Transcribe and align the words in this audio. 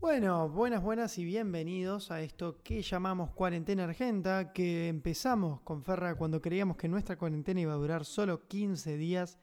Bueno, 0.00 0.48
buenas, 0.48 0.82
buenas 0.82 1.18
y 1.18 1.26
bienvenidos 1.26 2.10
a 2.10 2.22
esto 2.22 2.62
que 2.64 2.80
llamamos 2.80 3.32
cuarentena 3.32 3.84
argenta, 3.84 4.50
que 4.54 4.88
empezamos 4.88 5.60
con 5.60 5.84
Ferra 5.84 6.14
cuando 6.14 6.40
creíamos 6.40 6.78
que 6.78 6.88
nuestra 6.88 7.18
cuarentena 7.18 7.60
iba 7.60 7.74
a 7.74 7.76
durar 7.76 8.06
solo 8.06 8.48
15 8.48 8.96
días 8.96 9.38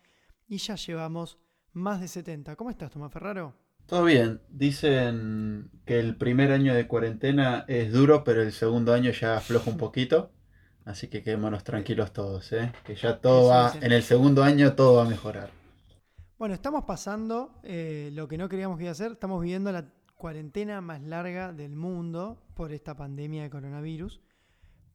y 0.48 0.58
ya 0.58 0.74
llevamos 0.74 1.38
más 1.74 2.02
de 2.02 2.08
70. 2.08 2.56
¿Cómo 2.56 2.72
estás, 2.72 2.90
Tomás 2.90 3.14
Ferraro? 3.14 3.54
Todo 3.86 4.04
bien, 4.04 4.42
dicen 4.50 5.70
que 5.86 6.00
el 6.00 6.18
primer 6.18 6.52
año 6.52 6.74
de 6.74 6.88
cuarentena 6.88 7.64
es 7.68 7.94
duro, 7.94 8.24
pero 8.24 8.42
el 8.42 8.52
segundo 8.52 8.96
año 8.96 9.12
ya 9.12 9.38
afloja 9.38 9.70
un 9.70 9.78
poquito. 9.78 10.32
Así 10.86 11.08
que 11.08 11.22
quedémonos 11.22 11.64
tranquilos 11.64 12.14
todos, 12.14 12.52
¿eh? 12.54 12.72
que 12.84 12.96
ya 12.96 13.20
todo 13.20 13.50
va, 13.50 13.74
en 13.80 13.92
el 13.92 14.02
segundo 14.02 14.44
año 14.44 14.74
todo 14.74 14.96
va 14.96 15.06
a 15.06 15.10
mejorar. 15.10 15.52
Bueno, 16.40 16.56
estamos 16.56 16.84
pasando 16.86 17.60
eh, 17.64 18.10
lo 18.14 18.28
que 18.28 18.40
no 18.40 18.50
queríamos 18.50 18.78
que 18.78 18.86
iba 18.86 18.90
a 18.90 18.94
hacer, 18.94 19.12
estamos 19.12 19.42
viviendo 19.42 19.72
la 19.72 19.86
cuarentena 20.18 20.82
más 20.82 21.02
larga 21.02 21.54
del 21.54 21.76
mundo 21.76 22.42
por 22.56 22.74
esta 22.74 22.96
pandemia 22.96 23.44
de 23.44 23.50
coronavirus, 23.50 24.20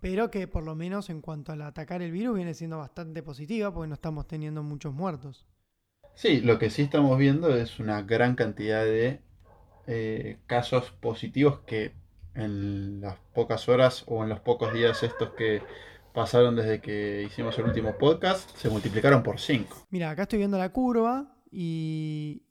pero 0.00 0.30
que 0.30 0.48
por 0.48 0.64
lo 0.64 0.74
menos 0.74 1.08
en 1.10 1.20
cuanto 1.20 1.52
al 1.52 1.62
atacar 1.62 2.02
el 2.02 2.10
virus 2.10 2.36
viene 2.36 2.54
siendo 2.54 2.78
bastante 2.78 3.22
positiva 3.22 3.72
porque 3.72 3.88
no 3.88 3.94
estamos 3.94 4.26
teniendo 4.26 4.62
muchos 4.62 4.92
muertos. 4.92 5.46
Sí, 6.14 6.40
lo 6.40 6.58
que 6.58 6.70
sí 6.70 6.82
estamos 6.82 7.16
viendo 7.18 7.56
es 7.56 7.78
una 7.78 8.02
gran 8.02 8.34
cantidad 8.34 8.84
de 8.84 9.20
eh, 9.86 10.38
casos 10.46 10.90
positivos 10.90 11.60
que 11.60 11.94
en 12.34 13.00
las 13.00 13.16
pocas 13.32 13.68
horas 13.68 14.04
o 14.06 14.22
en 14.22 14.28
los 14.28 14.40
pocos 14.40 14.72
días 14.72 15.02
estos 15.02 15.30
que 15.30 15.62
pasaron 16.12 16.56
desde 16.56 16.80
que 16.80 17.22
hicimos 17.26 17.58
el 17.58 17.66
último 17.66 17.96
podcast 17.96 18.50
se 18.56 18.68
multiplicaron 18.68 19.22
por 19.22 19.38
5. 19.38 19.86
Mira, 19.90 20.10
acá 20.10 20.22
estoy 20.22 20.40
viendo 20.40 20.58
la 20.58 20.72
curva 20.72 21.36
y 21.50 22.42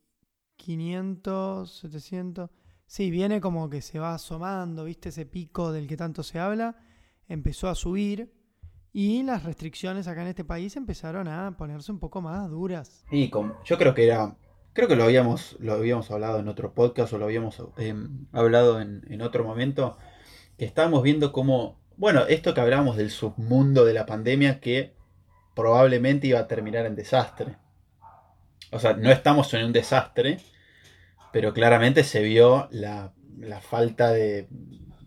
500, 0.56 1.80
700... 1.80 2.50
Sí, 2.92 3.10
viene 3.10 3.40
como 3.40 3.70
que 3.70 3.82
se 3.82 4.00
va 4.00 4.16
asomando, 4.16 4.84
¿viste? 4.84 5.08
Ese 5.08 5.26
pico 5.26 5.72
del 5.72 5.88
que 5.88 5.96
tanto 5.96 6.24
se 6.24 6.40
habla, 6.40 6.76
empezó 7.30 7.70
a 7.70 7.76
subir 7.76 8.34
y 8.92 9.24
las 9.24 9.46
restricciones 9.46 10.10
acá 10.10 10.24
en 10.24 10.28
este 10.28 10.44
país 10.44 10.76
empezaron 10.76 11.30
a 11.30 11.56
ponerse 11.56 11.90
un 11.94 12.00
poco 12.00 12.20
más 12.20 12.50
duras. 12.50 13.06
Y 13.10 13.32
yo 13.64 13.78
creo 13.78 13.94
que 13.94 14.08
era, 14.08 14.36
creo 14.74 14.90
que 14.90 14.98
lo 14.98 15.06
habíamos, 15.06 15.56
lo 15.62 15.72
habíamos 15.72 16.12
hablado 16.12 16.40
en 16.40 16.50
otro 16.50 16.74
podcast 16.74 17.14
o 17.14 17.18
lo 17.18 17.24
habíamos 17.24 17.64
em, 17.78 18.28
hablado 18.34 18.82
en, 18.82 19.06
en 19.10 19.22
otro 19.22 19.46
momento, 19.46 19.98
que 20.58 20.66
estábamos 20.66 21.02
viendo 21.02 21.32
cómo, 21.32 21.80
bueno, 21.96 22.26
esto 22.28 22.54
que 22.54 22.60
hablábamos 22.60 22.98
del 22.98 23.10
submundo 23.10 23.86
de 23.86 23.94
la 23.94 24.06
pandemia 24.06 24.60
que 24.60 24.98
probablemente 25.56 26.28
iba 26.28 26.40
a 26.40 26.48
terminar 26.50 26.86
en 26.86 26.96
desastre. 26.96 27.56
O 28.70 28.80
sea, 28.80 28.96
no 28.96 29.10
estamos 29.12 29.54
en 29.54 29.64
un 29.64 29.72
desastre, 29.72 30.42
pero 31.32 31.54
claramente 31.54 32.04
se 32.04 32.22
vio 32.22 32.68
la, 32.72 33.14
falta 33.62 34.12
de 34.12 34.48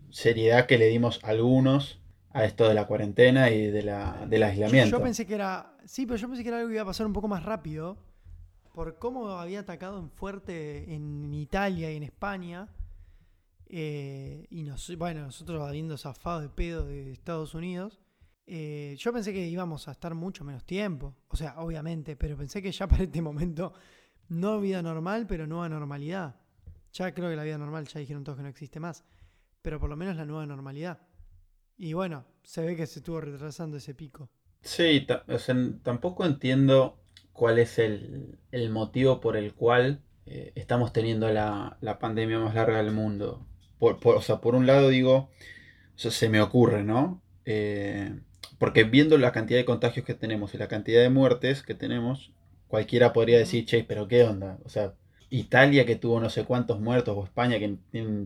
seriedad 0.09 0.65
que 0.65 0.77
le 0.77 0.87
dimos 0.87 1.19
algunos 1.23 2.01
a 2.31 2.45
esto 2.45 2.67
de 2.67 2.73
la 2.73 2.85
cuarentena 2.85 3.49
y 3.49 3.67
de 3.67 3.83
la, 3.83 4.25
del 4.27 4.43
aislamiento. 4.43 4.97
Yo, 4.97 5.03
pensé 5.03 5.25
que 5.25 5.35
era. 5.35 5.77
Sí, 5.85 6.05
pero 6.05 6.17
yo 6.17 6.27
pensé 6.27 6.43
que 6.43 6.49
era 6.49 6.57
algo 6.57 6.69
que 6.69 6.75
iba 6.75 6.83
a 6.83 6.87
pasar 6.87 7.05
un 7.05 7.13
poco 7.13 7.27
más 7.27 7.43
rápido. 7.43 7.97
Por 8.73 8.99
cómo 8.99 9.29
había 9.29 9.61
atacado 9.61 9.99
en 9.99 10.09
fuerte 10.09 10.93
en 10.93 11.33
Italia 11.33 11.91
y 11.91 11.95
en 11.95 12.03
España. 12.03 12.67
Eh, 13.67 14.45
y 14.49 14.63
nos, 14.63 14.95
bueno, 14.97 15.21
nosotros 15.21 15.65
habiendo 15.67 15.97
zafado 15.97 16.41
de 16.41 16.49
pedo 16.49 16.85
de 16.85 17.11
Estados 17.11 17.53
Unidos. 17.53 17.99
Eh, 18.47 18.95
yo 18.99 19.11
pensé 19.11 19.33
que 19.33 19.47
íbamos 19.47 19.87
a 19.87 19.91
estar 19.91 20.13
mucho 20.13 20.43
menos 20.43 20.65
tiempo. 20.65 21.15
O 21.29 21.37
sea, 21.37 21.59
obviamente, 21.59 22.15
pero 22.15 22.37
pensé 22.37 22.61
que 22.61 22.71
ya 22.71 22.87
para 22.87 23.03
este 23.03 23.21
momento 23.21 23.73
no 24.29 24.59
vida 24.59 24.81
normal, 24.81 25.25
pero 25.27 25.47
nueva 25.47 25.69
normalidad. 25.69 26.35
Ya 26.93 27.13
creo 27.13 27.29
que 27.29 27.35
la 27.35 27.43
vida 27.43 27.57
normal 27.57 27.87
ya 27.87 27.99
dijeron 27.99 28.23
todos 28.23 28.37
que 28.37 28.43
no 28.43 28.49
existe 28.49 28.79
más, 28.79 29.03
pero 29.61 29.79
por 29.79 29.89
lo 29.89 29.95
menos 29.95 30.15
la 30.15 30.25
nueva 30.25 30.45
normalidad. 30.45 30.99
Y 31.77 31.93
bueno, 31.93 32.25
se 32.43 32.61
ve 32.61 32.75
que 32.75 32.87
se 32.87 32.99
estuvo 32.99 33.19
retrasando 33.19 33.77
ese 33.77 33.93
pico. 33.93 34.29
Sí, 34.61 35.05
tampoco 35.83 36.25
entiendo 36.25 36.97
cuál 37.33 37.59
es 37.59 37.77
el, 37.77 38.39
motivo 38.71 39.19
por 39.19 39.35
el 39.37 39.53
cual 39.53 40.01
eh, 40.25 40.53
estamos 40.55 40.93
teniendo 40.93 41.29
la, 41.29 41.77
pandemia 41.99 42.39
más 42.39 42.55
larga 42.55 42.77
del 42.77 42.93
mundo. 42.93 43.45
Por, 43.77 43.99
o 44.03 44.21
sea, 44.21 44.39
por 44.39 44.55
un 44.55 44.65
lado 44.65 44.89
digo, 44.89 45.29
se 45.95 46.29
me 46.29 46.41
ocurre, 46.41 46.83
¿no? 46.83 47.21
Eh, 47.45 48.17
porque 48.57 48.85
viendo 48.85 49.17
la 49.17 49.31
cantidad 49.31 49.59
de 49.59 49.65
contagios 49.65 50.05
que 50.05 50.13
tenemos 50.13 50.53
y 50.53 50.57
la 50.57 50.67
cantidad 50.67 51.01
de 51.01 51.09
muertes 51.09 51.61
que 51.61 51.75
tenemos, 51.75 52.31
cualquiera 52.67 53.13
podría 53.13 53.37
decir, 53.37 53.65
che, 53.65 53.83
pero 53.83 54.07
¿qué 54.07 54.23
onda? 54.23 54.57
O 54.65 54.69
sea, 54.69 54.93
Italia 55.29 55.85
que 55.85 55.95
tuvo 55.95 56.19
no 56.19 56.29
sé 56.29 56.45
cuántos 56.45 56.79
muertos, 56.79 57.17
o 57.17 57.23
España 57.23 57.59
que 57.59 57.77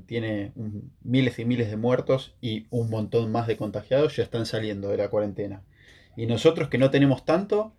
tiene, 0.06 0.54
miles 1.02 1.40
y 1.40 1.46
miles 1.46 1.70
de 1.70 1.78
muertos 1.78 2.36
y 2.42 2.68
un 2.70 2.90
montón 2.90 3.32
más 3.32 3.48
de 3.48 3.58
contagiados, 3.58 4.16
ya 4.16 4.24
están 4.24 4.46
saliendo 4.46 4.90
de 4.90 4.98
la 4.98 5.10
cuarentena. 5.10 5.64
Y 6.16 6.26
nosotros 6.26 6.70
que 6.70 6.78
no 6.78 6.92
tenemos 6.92 7.26
tanto, 7.26 7.74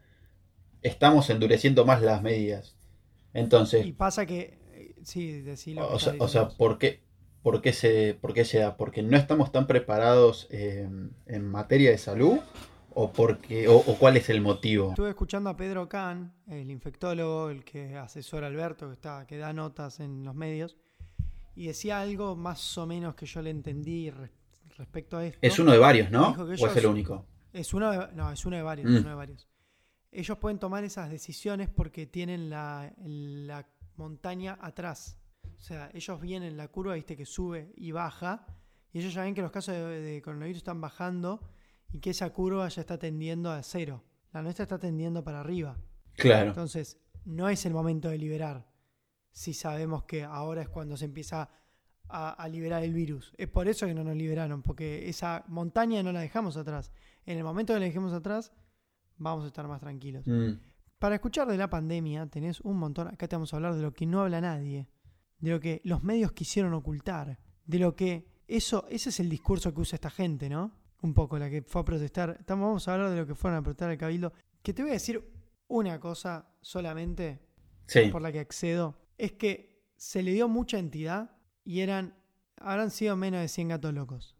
estamos 0.82 1.28
endureciendo 1.31 1.84
más 1.84 2.03
las 2.03 2.22
medidas. 2.22 2.77
Entonces... 3.34 3.87
Y 3.87 3.92
pasa 3.92 4.27
que... 4.27 4.59
Eh, 4.72 4.94
sí, 5.03 5.42
decilo. 5.42 5.87
O, 5.88 5.98
sea, 5.98 6.15
o 6.19 6.28
sea, 6.28 6.48
¿por 6.48 6.78
qué, 6.78 7.00
por, 7.42 7.60
qué 7.60 7.72
se, 7.72 8.15
¿por 8.21 8.32
qué 8.32 8.44
se 8.44 8.59
da? 8.59 8.77
Porque 8.77 9.03
no 9.03 9.16
estamos 9.16 9.53
tan 9.53 9.66
preparados 9.66 10.48
eh, 10.50 10.88
en 11.27 11.44
materia 11.44 11.91
de 11.91 11.98
salud 11.98 12.38
o, 12.94 13.12
porque, 13.12 13.68
o, 13.68 13.82
cuál 13.98 14.16
es 14.16 14.28
el 14.30 14.40
motivo? 14.40 14.90
Estuve 14.90 15.10
escuchando 15.10 15.50
a 15.50 15.56
Pedro 15.56 15.88
Can, 15.88 16.32
el 16.48 16.70
infectólogo, 16.70 17.50
el 17.50 17.64
que 17.64 17.96
asesora 17.96 18.46
a 18.46 18.50
Alberto, 18.50 18.88
que, 18.88 18.94
está, 18.94 19.26
que 19.26 19.36
da 19.36 19.52
notas 19.52 20.00
en 20.00 20.24
los 20.24 20.34
medios, 20.34 20.76
y 21.54 21.66
decía 21.66 22.00
algo 22.00 22.36
más 22.36 22.78
o 22.78 22.86
menos 22.86 23.14
que 23.14 23.26
yo 23.26 23.42
le 23.42 23.50
entendí 23.50 24.12
respecto 24.76 25.18
a 25.18 25.26
esto. 25.26 25.38
Es 25.42 25.58
uno 25.58 25.72
de 25.72 25.78
varios, 25.78 26.10
¿no? 26.10 26.30
¿O 26.30 26.52
es 26.52 26.76
el 26.76 26.86
único? 26.86 27.26
Es 27.52 27.74
uno 27.74 27.90
de, 27.90 28.12
no, 28.14 28.30
es 28.30 28.44
uno 28.44 28.56
de 28.56 28.62
varios, 28.62 28.90
mm. 28.90 28.96
uno 28.96 29.08
de 29.08 29.14
varios. 29.14 29.48
Ellos 30.12 30.38
pueden 30.38 30.58
tomar 30.58 30.82
esas 30.84 31.10
decisiones 31.10 31.68
porque 31.68 32.06
tienen 32.06 32.50
la, 32.50 32.92
la 33.04 33.66
montaña 33.96 34.58
atrás. 34.60 35.18
O 35.56 35.62
sea, 35.62 35.90
ellos 35.92 36.20
vienen 36.20 36.56
la 36.56 36.68
curva, 36.68 36.94
viste, 36.94 37.16
que 37.16 37.26
sube 37.26 37.72
y 37.76 37.92
baja, 37.92 38.46
y 38.92 38.98
ellos 38.98 39.12
ya 39.14 39.22
ven 39.22 39.34
que 39.34 39.42
los 39.42 39.52
casos 39.52 39.74
de 39.74 40.20
coronavirus 40.24 40.58
están 40.58 40.80
bajando 40.80 41.40
y 41.92 42.00
que 42.00 42.10
esa 42.10 42.30
curva 42.30 42.68
ya 42.68 42.80
está 42.80 42.98
tendiendo 42.98 43.50
a 43.50 43.62
cero. 43.62 44.04
La 44.32 44.42
nuestra 44.42 44.64
está 44.64 44.78
tendiendo 44.78 45.24
para 45.24 45.40
arriba. 45.40 45.78
Claro. 46.14 46.48
Entonces, 46.48 46.98
no 47.24 47.48
es 47.48 47.66
el 47.66 47.72
momento 47.72 48.08
de 48.08 48.18
liberar. 48.18 48.66
Si 49.32 49.54
sabemos 49.54 50.04
que 50.04 50.24
ahora 50.24 50.62
es 50.62 50.68
cuando 50.68 50.96
se 50.96 51.04
empieza 51.04 51.50
a, 52.12 52.48
liberar 52.48 52.82
el 52.82 52.92
virus. 52.92 53.32
Es 53.38 53.48
por 53.48 53.68
eso 53.68 53.86
que 53.86 53.94
no 53.94 54.02
nos 54.02 54.16
liberaron, 54.16 54.62
porque 54.62 55.08
esa 55.08 55.44
montaña 55.48 56.02
no 56.02 56.12
la 56.12 56.20
dejamos 56.20 56.56
atrás. 56.56 56.90
En 57.24 57.38
el 57.38 57.44
momento 57.44 57.72
que 57.72 57.80
la 57.80 57.86
dejemos 57.86 58.12
atrás, 58.12 58.52
vamos 59.16 59.44
a 59.44 59.48
estar 59.48 59.66
más 59.68 59.80
tranquilos. 59.80 60.26
Mm. 60.26 60.54
Para 60.98 61.14
escuchar 61.14 61.46
de 61.48 61.56
la 61.56 61.70
pandemia, 61.70 62.26
tenés 62.26 62.60
un 62.60 62.76
montón. 62.78 63.08
Acá 63.08 63.28
te 63.28 63.36
vamos 63.36 63.52
a 63.52 63.56
hablar 63.56 63.74
de 63.74 63.82
lo 63.82 63.92
que 63.92 64.06
no 64.06 64.20
habla 64.20 64.40
nadie, 64.40 64.88
de 65.38 65.50
lo 65.50 65.60
que 65.60 65.80
los 65.84 66.02
medios 66.02 66.32
quisieron 66.32 66.74
ocultar, 66.74 67.38
de 67.64 67.78
lo 67.78 67.94
que. 67.94 68.28
Eso, 68.48 68.84
ese 68.90 69.10
es 69.10 69.20
el 69.20 69.28
discurso 69.28 69.72
que 69.72 69.80
usa 69.80 69.94
esta 69.94 70.10
gente, 70.10 70.48
¿no? 70.48 70.72
Un 71.02 71.14
poco 71.14 71.38
la 71.38 71.50
que 71.50 71.62
fue 71.62 71.82
a 71.82 71.84
protestar. 71.84 72.36
Estamos, 72.38 72.66
vamos 72.66 72.88
a 72.88 72.94
hablar 72.94 73.10
de 73.10 73.16
lo 73.16 73.26
que 73.26 73.34
fueron 73.34 73.58
a 73.58 73.62
protestar 73.62 73.90
al 73.90 73.98
Cabildo. 73.98 74.32
Que 74.62 74.72
te 74.72 74.82
voy 74.82 74.90
a 74.90 74.94
decir 74.94 75.22
una 75.68 75.98
cosa 76.00 76.48
solamente 76.60 77.40
por 78.10 78.22
la 78.22 78.32
que 78.32 78.40
accedo. 78.40 78.96
Es 79.16 79.32
que 79.32 79.84
se 79.96 80.22
le 80.22 80.32
dio 80.32 80.48
mucha 80.48 80.78
entidad 80.78 81.30
y 81.64 81.80
eran. 81.80 82.14
Habrán 82.56 82.90
sido 82.90 83.16
menos 83.16 83.40
de 83.40 83.48
100 83.48 83.68
gatos 83.68 83.94
locos. 83.94 84.36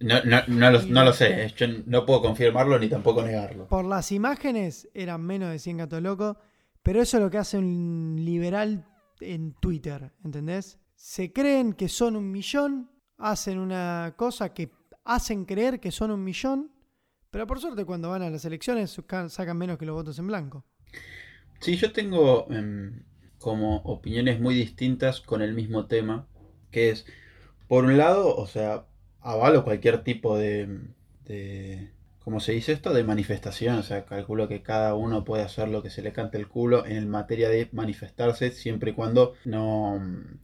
No, 0.00 0.24
no, 0.24 0.42
no, 0.48 0.70
lo, 0.70 0.82
no 0.82 1.04
lo 1.04 1.12
sé, 1.12 1.52
yo 1.56 1.66
no 1.86 2.06
puedo 2.06 2.22
confirmarlo 2.22 2.78
ni 2.78 2.88
tampoco 2.88 3.22
negarlo. 3.22 3.68
Por 3.68 3.84
las 3.84 4.10
imágenes 4.10 4.88
eran 4.94 5.22
menos 5.22 5.50
de 5.50 5.58
100 5.58 5.76
gatos 5.76 6.02
locos, 6.02 6.36
pero 6.82 7.02
eso 7.02 7.18
es 7.18 7.22
lo 7.22 7.30
que 7.30 7.38
hace 7.38 7.58
un 7.58 8.16
liberal 8.18 8.86
en 9.20 9.52
Twitter, 9.54 10.12
¿entendés? 10.24 10.78
Se 10.94 11.32
creen 11.32 11.74
que 11.74 11.88
son 11.88 12.16
un 12.16 12.30
millón, 12.30 12.90
hacen 13.18 13.58
una 13.58 14.14
cosa 14.16 14.52
que 14.52 14.72
hacen 15.04 15.44
creer 15.44 15.80
que 15.80 15.90
son 15.90 16.10
un 16.10 16.22
millón, 16.24 16.72
pero 17.30 17.46
por 17.46 17.60
suerte 17.60 17.84
cuando 17.84 18.10
van 18.10 18.22
a 18.22 18.30
las 18.30 18.44
elecciones 18.44 19.00
sacan 19.28 19.56
menos 19.56 19.78
que 19.78 19.86
los 19.86 19.94
votos 19.94 20.18
en 20.18 20.26
blanco. 20.26 20.64
Sí, 21.60 21.76
yo 21.76 21.92
tengo 21.92 22.46
em, 22.50 23.02
como 23.38 23.76
opiniones 23.78 24.40
muy 24.40 24.54
distintas 24.54 25.20
con 25.20 25.42
el 25.42 25.54
mismo 25.54 25.86
tema, 25.86 26.26
que 26.70 26.90
es, 26.90 27.06
por 27.68 27.84
un 27.84 27.98
lado, 27.98 28.34
o 28.36 28.46
sea, 28.46 28.86
avalo 29.20 29.64
cualquier 29.64 30.02
tipo 30.02 30.38
de, 30.38 30.80
de 31.24 31.90
¿cómo 32.30 32.38
se 32.38 32.52
dice 32.52 32.70
esto? 32.70 32.94
De 32.94 33.02
manifestación, 33.02 33.76
o 33.78 33.82
sea, 33.82 34.04
calculo 34.04 34.46
que 34.46 34.62
cada 34.62 34.94
uno 34.94 35.24
puede 35.24 35.42
hacer 35.42 35.66
lo 35.66 35.82
que 35.82 35.90
se 35.90 36.00
le 36.00 36.12
cante 36.12 36.38
el 36.38 36.46
culo 36.46 36.86
en 36.86 37.10
materia 37.10 37.48
de 37.48 37.68
manifestarse, 37.72 38.52
siempre 38.52 38.92
y 38.92 38.94
cuando 38.94 39.34
no, 39.44 40.00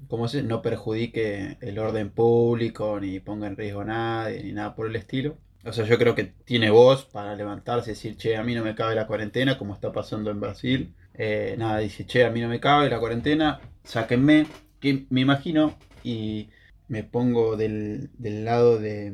¿cómo 0.08 0.26
se? 0.26 0.42
no 0.42 0.62
perjudique 0.62 1.58
el 1.60 1.78
orden 1.78 2.10
público, 2.10 2.98
ni 2.98 3.20
ponga 3.20 3.46
en 3.46 3.56
riesgo 3.56 3.82
a 3.82 3.84
nadie, 3.84 4.42
ni 4.42 4.52
nada 4.52 4.74
por 4.74 4.88
el 4.88 4.96
estilo. 4.96 5.38
O 5.64 5.72
sea, 5.72 5.84
yo 5.84 5.96
creo 5.96 6.16
que 6.16 6.24
tiene 6.24 6.70
voz 6.70 7.04
para 7.04 7.36
levantarse 7.36 7.92
y 7.92 7.94
decir, 7.94 8.16
che, 8.16 8.36
a 8.36 8.42
mí 8.42 8.56
no 8.56 8.64
me 8.64 8.74
cabe 8.74 8.96
la 8.96 9.06
cuarentena, 9.06 9.56
como 9.56 9.72
está 9.72 9.92
pasando 9.92 10.32
en 10.32 10.40
Brasil. 10.40 10.92
Eh, 11.14 11.54
nada, 11.56 11.78
dice, 11.78 12.04
che, 12.04 12.24
a 12.24 12.30
mí 12.30 12.40
no 12.40 12.48
me 12.48 12.58
cabe 12.58 12.90
la 12.90 12.98
cuarentena, 12.98 13.60
sáquenme. 13.84 14.48
Que 14.80 15.06
me 15.10 15.20
imagino 15.20 15.78
y 16.02 16.50
me 16.88 17.04
pongo 17.04 17.56
del, 17.56 18.10
del 18.18 18.44
lado 18.44 18.78
de, 18.80 19.12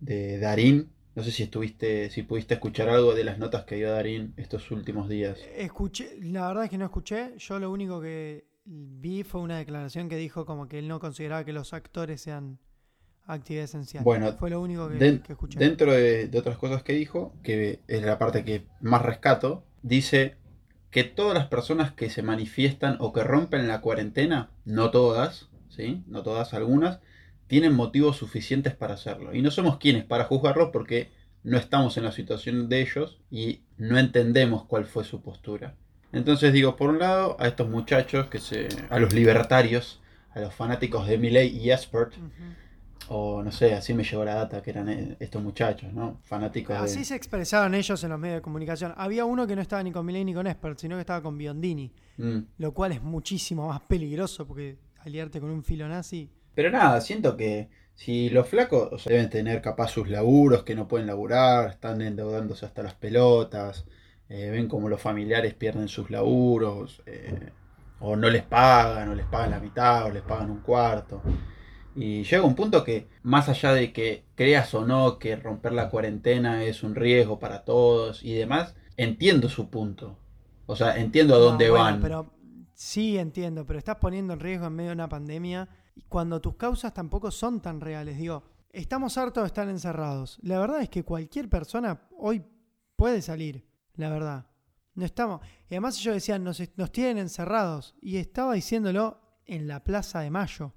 de 0.00 0.38
Darín. 0.40 0.90
No 1.14 1.22
sé 1.24 1.32
si 1.32 1.42
estuviste, 1.42 2.10
si 2.10 2.22
pudiste 2.22 2.54
escuchar 2.54 2.88
algo 2.88 3.14
de 3.14 3.24
las 3.24 3.38
notas 3.38 3.64
que 3.64 3.76
dio 3.76 3.90
Darín 3.90 4.32
estos 4.36 4.70
últimos 4.70 5.08
días. 5.08 5.38
Escuché, 5.56 6.18
la 6.22 6.48
verdad 6.48 6.64
es 6.64 6.70
que 6.70 6.78
no 6.78 6.84
escuché. 6.84 7.34
Yo 7.38 7.58
lo 7.58 7.70
único 7.70 8.00
que 8.00 8.46
vi 8.64 9.24
fue 9.24 9.40
una 9.40 9.58
declaración 9.58 10.08
que 10.08 10.16
dijo 10.16 10.46
como 10.46 10.68
que 10.68 10.78
él 10.78 10.86
no 10.86 11.00
consideraba 11.00 11.44
que 11.44 11.52
los 11.52 11.72
actores 11.72 12.20
sean 12.20 12.58
actividad 13.26 13.64
esencial. 13.64 14.04
Bueno, 14.04 14.32
fue 14.34 14.50
lo 14.50 14.60
único 14.60 14.88
que, 14.88 15.22
escuché. 15.28 15.58
Dentro 15.58 15.92
de, 15.92 16.28
de 16.28 16.38
otras 16.38 16.58
cosas 16.58 16.82
que 16.82 16.92
dijo, 16.92 17.34
que 17.42 17.80
es 17.88 18.02
la 18.02 18.18
parte 18.18 18.44
que 18.44 18.66
más 18.80 19.02
rescato, 19.02 19.64
dice 19.82 20.36
que 20.90 21.04
todas 21.04 21.34
las 21.34 21.46
personas 21.46 21.92
que 21.92 22.10
se 22.10 22.22
manifiestan 22.22 22.96
o 23.00 23.12
que 23.12 23.22
rompen 23.22 23.68
la 23.68 23.80
cuarentena, 23.80 24.50
no 24.64 24.90
todas, 24.90 25.48
¿sí? 25.68 26.02
No 26.08 26.22
todas, 26.22 26.52
algunas, 26.52 27.00
tienen 27.50 27.74
motivos 27.74 28.16
suficientes 28.16 28.74
para 28.74 28.94
hacerlo. 28.94 29.34
Y 29.34 29.42
no 29.42 29.50
somos 29.50 29.76
quienes 29.76 30.04
para 30.04 30.24
juzgarlos 30.24 30.70
porque 30.72 31.10
no 31.42 31.58
estamos 31.58 31.96
en 31.98 32.04
la 32.04 32.12
situación 32.12 32.68
de 32.68 32.80
ellos 32.80 33.18
y 33.30 33.60
no 33.76 33.98
entendemos 33.98 34.64
cuál 34.64 34.86
fue 34.86 35.04
su 35.04 35.20
postura. 35.20 35.74
Entonces 36.12 36.52
digo, 36.52 36.76
por 36.76 36.90
un 36.90 36.98
lado, 37.00 37.36
a 37.40 37.48
estos 37.48 37.68
muchachos, 37.68 38.28
que 38.28 38.38
se, 38.38 38.68
a 38.88 38.98
los 38.98 39.12
libertarios, 39.12 40.00
a 40.30 40.40
los 40.40 40.54
fanáticos 40.54 41.06
de 41.08 41.18
Milley 41.18 41.48
y 41.58 41.70
Espert, 41.70 42.14
o 43.08 43.42
no 43.42 43.50
sé, 43.50 43.74
así 43.74 43.92
me 43.94 44.04
llegó 44.04 44.24
la 44.24 44.34
data 44.36 44.62
que 44.62 44.70
eran 44.70 44.88
eh, 44.88 45.16
estos 45.18 45.42
muchachos, 45.42 45.92
¿no? 45.92 46.20
Fanáticos 46.22 46.76
Así 46.76 47.00
de... 47.00 47.04
se 47.04 47.16
expresaron 47.16 47.74
ellos 47.74 48.02
en 48.04 48.10
los 48.10 48.18
medios 48.20 48.36
de 48.36 48.42
comunicación. 48.42 48.94
Había 48.96 49.24
uno 49.24 49.46
que 49.48 49.56
no 49.56 49.62
estaba 49.62 49.82
ni 49.82 49.90
con 49.90 50.06
Milei 50.06 50.24
ni 50.24 50.32
con 50.34 50.46
Expert, 50.46 50.78
sino 50.78 50.94
que 50.96 51.00
estaba 51.00 51.20
con 51.22 51.36
Biondini, 51.36 51.90
Mm. 52.18 52.40
lo 52.58 52.72
cual 52.74 52.92
es 52.92 53.02
muchísimo 53.02 53.66
más 53.68 53.80
peligroso 53.80 54.46
porque 54.46 54.76
aliarte 55.04 55.40
con 55.40 55.48
un 55.50 55.64
filo 55.64 55.88
nazi. 55.88 56.28
Pero 56.60 56.72
nada, 56.72 57.00
siento 57.00 57.38
que 57.38 57.70
si 57.94 58.28
los 58.28 58.46
flacos 58.46 58.92
o 58.92 58.98
sea, 58.98 59.14
deben 59.14 59.30
tener 59.30 59.62
capaz 59.62 59.88
sus 59.88 60.10
laburos, 60.10 60.62
que 60.62 60.74
no 60.74 60.88
pueden 60.88 61.06
laburar, 61.06 61.70
están 61.70 62.02
endeudándose 62.02 62.66
hasta 62.66 62.82
las 62.82 62.92
pelotas, 62.92 63.86
eh, 64.28 64.50
ven 64.50 64.68
como 64.68 64.90
los 64.90 65.00
familiares 65.00 65.54
pierden 65.54 65.88
sus 65.88 66.10
laburos, 66.10 67.02
eh, 67.06 67.54
o 67.98 68.14
no 68.14 68.28
les 68.28 68.42
pagan, 68.42 69.08
o 69.08 69.14
les 69.14 69.24
pagan 69.24 69.52
la 69.52 69.58
mitad, 69.58 70.04
o 70.04 70.10
les 70.10 70.22
pagan 70.22 70.50
un 70.50 70.60
cuarto. 70.60 71.22
Y 71.94 72.24
llega 72.24 72.42
un 72.44 72.54
punto 72.54 72.84
que, 72.84 73.08
más 73.22 73.48
allá 73.48 73.72
de 73.72 73.90
que 73.94 74.24
creas 74.34 74.74
o 74.74 74.84
no 74.84 75.18
que 75.18 75.36
romper 75.36 75.72
la 75.72 75.88
cuarentena 75.88 76.62
es 76.64 76.82
un 76.82 76.94
riesgo 76.94 77.38
para 77.38 77.64
todos 77.64 78.22
y 78.22 78.34
demás, 78.34 78.76
entiendo 78.98 79.48
su 79.48 79.70
punto. 79.70 80.18
O 80.66 80.76
sea, 80.76 80.98
entiendo 80.98 81.36
a 81.36 81.38
No, 81.38 81.44
dónde 81.46 81.70
bueno, 81.70 81.84
van. 81.84 82.00
Pero 82.02 82.34
sí 82.74 83.16
entiendo, 83.16 83.64
pero 83.64 83.78
estás 83.78 83.96
poniendo 83.96 84.34
en 84.34 84.40
riesgo 84.40 84.66
en 84.66 84.74
medio 84.74 84.90
de 84.90 84.94
una 84.96 85.08
pandemia 85.08 85.68
y 86.00 86.02
cuando 86.08 86.40
tus 86.40 86.56
causas 86.56 86.94
tampoco 86.94 87.30
son 87.30 87.60
tan 87.60 87.78
reales. 87.78 88.16
Digo, 88.16 88.42
estamos 88.70 89.18
hartos 89.18 89.42
de 89.42 89.48
estar 89.48 89.68
encerrados. 89.68 90.38
La 90.40 90.58
verdad 90.58 90.80
es 90.80 90.88
que 90.88 91.04
cualquier 91.04 91.50
persona 91.50 92.08
hoy 92.16 92.42
puede 92.96 93.20
salir, 93.20 93.66
la 93.96 94.08
verdad. 94.08 94.46
No 94.94 95.04
estamos. 95.04 95.42
Y 95.68 95.74
además 95.74 95.98
ellos 95.98 96.14
decían, 96.14 96.42
nos, 96.42 96.62
nos 96.76 96.90
tienen 96.90 97.18
encerrados. 97.18 97.94
Y 98.00 98.16
estaba 98.16 98.54
diciéndolo 98.54 99.20
en 99.44 99.68
la 99.68 99.84
Plaza 99.84 100.20
de 100.20 100.30
Mayo. 100.30 100.72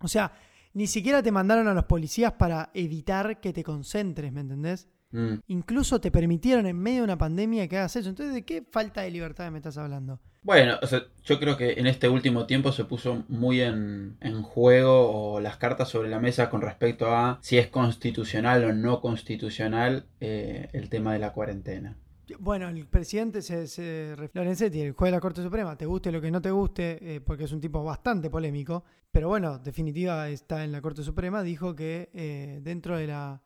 O 0.00 0.08
sea, 0.08 0.32
ni 0.72 0.86
siquiera 0.86 1.22
te 1.22 1.30
mandaron 1.30 1.68
a 1.68 1.74
los 1.74 1.84
policías 1.84 2.32
para 2.32 2.70
evitar 2.72 3.38
que 3.38 3.52
te 3.52 3.62
concentres, 3.62 4.32
¿me 4.32 4.40
entendés? 4.40 4.88
Mm. 5.10 5.34
Incluso 5.46 6.00
te 6.00 6.10
permitieron 6.10 6.66
en 6.66 6.78
medio 6.78 6.98
de 6.98 7.04
una 7.04 7.18
pandemia 7.18 7.68
que 7.68 7.78
hagas 7.78 7.96
eso. 7.96 8.08
Entonces, 8.08 8.34
¿de 8.34 8.44
qué 8.44 8.64
falta 8.70 9.02
de 9.02 9.10
libertad 9.10 9.50
me 9.50 9.58
estás 9.58 9.78
hablando? 9.78 10.20
Bueno, 10.42 10.78
o 10.80 10.86
sea, 10.86 11.02
yo 11.24 11.38
creo 11.38 11.56
que 11.56 11.72
en 11.72 11.86
este 11.86 12.08
último 12.08 12.46
tiempo 12.46 12.72
se 12.72 12.84
puso 12.84 13.24
muy 13.28 13.60
en, 13.60 14.16
en 14.20 14.42
juego 14.42 15.10
o 15.10 15.40
las 15.40 15.56
cartas 15.56 15.88
sobre 15.88 16.08
la 16.08 16.20
mesa 16.20 16.48
con 16.48 16.62
respecto 16.62 17.10
a 17.14 17.38
si 17.42 17.58
es 17.58 17.66
constitucional 17.66 18.64
o 18.64 18.72
no 18.72 19.00
constitucional 19.00 20.06
eh, 20.20 20.68
el 20.72 20.88
tema 20.88 21.12
de 21.12 21.18
la 21.18 21.32
cuarentena. 21.32 21.96
Bueno, 22.38 22.68
el 22.68 22.86
presidente 22.86 23.42
se, 23.42 23.66
se 23.66 24.14
Lorenzetti, 24.34 24.80
el 24.80 24.92
juez 24.92 25.10
de 25.10 25.16
la 25.16 25.20
Corte 25.20 25.42
Suprema, 25.42 25.76
te 25.76 25.86
guste 25.86 26.12
lo 26.12 26.20
que 26.20 26.30
no 26.30 26.42
te 26.42 26.50
guste, 26.50 27.16
eh, 27.16 27.20
porque 27.20 27.44
es 27.44 27.52
un 27.52 27.60
tipo 27.60 27.82
bastante 27.82 28.28
polémico, 28.28 28.84
pero 29.10 29.28
bueno, 29.28 29.58
definitiva 29.58 30.28
está 30.28 30.62
en 30.62 30.72
la 30.72 30.82
Corte 30.82 31.02
Suprema, 31.02 31.42
dijo 31.42 31.74
que 31.74 32.10
eh, 32.12 32.60
dentro 32.62 32.98
de 32.98 33.06
la 33.06 33.42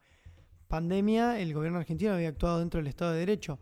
pandemia 0.72 1.38
el 1.38 1.52
gobierno 1.52 1.80
argentino 1.80 2.14
había 2.14 2.30
actuado 2.30 2.60
dentro 2.60 2.78
del 2.78 2.86
Estado 2.86 3.12
de 3.12 3.18
Derecho. 3.18 3.58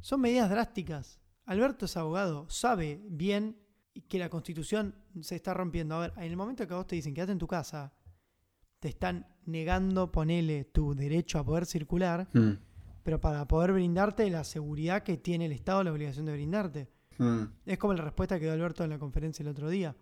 Son 0.00 0.20
medidas 0.20 0.50
drásticas. 0.50 1.20
Alberto 1.44 1.84
es 1.84 1.96
abogado, 1.96 2.50
sabe 2.50 3.00
bien 3.08 3.56
que 4.08 4.18
la 4.18 4.28
constitución 4.28 4.96
se 5.20 5.36
está 5.36 5.54
rompiendo. 5.54 5.94
A 5.94 6.00
ver, 6.00 6.12
en 6.16 6.24
el 6.24 6.36
momento 6.36 6.66
que 6.66 6.74
a 6.74 6.78
vos 6.78 6.88
te 6.88 6.96
dicen 6.96 7.14
quédate 7.14 7.30
en 7.30 7.38
tu 7.38 7.46
casa, 7.46 7.92
te 8.80 8.88
están 8.88 9.28
negando, 9.46 10.10
ponele 10.10 10.64
tu 10.64 10.92
derecho 10.96 11.38
a 11.38 11.44
poder 11.44 11.66
circular, 11.66 12.28
Mm, 12.32 12.58
pero 13.04 13.20
para 13.20 13.46
poder 13.46 13.72
brindarte 13.72 14.28
la 14.28 14.42
seguridad 14.42 15.04
que 15.04 15.16
tiene 15.16 15.46
el 15.46 15.52
Estado 15.52 15.84
la 15.84 15.92
obligación 15.92 16.26
de 16.26 16.32
brindarte. 16.32 16.88
mm, 17.18 17.42
Es 17.64 17.78
como 17.78 17.94
la 17.94 18.02
respuesta 18.02 18.40
que 18.40 18.46
dio 18.46 18.54
Alberto 18.54 18.82
en 18.82 18.90
la 18.90 18.98
conferencia 18.98 19.44
el 19.44 19.50
otro 19.50 19.68
día. 19.70 19.94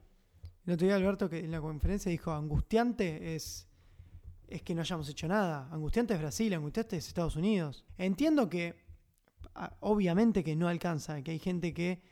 El 0.64 0.72
otro 0.72 0.86
día 0.86 0.96
Alberto 0.96 1.28
que 1.28 1.40
en 1.40 1.50
la 1.50 1.60
conferencia 1.60 2.10
dijo, 2.10 2.32
angustiante 2.32 3.34
es, 3.34 3.68
es 4.48 4.62
que 4.62 4.74
no 4.74 4.80
hayamos 4.82 5.08
hecho 5.08 5.28
nada. 5.28 5.68
Angustiante 5.72 6.14
es 6.14 6.20
Brasil, 6.20 6.52
angustiante 6.54 6.96
es 6.96 7.08
Estados 7.08 7.36
Unidos. 7.36 7.84
Entiendo 7.96 8.48
que, 8.48 8.84
a- 9.54 9.76
obviamente 9.80 10.44
que 10.44 10.56
no 10.56 10.68
alcanza, 10.68 11.22
que 11.22 11.30
hay 11.32 11.38
gente 11.38 11.72
que 11.72 12.02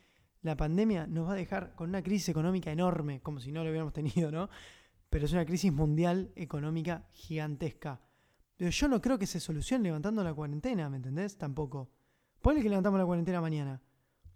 la 0.43 0.57
pandemia 0.57 1.07
nos 1.07 1.29
va 1.29 1.33
a 1.33 1.37
dejar 1.37 1.75
con 1.75 1.91
una 1.91 2.03
crisis 2.03 2.31
económica 2.31 2.71
enorme, 2.73 3.21
como 3.21 3.41
si 3.41 3.53
no 3.53 3.63
lo 3.63 3.71
hubiéramos 3.71 3.93
tenido, 3.93 4.31
¿no? 4.31 4.49
Pero 5.11 5.27
es 5.27 5.33
una 5.33 5.45
crisis 5.45 5.73
mundial 5.73 6.33
económica 6.37 7.07
gigantesca. 7.13 8.01
Pero 8.57 8.71
yo 8.71 8.89
no 8.89 9.01
creo 9.01 9.19
que 9.19 9.27
se 9.27 9.41
solucione 9.41 9.85
levantando 9.85 10.23
la 10.23 10.33
cuarentena, 10.35 10.89
¿me 10.89 10.97
entendés? 10.97 11.37
Tampoco. 11.37 11.91
Ponle 12.41 12.63
que 12.63 12.69
levantamos 12.69 12.99
la 12.99 13.07
cuarentena 13.07 13.41
mañana. 13.41 13.83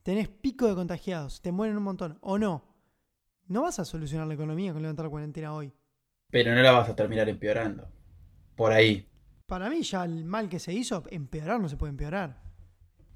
Tenés 0.02 0.29
pico 0.29 0.67
de 0.67 0.75
contagiados, 0.75 1.41
te 1.41 1.52
mueren 1.52 1.76
un 1.76 1.82
montón, 1.85 2.19
o 2.20 2.38
no. 2.38 2.64
No 3.46 3.62
vas 3.62 3.79
a 3.79 3.85
solucionar 3.85 4.26
la 4.26 4.35
economía 4.35 4.73
con 4.73 4.82
levantar 4.82 5.05
la 5.06 5.11
cuarentena 5.11 5.55
hoy. 5.55 5.73
Pero 6.35 6.55
no 6.55 6.63
la 6.63 6.73
vas 6.73 6.89
a 6.91 6.97
terminar 6.97 7.29
empeorando. 7.31 7.89
Por 8.57 8.73
ahí. 8.73 9.09
Para 9.47 9.71
mí 9.71 9.83
ya 9.83 10.05
el 10.05 10.25
mal 10.27 10.51
que 10.51 10.59
se 10.59 10.73
hizo, 10.75 11.03
empeorar 11.11 11.59
no 11.61 11.69
se 11.71 11.79
puede 11.79 11.91
empeorar. 11.93 12.43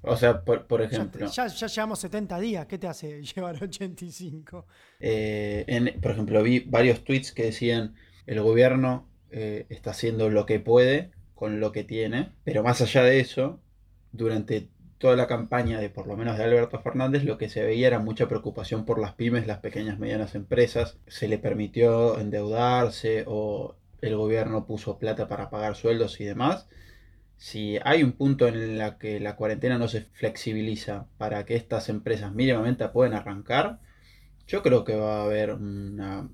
O 0.01 0.17
sea, 0.17 0.43
por, 0.43 0.67
por 0.67 0.81
Ya, 0.87 0.87
ejemplo, 0.87 1.25
ya, 1.35 1.47
ya 1.47 1.67
llevamos 1.67 1.99
70 1.99 2.39
días, 2.39 2.65
¿qué 2.67 2.77
te 2.77 2.87
hace 2.87 3.21
llevar 3.35 3.61
85? 3.63 4.65
eh, 4.99 5.65
en- 5.67 5.99
por 6.01 6.11
ejemplo, 6.11 6.41
vi 6.43 6.59
varios 6.61 7.03
tweets 7.03 7.31
que 7.31 7.43
decían 7.45 7.95
el 8.25 8.41
gobierno 8.41 9.09
eh, 9.31 9.65
está 9.69 9.91
haciendo 9.91 10.29
lo 10.29 10.45
que 10.45 10.59
puede 10.59 11.11
con 11.35 11.59
lo 11.59 11.71
que 11.71 11.83
tiene, 11.83 12.31
pero 12.43 12.63
más 12.63 12.81
allá 12.81 13.03
de 13.03 13.19
eso, 13.19 13.61
durante 14.11 14.69
toda 14.99 15.15
la 15.15 15.27
campaña 15.27 15.79
de 15.79 15.89
por 15.89 16.07
lo 16.07 16.17
menos 16.17 16.37
de 16.37 16.43
Alberto 16.43 16.79
Fernández, 16.81 17.23
lo 17.23 17.37
que 17.37 17.49
se 17.49 17.63
veía 17.63 17.87
era 17.87 17.99
mucha 17.99 18.27
preocupación 18.27 18.85
por 18.85 18.99
las 18.99 19.13
pymes, 19.13 19.47
las 19.47 19.59
pequeñas 19.59 19.97
y 19.97 20.01
medianas 20.01 20.35
empresas. 20.35 20.97
Se 21.07 21.27
le 21.27 21.39
permitió 21.39 22.19
endeudarse 22.19 23.23
o 23.25 23.75
el 24.01 24.15
gobierno 24.17 24.67
puso 24.67 24.99
plata 24.99 25.27
para 25.27 25.49
pagar 25.49 25.75
sueldos 25.75 26.19
y 26.19 26.25
demás. 26.25 26.67
Si 27.37 27.79
hay 27.85 28.03
un 28.03 28.11
punto 28.11 28.47
en 28.47 28.55
el 28.55 28.97
que 28.97 29.19
la 29.21 29.37
cuarentena 29.37 29.77
no 29.77 29.87
se 29.87 30.01
flexibiliza 30.01 31.07
para 31.17 31.45
que 31.45 31.55
estas 31.55 31.87
empresas 31.89 32.33
mínimamente 32.33 32.87
puedan 32.89 33.13
arrancar, 33.13 33.79
yo 34.47 34.61
creo 34.61 34.83
que 34.83 34.95
va 34.95 35.21
a 35.21 35.23
haber 35.23 35.53
una 35.53 36.29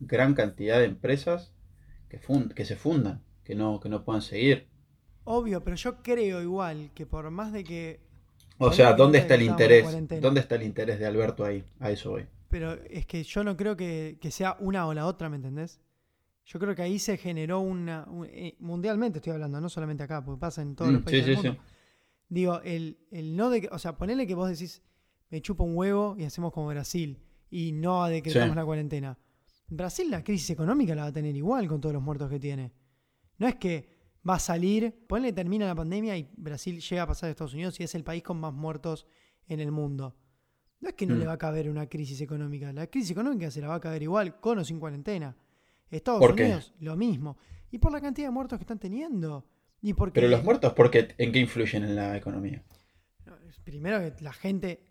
gran 0.00 0.34
cantidad 0.34 0.78
de 0.78 0.84
empresas 0.84 1.52
que, 2.10 2.20
que 2.54 2.64
se 2.66 2.76
fundan, 2.76 3.22
que 3.44 3.54
no, 3.54 3.80
que 3.80 3.88
no 3.88 4.04
puedan 4.04 4.20
seguir. 4.22 4.69
Obvio, 5.24 5.62
pero 5.62 5.76
yo 5.76 6.02
creo 6.02 6.40
igual 6.42 6.90
que 6.94 7.06
por 7.06 7.30
más 7.30 7.52
de 7.52 7.64
que... 7.64 8.00
O 8.58 8.72
sea, 8.72 8.92
¿dónde 8.92 9.18
está 9.18 9.34
el 9.36 9.42
interés? 9.42 9.86
¿Dónde 10.20 10.40
está 10.40 10.56
el 10.56 10.62
interés 10.64 10.98
de 10.98 11.06
Alberto 11.06 11.44
ahí? 11.44 11.64
A 11.78 11.90
eso 11.90 12.10
voy. 12.10 12.26
Pero 12.48 12.72
es 12.90 13.06
que 13.06 13.22
yo 13.22 13.44
no 13.44 13.56
creo 13.56 13.76
que, 13.76 14.18
que 14.20 14.30
sea 14.30 14.56
una 14.60 14.86
o 14.86 14.92
la 14.94 15.06
otra, 15.06 15.28
¿me 15.28 15.36
entendés? 15.36 15.80
Yo 16.44 16.58
creo 16.58 16.74
que 16.74 16.82
ahí 16.82 16.98
se 16.98 17.16
generó 17.16 17.60
una... 17.60 18.04
un- 18.08 18.26
eh, 18.26 18.56
mundialmente 18.58 19.18
estoy 19.18 19.32
hablando, 19.34 19.60
no 19.60 19.68
solamente 19.68 20.02
acá, 20.02 20.24
porque 20.24 20.40
pasa 20.40 20.62
en 20.62 20.74
todos 20.74 20.90
Mm, 20.90 20.94
los 20.94 21.02
países 21.02 21.24
sí, 21.24 21.30
del 21.30 21.40
sí, 21.40 21.46
mundo. 21.48 21.62
Digo, 22.28 22.60
el, 22.64 22.98
el 23.10 23.36
no 23.36 23.50
de... 23.50 23.62
que- 23.62 23.68
O 23.72 23.78
sea, 23.78 23.96
ponele 23.96 24.26
que 24.26 24.34
vos 24.34 24.48
decís, 24.50 24.82
me 25.30 25.40
chupa 25.40 25.62
un 25.64 25.76
huevo 25.76 26.16
y 26.18 26.24
hacemos 26.24 26.52
como 26.52 26.66
Brasil 26.68 27.18
y 27.50 27.72
no 27.72 28.04
decretamos 28.06 28.50
Sí. 28.50 28.56
la 28.56 28.64
cuarentena. 28.64 29.18
Brasil 29.68 30.10
la 30.10 30.24
crisis 30.24 30.50
económica 30.50 30.94
la 30.96 31.02
va 31.02 31.08
a 31.08 31.12
tener 31.12 31.36
igual 31.36 31.68
con 31.68 31.80
todos 31.80 31.92
los 31.94 32.02
muertos 32.02 32.28
que 32.28 32.40
tiene. 32.40 32.72
No 33.38 33.46
es 33.46 33.54
que 33.54 33.99
va 34.28 34.34
a 34.34 34.38
salir, 34.38 35.04
ponele 35.08 35.32
termina 35.32 35.66
la 35.66 35.74
pandemia 35.74 36.16
y 36.16 36.28
Brasil 36.36 36.80
llega 36.80 37.02
a 37.02 37.06
pasar 37.06 37.28
a 37.28 37.30
Estados 37.30 37.54
Unidos 37.54 37.78
y 37.80 37.84
es 37.84 37.94
el 37.94 38.04
país 38.04 38.22
con 38.22 38.38
más 38.38 38.52
muertos 38.52 39.06
en 39.46 39.60
el 39.60 39.70
mundo. 39.72 40.16
No 40.80 40.88
es 40.88 40.94
que 40.94 41.06
no 41.06 41.14
Mm. 41.14 41.18
le 41.18 41.26
va 41.26 41.32
a 41.32 41.38
caber 41.38 41.68
una 41.68 41.86
crisis 41.88 42.20
económica, 42.20 42.72
la 42.72 42.86
crisis 42.86 43.10
económica 43.10 43.50
se 43.50 43.60
la 43.60 43.68
va 43.68 43.74
a 43.76 43.80
caber 43.80 44.02
igual, 44.02 44.40
con 44.40 44.58
o 44.58 44.64
sin 44.64 44.78
cuarentena. 44.80 45.36
Estados 45.90 46.20
¿Por 46.20 46.34
qué? 46.36 46.44
Unidos, 46.44 46.72
lo 46.80 46.96
mismo. 46.96 47.36
Y 47.70 47.78
por 47.78 47.92
la 47.92 48.00
cantidad 48.00 48.28
de 48.28 48.32
muertos 48.32 48.58
que 48.58 48.62
están 48.62 48.78
teniendo. 48.78 49.46
Y 49.82 49.94
porque, 49.94 50.20
Pero 50.20 50.28
los 50.28 50.44
muertos, 50.44 50.72
¿por 50.74 50.90
qué? 50.90 51.14
¿En 51.18 51.32
qué 51.32 51.38
influyen 51.40 51.84
en 51.84 51.96
la 51.96 52.16
economía? 52.16 52.62
Primero 53.64 53.98
que 54.00 54.22
la 54.22 54.32
gente, 54.32 54.86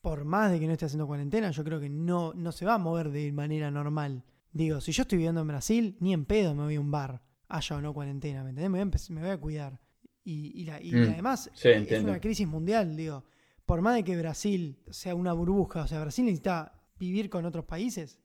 por 0.00 0.24
más 0.24 0.50
de 0.52 0.60
que 0.60 0.66
no 0.66 0.72
esté 0.72 0.86
haciendo 0.86 1.06
cuarentena, 1.06 1.50
yo 1.50 1.64
creo 1.64 1.80
que 1.80 1.88
no, 1.90 2.32
no 2.34 2.52
se 2.52 2.64
va 2.64 2.74
a 2.74 2.78
mover 2.78 3.10
de 3.10 3.32
manera 3.32 3.70
normal. 3.70 4.24
Digo, 4.52 4.80
si 4.80 4.92
yo 4.92 5.02
estoy 5.02 5.18
viviendo 5.18 5.40
en 5.42 5.48
Brasil, 5.48 5.96
ni 6.00 6.12
en 6.12 6.24
pedo 6.24 6.54
me 6.54 6.62
voy 6.64 6.76
a 6.76 6.80
un 6.80 6.90
bar, 6.90 7.22
haya 7.48 7.76
o 7.76 7.80
no 7.80 7.92
cuarentena, 7.94 8.42
¿me 8.44 8.50
entendés? 8.50 8.70
Me 8.70 8.78
voy 8.78 8.88
a, 8.88 8.90
empe- 8.92 9.10
me 9.10 9.20
voy 9.20 9.30
a 9.30 9.38
cuidar. 9.38 9.80
Y, 10.24 10.60
y 10.60 10.64
la- 10.64 10.80
y 10.82 10.92
Mm, 10.92 11.08
además 11.10 11.50
sí, 11.54 11.68
es 11.68 11.76
entiendo. 11.76 12.10
una 12.10 12.20
crisis 12.20 12.46
mundial, 12.46 12.96
digo. 12.96 13.24
Por 13.64 13.80
más 13.82 13.94
de 13.96 14.04
que 14.04 14.16
Brasil 14.16 14.78
sea 14.90 15.14
una 15.14 15.32
burbuja, 15.32 15.82
o 15.82 15.86
sea, 15.86 16.00
Brasil 16.00 16.24
necesita 16.24 16.72
vivir 16.98 17.28
con 17.30 17.44
otros 17.44 17.64
países. 17.64 18.18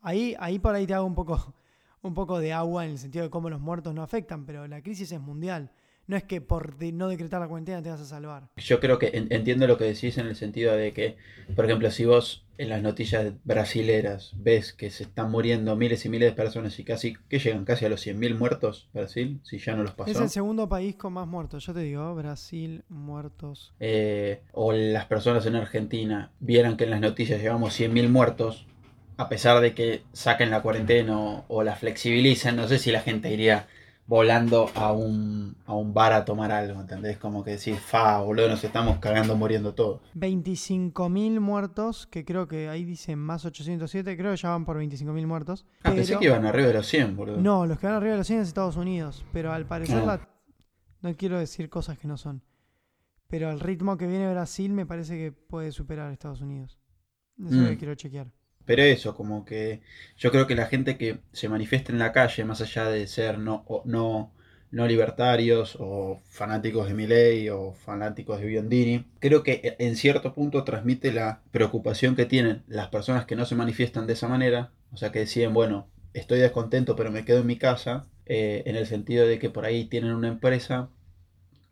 Ahí, 0.00 0.34
ahí 0.38 0.58
por 0.58 0.74
ahí 0.74 0.86
te 0.86 0.94
hago 0.94 1.06
un 1.06 1.14
poco, 1.14 1.54
un 2.02 2.14
poco 2.14 2.38
de 2.38 2.52
agua 2.52 2.84
en 2.84 2.92
el 2.92 2.98
sentido 2.98 3.24
de 3.24 3.30
cómo 3.30 3.48
los 3.50 3.60
muertos 3.60 3.94
no 3.94 4.02
afectan, 4.02 4.44
pero 4.46 4.66
la 4.66 4.82
crisis 4.82 5.10
es 5.12 5.20
mundial. 5.20 5.70
No 6.06 6.16
es 6.16 6.24
que 6.24 6.40
por 6.40 6.76
de- 6.76 6.92
no 6.92 7.08
decretar 7.08 7.40
la 7.40 7.48
cuarentena 7.48 7.82
te 7.82 7.90
vas 7.90 8.00
a 8.00 8.04
salvar. 8.04 8.48
Yo 8.56 8.78
creo 8.80 8.98
que 8.98 9.10
en- 9.14 9.28
entiendo 9.32 9.66
lo 9.66 9.78
que 9.78 9.84
decís 9.84 10.18
en 10.18 10.26
el 10.26 10.36
sentido 10.36 10.74
de 10.76 10.92
que, 10.92 11.16
por 11.56 11.64
ejemplo, 11.64 11.90
si 11.90 12.04
vos 12.04 12.44
en 12.58 12.68
las 12.68 12.82
noticias 12.82 13.32
brasileras 13.44 14.32
ves 14.36 14.72
que 14.72 14.90
se 14.90 15.04
están 15.04 15.30
muriendo 15.30 15.74
miles 15.76 16.04
y 16.04 16.08
miles 16.08 16.30
de 16.30 16.36
personas 16.36 16.78
y 16.78 16.84
casi, 16.84 17.16
que 17.28 17.38
llegan 17.38 17.64
casi 17.64 17.84
a 17.86 17.88
los 17.88 18.00
100.000 18.00 18.34
muertos, 18.34 18.88
Brasil, 18.92 19.40
si 19.42 19.58
ya 19.58 19.74
no 19.74 19.82
los 19.82 19.92
pasó. 19.92 20.10
Es 20.10 20.20
el 20.20 20.28
segundo 20.28 20.68
país 20.68 20.94
con 20.96 21.14
más 21.14 21.26
muertos. 21.26 21.64
Yo 21.66 21.72
te 21.72 21.80
digo, 21.80 22.14
Brasil, 22.14 22.84
muertos. 22.88 23.72
eh, 23.80 24.42
o 24.52 24.72
las 24.72 25.06
personas 25.06 25.46
en 25.46 25.56
Argentina 25.56 26.30
vieran 26.38 26.76
que 26.76 26.84
en 26.84 26.90
las 26.90 27.00
noticias 27.00 27.40
llevamos 27.40 27.74
100.000 27.74 28.08
muertos, 28.08 28.66
a 29.16 29.28
pesar 29.28 29.60
de 29.60 29.74
que 29.74 30.02
saquen 30.12 30.50
la 30.50 30.62
cuarentena 30.62 31.18
o, 31.18 31.44
o 31.48 31.62
la 31.64 31.74
flexibilicen, 31.76 32.56
no 32.56 32.68
sé 32.68 32.78
si 32.78 32.92
la 32.92 33.00
gente 33.00 33.32
iría 33.32 33.66
volando 34.06 34.68
a 34.74 34.92
un, 34.92 35.56
a 35.64 35.74
un 35.74 35.94
bar 35.94 36.12
a 36.12 36.24
tomar 36.24 36.52
algo, 36.52 36.80
¿entendés? 36.80 37.16
Como 37.18 37.42
que 37.42 37.52
decís, 37.52 37.78
fa, 37.80 38.20
boludo, 38.20 38.48
nos 38.50 38.62
estamos 38.62 38.98
cagando 38.98 39.34
muriendo 39.36 39.72
todos. 39.74 40.02
25.000 40.14 41.40
muertos, 41.40 42.06
que 42.06 42.24
creo 42.24 42.46
que 42.46 42.68
ahí 42.68 42.84
dicen 42.84 43.18
más 43.18 43.44
807, 43.44 44.16
creo 44.16 44.32
que 44.32 44.36
ya 44.36 44.50
van 44.50 44.64
por 44.66 44.76
25.000 44.78 45.26
muertos. 45.26 45.64
Ah, 45.82 45.92
pensé 45.94 46.18
que 46.18 46.26
iban 46.26 46.44
arriba 46.44 46.68
de 46.68 46.74
los 46.74 46.86
100, 46.86 47.16
boludo. 47.16 47.36
No, 47.38 47.64
los 47.66 47.78
que 47.78 47.86
van 47.86 47.96
arriba 47.96 48.12
de 48.12 48.18
los 48.18 48.26
100 48.26 48.40
es 48.40 48.48
Estados 48.48 48.76
Unidos, 48.76 49.24
pero 49.32 49.52
al 49.52 49.66
parecer 49.66 50.04
la- 50.04 50.28
no 51.00 51.14
quiero 51.16 51.38
decir 51.38 51.70
cosas 51.70 51.98
que 51.98 52.06
no 52.08 52.16
son. 52.18 52.42
Pero 53.28 53.48
al 53.48 53.58
ritmo 53.60 53.96
que 53.96 54.06
viene 54.06 54.30
Brasil 54.30 54.72
me 54.72 54.84
parece 54.86 55.16
que 55.16 55.32
puede 55.32 55.72
superar 55.72 56.10
a 56.10 56.12
Estados 56.12 56.40
Unidos. 56.42 56.78
Eso 57.38 57.48
es 57.48 57.54
lo 57.54 57.66
que 57.68 57.74
Mm. 57.74 57.78
quiero 57.78 57.94
chequear. 57.94 58.26
Pero 58.66 58.82
eso, 58.82 59.14
como 59.14 59.44
que 59.44 59.80
yo 60.16 60.30
creo 60.30 60.46
que 60.46 60.54
la 60.54 60.66
gente 60.66 60.96
que 60.96 61.18
se 61.32 61.48
manifiesta 61.48 61.92
en 61.92 61.98
la 61.98 62.12
calle, 62.12 62.44
más 62.44 62.60
allá 62.60 62.88
de 62.88 63.06
ser 63.06 63.38
no, 63.38 63.64
no, 63.84 64.32
no 64.70 64.86
libertarios 64.86 65.76
o 65.78 66.20
fanáticos 66.30 66.88
de 66.88 66.94
Milei 66.94 67.48
o 67.50 67.74
fanáticos 67.74 68.40
de 68.40 68.46
Biondini, 68.46 69.06
creo 69.20 69.42
que 69.42 69.76
en 69.78 69.96
cierto 69.96 70.34
punto 70.34 70.64
transmite 70.64 71.12
la 71.12 71.42
preocupación 71.52 72.16
que 72.16 72.26
tienen 72.26 72.62
las 72.66 72.88
personas 72.88 73.26
que 73.26 73.36
no 73.36 73.44
se 73.44 73.54
manifiestan 73.54 74.06
de 74.06 74.14
esa 74.14 74.28
manera, 74.28 74.72
o 74.92 74.96
sea, 74.96 75.12
que 75.12 75.20
deciden, 75.20 75.54
bueno, 75.54 75.88
estoy 76.14 76.40
descontento 76.40 76.96
pero 76.96 77.10
me 77.10 77.24
quedo 77.24 77.40
en 77.40 77.46
mi 77.46 77.58
casa, 77.58 78.06
eh, 78.26 78.62
en 78.66 78.76
el 78.76 78.86
sentido 78.86 79.26
de 79.26 79.38
que 79.38 79.50
por 79.50 79.64
ahí 79.66 79.84
tienen 79.84 80.12
una 80.14 80.28
empresa 80.28 80.88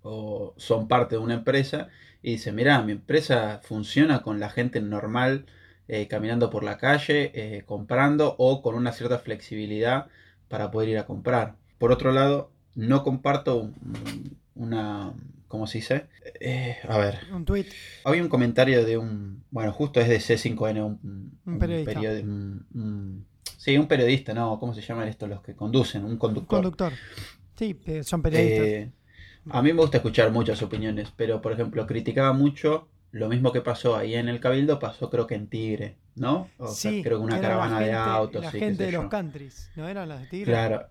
o 0.02 0.54
son 0.56 0.88
parte 0.88 1.16
de 1.16 1.22
una 1.22 1.34
empresa 1.34 1.88
y 2.22 2.32
dicen, 2.32 2.54
mira, 2.54 2.82
mi 2.82 2.92
empresa 2.92 3.60
funciona 3.62 4.22
con 4.22 4.38
la 4.40 4.50
gente 4.50 4.80
normal 4.80 5.46
eh, 5.94 6.08
caminando 6.08 6.48
por 6.48 6.64
la 6.64 6.78
calle, 6.78 7.30
eh, 7.34 7.64
comprando 7.66 8.34
o 8.38 8.62
con 8.62 8.74
una 8.74 8.92
cierta 8.92 9.18
flexibilidad 9.18 10.06
para 10.48 10.70
poder 10.70 10.88
ir 10.88 10.98
a 10.98 11.04
comprar. 11.04 11.56
Por 11.76 11.92
otro 11.92 12.12
lado, 12.12 12.50
no 12.74 13.02
comparto 13.02 13.58
un- 13.58 14.38
una, 14.54 15.12
¿cómo 15.48 15.66
se 15.66 15.78
dice? 15.78 16.06
Eh, 16.40 16.78
a 16.88 16.96
ver, 16.96 17.18
Un 17.30 17.44
tweet. 17.44 17.66
había 18.04 18.22
un 18.22 18.28
comentario 18.30 18.86
de 18.86 18.96
un, 18.96 19.44
bueno, 19.50 19.70
justo 19.72 20.00
es 20.00 20.08
de 20.08 20.18
C5N, 20.18 20.80
un, 20.82 21.38
Un 21.44 21.58
periodista. 21.58 22.00
un- 22.00 23.26
sí, 23.58 23.76
un 23.76 23.86
periodista, 23.86 24.32
¿no? 24.32 24.58
¿Cómo 24.58 24.72
se 24.72 24.80
llaman 24.80 25.08
estos 25.08 25.28
los 25.28 25.42
que 25.42 25.54
conducen? 25.54 26.04
Un 26.04 26.12
Un 26.12 26.16
conductor. 26.16 26.62
conductor. 26.62 26.92
Sí, 27.58 27.76
son 28.02 28.22
periodistas. 28.22 28.92
A 29.50 29.60
mí 29.60 29.72
me 29.74 29.80
gusta 29.82 29.98
escuchar 29.98 30.30
muchas 30.32 30.62
opiniones, 30.62 31.12
pero 31.14 31.42
por 31.42 31.52
ejemplo, 31.52 31.86
criticaba 31.86 32.32
mucho 32.32 32.88
lo 33.12 33.28
mismo 33.28 33.52
que 33.52 33.60
pasó 33.62 33.96
ahí 33.96 34.14
en 34.14 34.28
el 34.28 34.40
Cabildo, 34.40 34.78
pasó 34.78 35.10
creo 35.10 35.26
que 35.26 35.34
en 35.36 35.48
Tigre, 35.48 35.96
¿no? 36.16 36.50
O 36.58 36.74
sea, 36.76 36.98
creo 37.00 37.18
que 37.18 37.24
una 37.24 37.40
caravana 37.40 37.80
de 37.80 37.92
autos, 37.92 38.42
La 38.42 38.50
sí, 38.50 38.58
gente 38.58 38.84
de 38.84 38.92
los 38.92 39.06
countries, 39.06 39.70
¿no 39.76 39.88
eran 39.88 40.08
las 40.08 40.20
de 40.20 40.26
Tigre? 40.26 40.50
Claro, 40.50 40.88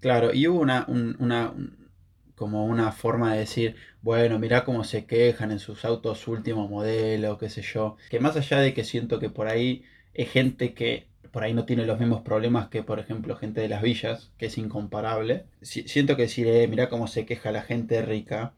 claro, 0.00 0.32
y 0.32 0.46
hubo 0.48 0.60
una, 0.60 0.84
un- 0.88 1.16
una, 1.20 1.50
un- 1.50 1.90
como 2.34 2.66
una 2.66 2.92
forma 2.92 3.32
de 3.32 3.40
decir, 3.40 3.76
bueno, 4.02 4.38
mirá 4.38 4.64
cómo 4.64 4.84
se 4.84 5.06
quejan 5.06 5.50
en 5.52 5.58
sus 5.58 5.84
autos 5.84 6.28
último 6.28 6.68
modelo, 6.68 7.38
qué 7.38 7.48
sé 7.50 7.62
yo, 7.62 7.96
que 8.10 8.20
más 8.20 8.36
allá 8.36 8.58
de 8.60 8.74
que 8.74 8.84
siento 8.84 9.18
que 9.18 9.30
por 9.30 9.48
ahí 9.48 9.84
es 10.14 10.30
gente 10.30 10.74
que 10.74 11.06
por 11.32 11.44
ahí 11.44 11.52
no 11.54 11.66
tiene 11.66 11.84
los 11.86 11.98
mismos 11.98 12.22
problemas 12.22 12.68
que, 12.68 12.82
por 12.82 12.98
ejemplo, 12.98 13.36
gente 13.36 13.60
de 13.60 13.68
las 13.68 13.82
villas, 13.82 14.32
que 14.38 14.46
es 14.46 14.56
incomparable, 14.58 15.44
si- 15.62 15.86
siento 15.88 16.16
que 16.16 16.22
decir, 16.22 16.46
eh, 16.48 16.66
mirá 16.68 16.88
cómo 16.88 17.06
se 17.08 17.26
queja 17.26 17.52
la 17.52 17.62
gente 17.62 18.00
rica, 18.02 18.54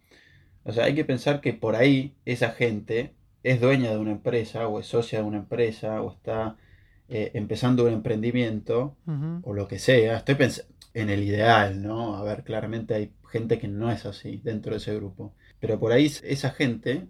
o 0.69 0.73
sea, 0.73 0.85
hay 0.85 0.95
que 0.95 1.05
pensar 1.07 1.41
que 1.41 1.55
por 1.55 1.77
ahí 1.77 2.15
esa 2.27 2.51
gente 2.51 3.15
es 3.43 3.59
dueña 3.59 3.91
de 3.91 3.97
una 3.97 4.11
empresa, 4.13 4.69
o 4.69 4.79
es 4.79 4.87
socia 4.87 5.21
de 5.21 5.25
una 5.25 5.39
empresa, 5.39 6.03
o 6.03 6.13
está 6.13 6.59
eh, 7.09 7.31
empezando 7.33 7.87
un 7.87 7.95
emprendimiento, 7.95 8.95
o 9.43 9.55
lo 9.55 9.67
que 9.67 9.79
sea. 9.79 10.19
Estoy 10.19 10.35
pensando 10.35 10.71
en 10.93 11.09
el 11.09 11.23
ideal, 11.25 11.83
¿no? 11.83 12.17
A 12.17 12.23
ver, 12.23 12.45
claramente 12.45 12.95
hay 12.95 13.13
gente 13.31 13.59
que 13.59 13.67
no 13.67 13.91
es 13.91 14.05
así 14.05 14.43
dentro 14.45 14.73
de 14.73 14.77
ese 14.77 14.95
grupo. 14.95 15.33
Pero 15.59 15.81
por 15.81 15.93
ahí 15.93 16.13
esa 16.23 16.51
gente 16.51 17.07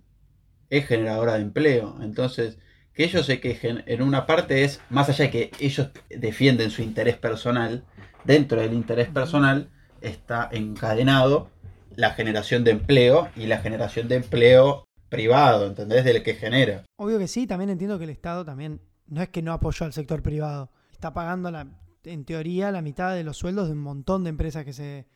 es 0.71 0.87
generadora 0.87 1.35
de 1.35 1.43
empleo. 1.43 1.99
Entonces, 2.01 2.59
que 2.95 3.03
ellos 3.03 3.27
se 3.27 3.41
quejen, 3.41 3.83
en 3.87 4.03
una 4.03 4.25
parte 4.25 4.63
es, 4.63 4.81
más 4.89 5.09
allá 5.09 5.25
de 5.25 5.31
que 5.33 5.51
ellos 5.59 5.91
defienden 6.11 6.71
su 6.71 6.83
interés 6.83 7.17
personal, 7.17 7.85
dentro 8.25 8.61
del 8.61 8.73
interés 8.73 9.09
personal 9.09 9.69
está 10.01 10.49
encadenado 10.53 11.51
la 11.99 12.13
generación 12.13 12.63
de 12.63 12.71
empleo 12.71 13.29
y 13.35 13.47
la 13.47 13.59
generación 13.59 14.07
de 14.07 14.15
empleo 14.15 14.85
privado, 15.09 15.67
¿entendés? 15.67 16.05
Del 16.05 16.23
que 16.23 16.35
genera. 16.35 16.85
Obvio 16.97 17.19
que 17.19 17.27
sí, 17.27 17.49
también 17.49 17.71
entiendo 17.71 17.99
que 17.99 18.05
el 18.05 18.11
Estado 18.11 18.45
también 18.45 18.81
no 19.09 19.21
es 19.21 19.31
que 19.31 19.43
no 19.43 19.53
apoyó 19.53 19.85
al 19.85 19.93
sector 19.93 20.23
privado. 20.23 20.71
Está 20.93 21.13
pagando, 21.13 21.51
la, 21.51 21.67
en 22.05 22.25
teoría, 22.25 22.71
la 22.71 22.83
mitad 22.83 23.15
de 23.17 23.25
los 23.25 23.37
sueldos 23.37 23.67
de 23.67 23.73
un 23.73 23.81
montón 23.81 24.23
de 24.23 24.31
empresas 24.31 24.65
que 24.65 24.73
se 24.73 25.09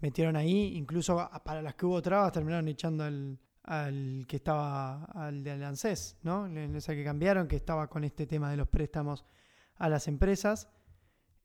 metieron 0.00 0.34
ahí. 0.34 0.76
Incluso 0.76 1.30
para 1.44 1.62
las 1.62 1.76
que 1.76 1.86
hubo 1.86 2.02
trabas 2.02 2.32
terminaron 2.32 2.66
echando 2.66 3.04
al, 3.04 3.38
que 4.26 4.34
estaba, 4.36 5.04
al 5.04 5.44
de 5.44 5.52
ANSES, 5.64 6.16
¿no? 6.22 6.46
El- 6.46 6.74
Esa 6.74 6.94
que 6.96 7.04
cambiaron, 7.04 7.46
que 7.46 7.54
estaba 7.56 7.86
con 7.88 8.02
este 8.02 8.26
tema 8.26 8.50
de 8.50 8.56
los 8.56 8.66
préstamos 8.66 9.24
a 9.76 9.88
las 9.88 10.08
empresas. 10.08 10.68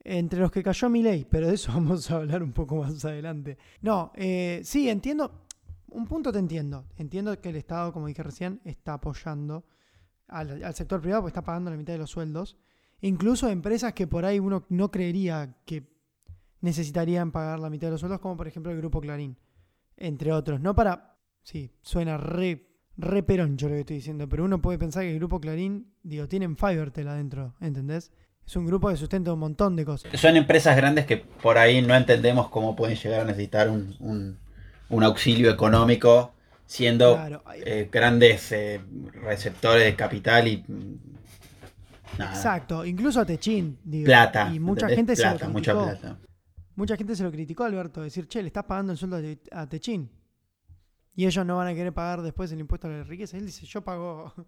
Entre 0.01 0.39
los 0.39 0.51
que 0.51 0.63
cayó 0.63 0.89
mi 0.89 1.03
ley, 1.03 1.25
pero 1.29 1.47
de 1.47 1.55
eso 1.55 1.71
vamos 1.73 2.09
a 2.09 2.17
hablar 2.17 2.41
un 2.41 2.53
poco 2.53 2.77
más 2.77 3.03
adelante. 3.05 3.57
No, 3.81 4.11
eh, 4.15 4.61
sí, 4.63 4.89
entiendo. 4.89 5.45
Un 5.89 6.05
punto 6.05 6.31
te 6.31 6.39
entiendo. 6.39 6.85
Entiendo 6.97 7.39
que 7.41 7.49
el 7.49 7.55
Estado, 7.55 7.91
como 7.91 8.07
dije 8.07 8.23
recién, 8.23 8.61
está 8.63 8.93
apoyando 8.93 9.65
al, 10.27 10.73
sector 10.73 11.01
privado 11.01 11.23
porque 11.23 11.31
está 11.31 11.43
pagando 11.43 11.71
la 11.71 11.77
mitad 11.77 11.93
de 11.93 11.99
los 11.99 12.11
sueldos. 12.11 12.57
Incluso 13.01 13.49
empresas 13.49 13.93
que 13.93 14.07
por 14.07 14.25
ahí 14.25 14.39
uno 14.39 14.65
no 14.69 14.91
creería 14.91 15.57
que 15.65 15.89
necesitarían 16.61 17.31
pagar 17.31 17.59
la 17.59 17.69
mitad 17.69 17.87
de 17.87 17.91
los 17.91 18.01
sueldos, 18.01 18.19
como 18.19 18.37
por 18.37 18.47
ejemplo 18.47 18.71
el 18.71 18.77
Grupo 18.77 19.01
Clarín, 19.01 19.37
entre 19.97 20.31
otros. 20.31 20.59
No 20.59 20.75
para. 20.75 21.17
Sí, 21.41 21.71
suena 21.81 22.17
re, 22.17 22.67
re 22.97 23.23
peroncho 23.23 23.67
lo 23.67 23.75
que 23.75 23.79
estoy 23.79 23.95
diciendo, 23.97 24.27
pero 24.27 24.43
uno 24.43 24.61
puede 24.61 24.77
pensar 24.77 25.03
que 25.03 25.11
el 25.11 25.19
Grupo 25.19 25.39
Clarín, 25.39 25.93
digo, 26.03 26.27
tienen 26.27 26.57
Fivertel 26.57 27.07
adentro, 27.07 27.55
¿entendés? 27.61 28.11
Es 28.49 28.55
un 28.55 28.65
grupo 28.65 28.89
que 28.89 28.97
sustenta 28.97 29.31
un 29.31 29.37
montón 29.37 29.75
de 29.75 29.85
cosas. 29.85 30.11
Son 30.19 30.35
empresas 30.35 30.75
grandes 30.75 31.05
que 31.05 31.17
por 31.17 31.59
ahí 31.59 31.83
no 31.83 31.93
entendemos 31.95 32.49
cómo 32.49 32.75
pueden 32.75 32.97
llegar 32.97 33.21
a 33.21 33.25
necesitar 33.25 33.69
un, 33.69 33.95
un- 33.99 34.39
un 34.89 35.03
auxilio 35.03 35.51
económico 35.51 36.33
siendo 36.65 37.13
Claro, 37.15 37.43
eh, 37.63 37.87
grandes 37.91 38.51
eh, 38.51 38.81
receptores 39.21 39.83
de 39.85 39.95
capital 39.95 40.47
y 40.47 40.63
nada, 42.17 42.31
exacto. 42.33 42.85
Incluso 42.85 43.19
a 43.21 43.25
Techín, 43.25 43.77
digo. 43.83 44.05
plata. 44.05 44.49
Y 44.51 44.59
mucha 44.59 44.87
gente 44.89 45.15
se 45.15 45.23
lo 45.25 45.31
mucha 45.49 45.73
criticó. 45.73 45.83
plata. 45.99 46.19
Mucha 46.75 46.95
gente 46.97 47.15
se 47.15 47.23
lo 47.23 47.31
criticó 47.31 47.65
Alberto, 47.65 48.01
decir, 48.01 48.27
che, 48.27 48.41
le 48.41 48.47
estás 48.47 48.63
pagando 48.63 48.91
el 48.93 48.97
sueldo 48.97 49.17
a 49.17 49.21
Te- 49.21 49.39
a 49.51 49.67
Techín. 49.69 50.09
Y 51.15 51.25
ellos 51.27 51.45
no 51.45 51.57
van 51.57 51.67
a 51.67 51.73
querer 51.75 51.93
pagar 51.93 52.21
después 52.23 52.51
el 52.51 52.59
impuesto 52.61 52.87
a 52.87 52.91
la 52.91 53.03
riqueza. 53.03 53.37
Él 53.37 53.45
dice, 53.45 53.65
yo 53.65 53.83
pago, 53.83 54.33
pa- 54.35 54.45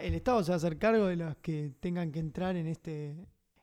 el 0.00 0.14
Estado 0.14 0.42
se 0.42 0.50
va 0.50 0.54
a 0.54 0.56
hacer 0.56 0.78
cargo 0.78 1.06
de 1.06 1.16
los 1.16 1.36
que 1.36 1.74
tengan 1.80 2.12
que 2.12 2.18
entrar 2.18 2.56
en 2.56 2.66
este, 2.66 3.16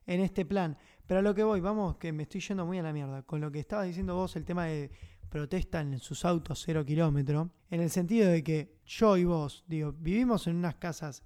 en 0.06 0.22
este 0.22 0.46
plan. 0.46 0.78
Pero 1.06 1.20
a 1.20 1.24
lo 1.24 1.34
que 1.34 1.44
voy, 1.44 1.60
vamos, 1.60 1.98
que 1.98 2.12
me 2.12 2.24
estoy 2.24 2.42
yendo 2.42 2.66
muy 2.66 2.80
a 2.80 2.84
la 2.84 2.94
mierda. 2.94 3.24
Con 3.24 3.40
lo 3.40 3.52
que 3.52 3.60
estabas 3.60 3.88
diciendo 3.88 4.16
vos, 4.16 4.36
el 4.36 4.46
tema 4.46 4.66
de 4.66 4.92
protestan 5.30 5.94
en 5.94 6.00
sus 6.00 6.26
autos 6.26 6.64
cero 6.66 6.86
kilómetro, 6.86 7.52
en 7.70 7.82
el 7.82 7.90
sentido 7.90 8.30
de 8.30 8.44
que 8.44 8.78
yo 8.86 9.18
y 9.18 9.26
vos, 9.26 9.66
digo, 9.68 9.94
vivimos 9.94 10.48
en 10.48 10.56
unas 10.56 10.76
casas 10.76 11.24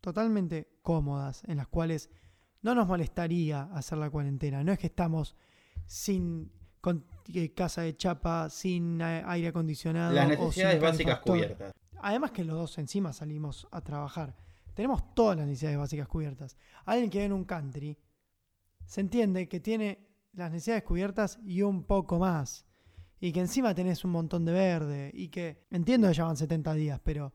totalmente 0.00 0.68
cómodas, 0.82 1.42
en 1.46 1.56
las 1.56 1.68
cuales 1.68 2.10
no 2.62 2.74
nos 2.74 2.86
molestaría 2.86 3.62
hacer 3.72 3.98
la 3.98 4.10
cuarentena. 4.10 4.62
No 4.62 4.72
es 4.72 4.78
que 4.78 4.88
estamos 4.88 5.36
sin 5.86 6.52
con, 6.80 7.04
eh, 7.34 7.52
casa 7.52 7.82
de 7.82 7.96
chapa, 7.96 8.48
sin 8.50 9.00
eh, 9.00 9.22
aire 9.26 9.48
acondicionado. 9.48 10.14
Las 10.14 10.26
o 10.26 10.28
sin 10.28 10.38
necesidades 10.38 10.80
básicas 10.80 11.20
cubiertas. 11.20 11.74
Además 12.02 12.30
que 12.30 12.44
los 12.44 12.56
dos 12.56 12.78
encima 12.78 13.12
salimos 13.12 13.66
a 13.70 13.80
trabajar. 13.80 14.34
tenemos 14.74 15.14
todas 15.14 15.36
las 15.36 15.46
necesidades 15.46 15.78
básicas 15.78 16.08
cubiertas. 16.08 16.56
Alguien 16.84 17.10
que 17.10 17.18
vive 17.18 17.26
en 17.26 17.32
un 17.32 17.44
country 17.44 17.98
se 18.86 19.00
entiende 19.00 19.48
que 19.48 19.60
tiene 19.60 20.06
las 20.32 20.50
necesidades 20.50 20.84
cubiertas 20.84 21.38
y 21.44 21.62
un 21.62 21.84
poco 21.84 22.18
más. 22.18 22.64
Y 23.20 23.32
que 23.32 23.40
encima 23.40 23.74
tenés 23.74 24.04
un 24.04 24.12
montón 24.12 24.44
de 24.44 24.52
verde. 24.52 25.10
Y 25.12 25.28
que 25.28 25.66
entiendo 25.70 26.08
que 26.08 26.14
ya 26.14 26.24
van 26.24 26.36
70 26.36 26.74
días, 26.74 27.00
pero 27.04 27.32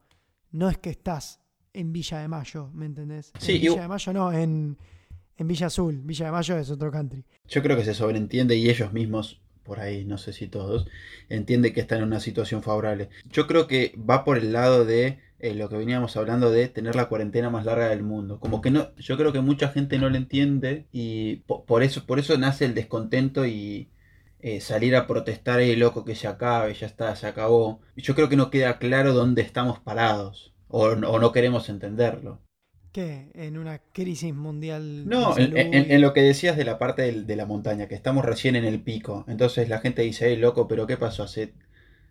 no 0.51 0.69
es 0.69 0.77
que 0.77 0.89
estás 0.89 1.39
en 1.73 1.91
Villa 1.91 2.19
de 2.19 2.27
Mayo, 2.27 2.71
¿me 2.73 2.85
entendés? 2.85 3.31
Sí, 3.39 3.55
en 3.55 3.61
Villa 3.61 3.81
de 3.81 3.87
Mayo 3.87 4.13
no, 4.13 4.31
en, 4.31 4.77
en 5.37 5.47
Villa 5.47 5.67
Azul. 5.67 6.01
Villa 6.01 6.27
de 6.27 6.31
Mayo 6.31 6.57
es 6.57 6.69
otro 6.71 6.89
country. 6.91 7.25
Yo 7.47 7.61
creo 7.61 7.75
que 7.77 7.83
se 7.83 7.93
sobreentiende 7.93 8.55
y 8.55 8.69
ellos 8.69 8.93
mismos, 8.93 9.41
por 9.65 9.81
ahí, 9.81 10.05
no 10.05 10.17
sé 10.17 10.33
si 10.33 10.47
todos, 10.47 10.87
entienden 11.29 11.73
que 11.73 11.81
están 11.81 11.99
en 11.99 12.05
una 12.05 12.19
situación 12.21 12.63
favorable. 12.63 13.09
Yo 13.25 13.47
creo 13.47 13.67
que 13.67 13.93
va 13.97 14.23
por 14.23 14.37
el 14.37 14.53
lado 14.53 14.85
de 14.85 15.19
eh, 15.39 15.53
lo 15.55 15.69
que 15.69 15.77
veníamos 15.77 16.15
hablando 16.17 16.51
de 16.51 16.67
tener 16.69 16.95
la 16.95 17.07
cuarentena 17.09 17.49
más 17.49 17.65
larga 17.65 17.89
del 17.89 18.03
mundo. 18.03 18.39
Como 18.39 18.61
que 18.61 18.71
no, 18.71 18.95
yo 18.97 19.17
creo 19.17 19.33
que 19.33 19.41
mucha 19.41 19.69
gente 19.69 19.97
no 19.99 20.09
lo 20.09 20.17
entiende 20.17 20.87
y 20.93 21.37
po- 21.47 21.65
por 21.65 21.83
eso, 21.83 22.05
por 22.05 22.19
eso 22.19 22.37
nace 22.37 22.65
el 22.65 22.75
descontento 22.75 23.45
y 23.45 23.89
eh, 24.39 24.61
salir 24.61 24.95
a 24.95 25.07
protestar, 25.07 25.59
eh, 25.61 25.75
loco, 25.77 26.05
que 26.05 26.15
se 26.15 26.27
acabe, 26.27 26.73
ya 26.73 26.87
está, 26.87 27.15
se 27.15 27.27
acabó. 27.27 27.81
Yo 27.95 28.15
creo 28.15 28.29
que 28.29 28.35
no 28.37 28.49
queda 28.51 28.77
claro 28.79 29.13
dónde 29.13 29.41
estamos 29.41 29.79
parados 29.79 30.53
o 30.67 30.95
no 30.95 31.31
queremos 31.31 31.69
entenderlo. 31.69 32.41
¿Qué? 32.95 33.31
En 33.35 33.57
una 33.57 33.79
crisis 33.79 34.33
mundial. 34.33 34.85
No, 35.03 35.37
en, 35.37 35.53
en- 35.55 36.01
lo 36.01 36.13
que 36.13 36.21
decías 36.21 36.57
de 36.57 36.65
la 36.65 36.77
parte 36.79 37.03
del- 37.03 37.27
de 37.27 37.35
la 37.35 37.45
montaña, 37.45 37.87
que 37.87 37.95
estamos 37.95 38.25
recién 38.25 38.55
en 38.55 38.65
el 38.65 38.81
pico. 38.81 39.23
Entonces 39.27 39.69
la 39.69 39.79
gente 39.79 40.01
dice, 40.01 40.27
hey, 40.29 40.35
loco, 40.37 40.67
pero 40.67 40.87
¿qué 40.87 40.97
pasó? 40.97 41.23
Hace, 41.23 41.53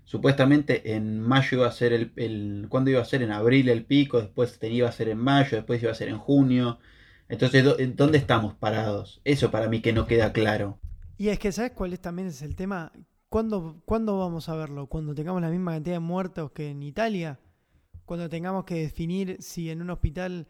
supuestamente 0.04 0.94
en 0.94 1.20
mayo 1.20 1.58
iba 1.58 1.68
a 1.68 1.72
ser 1.72 1.92
el, 1.92 2.12
el... 2.16 2.66
¿Cuándo 2.70 2.90
iba 2.90 3.02
a 3.02 3.04
ser? 3.06 3.22
En 3.22 3.32
abril 3.32 3.68
el 3.70 3.84
pico, 3.84 4.20
después 4.20 4.58
iba 4.62 4.88
a 4.88 4.92
ser 4.92 5.08
en 5.10 5.18
mayo, 5.18 5.56
después 5.58 5.82
iba 5.82 5.92
a 5.92 5.94
ser 5.96 6.08
en 6.08 6.18
junio. 6.18 6.78
Entonces, 7.28 7.64
¿dó- 7.64 7.78
en 7.80 7.96
¿dónde 7.96 8.18
estamos 8.18 8.54
parados? 8.54 9.20
Eso 9.24 9.50
para 9.50 9.68
mí 9.68 9.80
que 9.82 9.92
no 9.92 10.06
queda 10.06 10.32
claro. 10.32 10.78
Y 11.16 11.28
es 11.28 11.38
que, 11.38 11.52
¿sabes 11.52 11.72
cuál 11.72 11.92
es 11.92 12.00
también 12.00 12.28
es 12.28 12.42
el 12.42 12.56
tema? 12.56 12.92
¿Cuándo, 13.28 13.80
¿Cuándo 13.84 14.18
vamos 14.18 14.48
a 14.48 14.54
verlo? 14.56 14.88
¿Cuando 14.88 15.14
tengamos 15.14 15.42
la 15.42 15.50
misma 15.50 15.72
cantidad 15.72 15.96
de 15.96 16.00
muertos 16.00 16.50
que 16.52 16.70
en 16.70 16.82
Italia? 16.82 17.38
¿Cuando 18.04 18.28
tengamos 18.28 18.64
que 18.64 18.76
definir 18.76 19.38
si 19.40 19.70
en 19.70 19.82
un 19.82 19.90
hospital, 19.90 20.48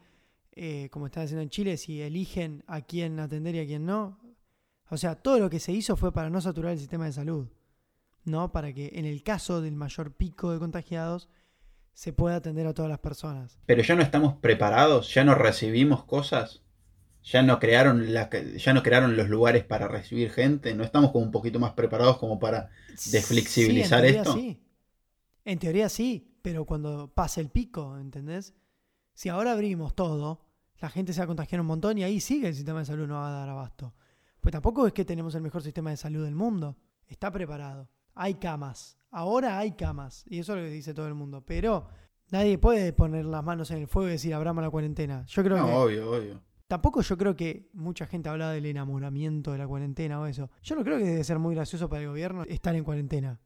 eh, 0.55 0.89
como 0.89 1.07
están 1.07 1.23
haciendo 1.23 1.41
en 1.41 1.49
Chile, 1.49 1.77
si 1.77 2.01
eligen 2.01 2.63
a 2.67 2.81
quién 2.81 3.19
atender 3.19 3.55
y 3.55 3.59
a 3.59 3.65
quién 3.65 3.85
no? 3.85 4.19
O 4.89 4.97
sea, 4.97 5.15
todo 5.15 5.39
lo 5.39 5.49
que 5.49 5.59
se 5.59 5.71
hizo 5.71 5.95
fue 5.95 6.13
para 6.13 6.29
no 6.29 6.39
saturar 6.41 6.73
el 6.73 6.79
sistema 6.79 7.05
de 7.05 7.13
salud, 7.13 7.47
¿no? 8.23 8.51
Para 8.51 8.73
que 8.73 8.91
en 8.95 9.05
el 9.05 9.23
caso 9.23 9.61
del 9.61 9.75
mayor 9.75 10.13
pico 10.13 10.51
de 10.51 10.59
contagiados 10.59 11.29
se 11.93 12.13
pueda 12.13 12.37
atender 12.37 12.67
a 12.67 12.73
todas 12.73 12.89
las 12.89 12.99
personas. 12.99 13.57
Pero 13.65 13.81
ya 13.81 13.95
no 13.95 14.01
estamos 14.01 14.35
preparados, 14.35 15.13
ya 15.13 15.23
no 15.23 15.33
recibimos 15.33 16.03
cosas, 16.03 16.61
ya 17.23 17.41
no 17.41 17.59
crearon 17.59 18.13
la, 18.13 18.29
ya 18.29 18.73
no 18.73 18.83
crearon 18.83 19.17
los 19.17 19.29
lugares 19.29 19.63
para 19.63 19.87
recibir 19.87 20.31
gente, 20.31 20.75
no 20.75 20.83
estamos 20.83 21.11
como 21.11 21.25
un 21.25 21.31
poquito 21.31 21.59
más 21.59 21.73
preparados 21.73 22.17
como 22.17 22.39
para 22.39 22.69
¿Desflexibilizar 23.11 24.01
Sí, 24.01 24.07
en 24.07 24.13
teoría 24.13 24.21
esto? 24.21 24.33
Sí. 24.33 24.61
En 25.45 25.59
teoría 25.59 25.89
sí, 25.89 26.37
pero 26.41 26.65
cuando 26.65 27.11
pase 27.13 27.41
el 27.41 27.49
pico, 27.49 27.97
¿entendés? 27.97 28.53
Si 29.13 29.29
ahora 29.29 29.53
abrimos 29.53 29.95
todo, 29.95 30.44
la 30.79 30.89
gente 30.89 31.13
se 31.13 31.19
va 31.19 31.23
a 31.25 31.27
contagiar 31.27 31.61
un 31.61 31.67
montón 31.67 31.97
y 31.97 32.03
ahí 32.03 32.19
sigue 32.19 32.49
el 32.49 32.55
sistema 32.55 32.79
de 32.79 32.85
salud 32.85 33.07
no 33.07 33.15
va 33.15 33.27
a 33.29 33.39
dar 33.39 33.49
abasto. 33.49 33.93
Pues 34.41 34.51
tampoco 34.51 34.85
es 34.87 34.93
que 34.93 35.05
tenemos 35.05 35.33
el 35.35 35.41
mejor 35.41 35.61
sistema 35.63 35.89
de 35.89 35.97
salud 35.97 36.23
del 36.23 36.35
mundo. 36.35 36.77
Está 37.07 37.31
preparado. 37.31 37.89
Hay 38.13 38.35
camas. 38.35 38.97
Ahora 39.11 39.57
hay 39.57 39.71
camas. 39.71 40.23
Y 40.27 40.39
eso 40.39 40.53
es 40.53 40.59
lo 40.59 40.65
que 40.65 40.71
dice 40.73 40.93
todo 40.93 41.07
el 41.07 41.15
mundo. 41.15 41.43
Pero 41.45 41.87
nadie 42.31 42.57
puede 42.57 42.93
poner 42.93 43.25
las 43.25 43.43
manos 43.43 43.71
en 43.71 43.79
el 43.79 43.87
fuego 43.87 44.09
y 44.09 44.11
decir 44.11 44.33
abramos 44.33 44.63
la 44.63 44.69
cuarentena. 44.69 45.25
Yo 45.25 45.43
creo 45.43 45.57
No, 45.57 45.67
que 45.67 45.73
obvio, 45.73 46.11
obvio. 46.11 46.41
Tampoco 46.67 47.01
yo 47.01 47.17
creo 47.17 47.35
que 47.35 47.69
mucha 47.73 48.07
gente 48.07 48.27
hablaba 48.29 48.51
del 48.51 48.65
enamoramiento 48.65 49.51
de 49.51 49.59
la 49.59 49.67
cuarentena 49.67 50.19
o 50.19 50.25
eso. 50.25 50.49
Yo 50.63 50.75
no 50.75 50.83
creo 50.83 50.97
que 50.97 51.05
debe 51.05 51.23
ser 51.23 51.39
muy 51.39 51.55
gracioso 51.55 51.87
para 51.89 52.01
el 52.01 52.09
gobierno 52.09 52.43
estar 52.43 52.75
en 52.75 52.83
cuarentena. 52.83 53.39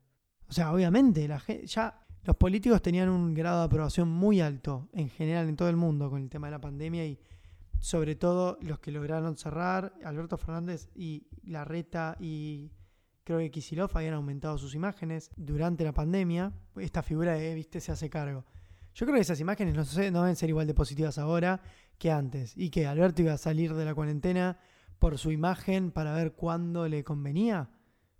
O 0.47 0.53
sea, 0.53 0.73
obviamente, 0.73 1.27
la 1.27 1.39
gente, 1.39 1.67
ya 1.67 2.05
los 2.23 2.35
políticos 2.35 2.81
tenían 2.81 3.09
un 3.09 3.33
grado 3.33 3.59
de 3.59 3.65
aprobación 3.65 4.09
muy 4.09 4.41
alto 4.41 4.89
en 4.93 5.09
general 5.09 5.47
en 5.47 5.55
todo 5.55 5.69
el 5.69 5.75
mundo 5.75 6.09
con 6.09 6.21
el 6.21 6.29
tema 6.29 6.47
de 6.47 6.51
la 6.51 6.61
pandemia 6.61 7.05
y 7.05 7.19
sobre 7.79 8.15
todo 8.15 8.57
los 8.61 8.79
que 8.79 8.91
lograron 8.91 9.37
cerrar, 9.37 9.93
Alberto 10.03 10.37
Fernández 10.37 10.89
y 10.95 11.27
Larreta 11.43 12.17
y 12.19 12.71
creo 13.23 13.39
que 13.39 13.51
Kisilov 13.51 13.91
habían 13.95 14.15
aumentado 14.15 14.57
sus 14.57 14.75
imágenes 14.75 15.31
durante 15.37 15.83
la 15.83 15.93
pandemia. 15.93 16.51
Esta 16.75 17.01
figura 17.01 17.33
de, 17.33 17.55
viste, 17.55 17.79
se 17.79 17.91
hace 17.91 18.09
cargo. 18.09 18.45
Yo 18.93 19.05
creo 19.05 19.15
que 19.15 19.21
esas 19.21 19.39
imágenes 19.39 19.75
no, 19.75 19.85
sé, 19.85 20.11
no 20.11 20.21
deben 20.21 20.35
ser 20.35 20.49
igual 20.49 20.67
de 20.67 20.73
positivas 20.73 21.17
ahora 21.17 21.61
que 21.97 22.11
antes. 22.11 22.53
Y 22.57 22.69
que 22.69 22.85
Alberto 22.85 23.21
iba 23.21 23.33
a 23.33 23.37
salir 23.37 23.73
de 23.73 23.85
la 23.85 23.95
cuarentena 23.95 24.57
por 24.97 25.17
su 25.17 25.31
imagen 25.31 25.91
para 25.91 26.13
ver 26.13 26.33
cuándo 26.33 26.87
le 26.87 27.03
convenía. 27.03 27.69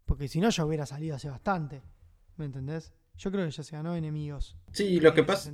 Porque 0.05 0.27
si 0.27 0.39
no, 0.39 0.49
ya 0.49 0.63
hubiera 0.63 0.85
salido 0.85 1.15
hace 1.15 1.29
bastante. 1.29 1.81
¿Me 2.37 2.45
entendés? 2.45 2.93
Yo 3.19 3.31
creo 3.31 3.45
que 3.45 3.51
ya 3.51 3.63
se 3.63 3.75
ganó 3.75 3.95
enemigos. 3.95 4.55
Sí, 4.71 4.99
lo 4.99 5.13
que 5.13 5.23
pasa, 5.23 5.51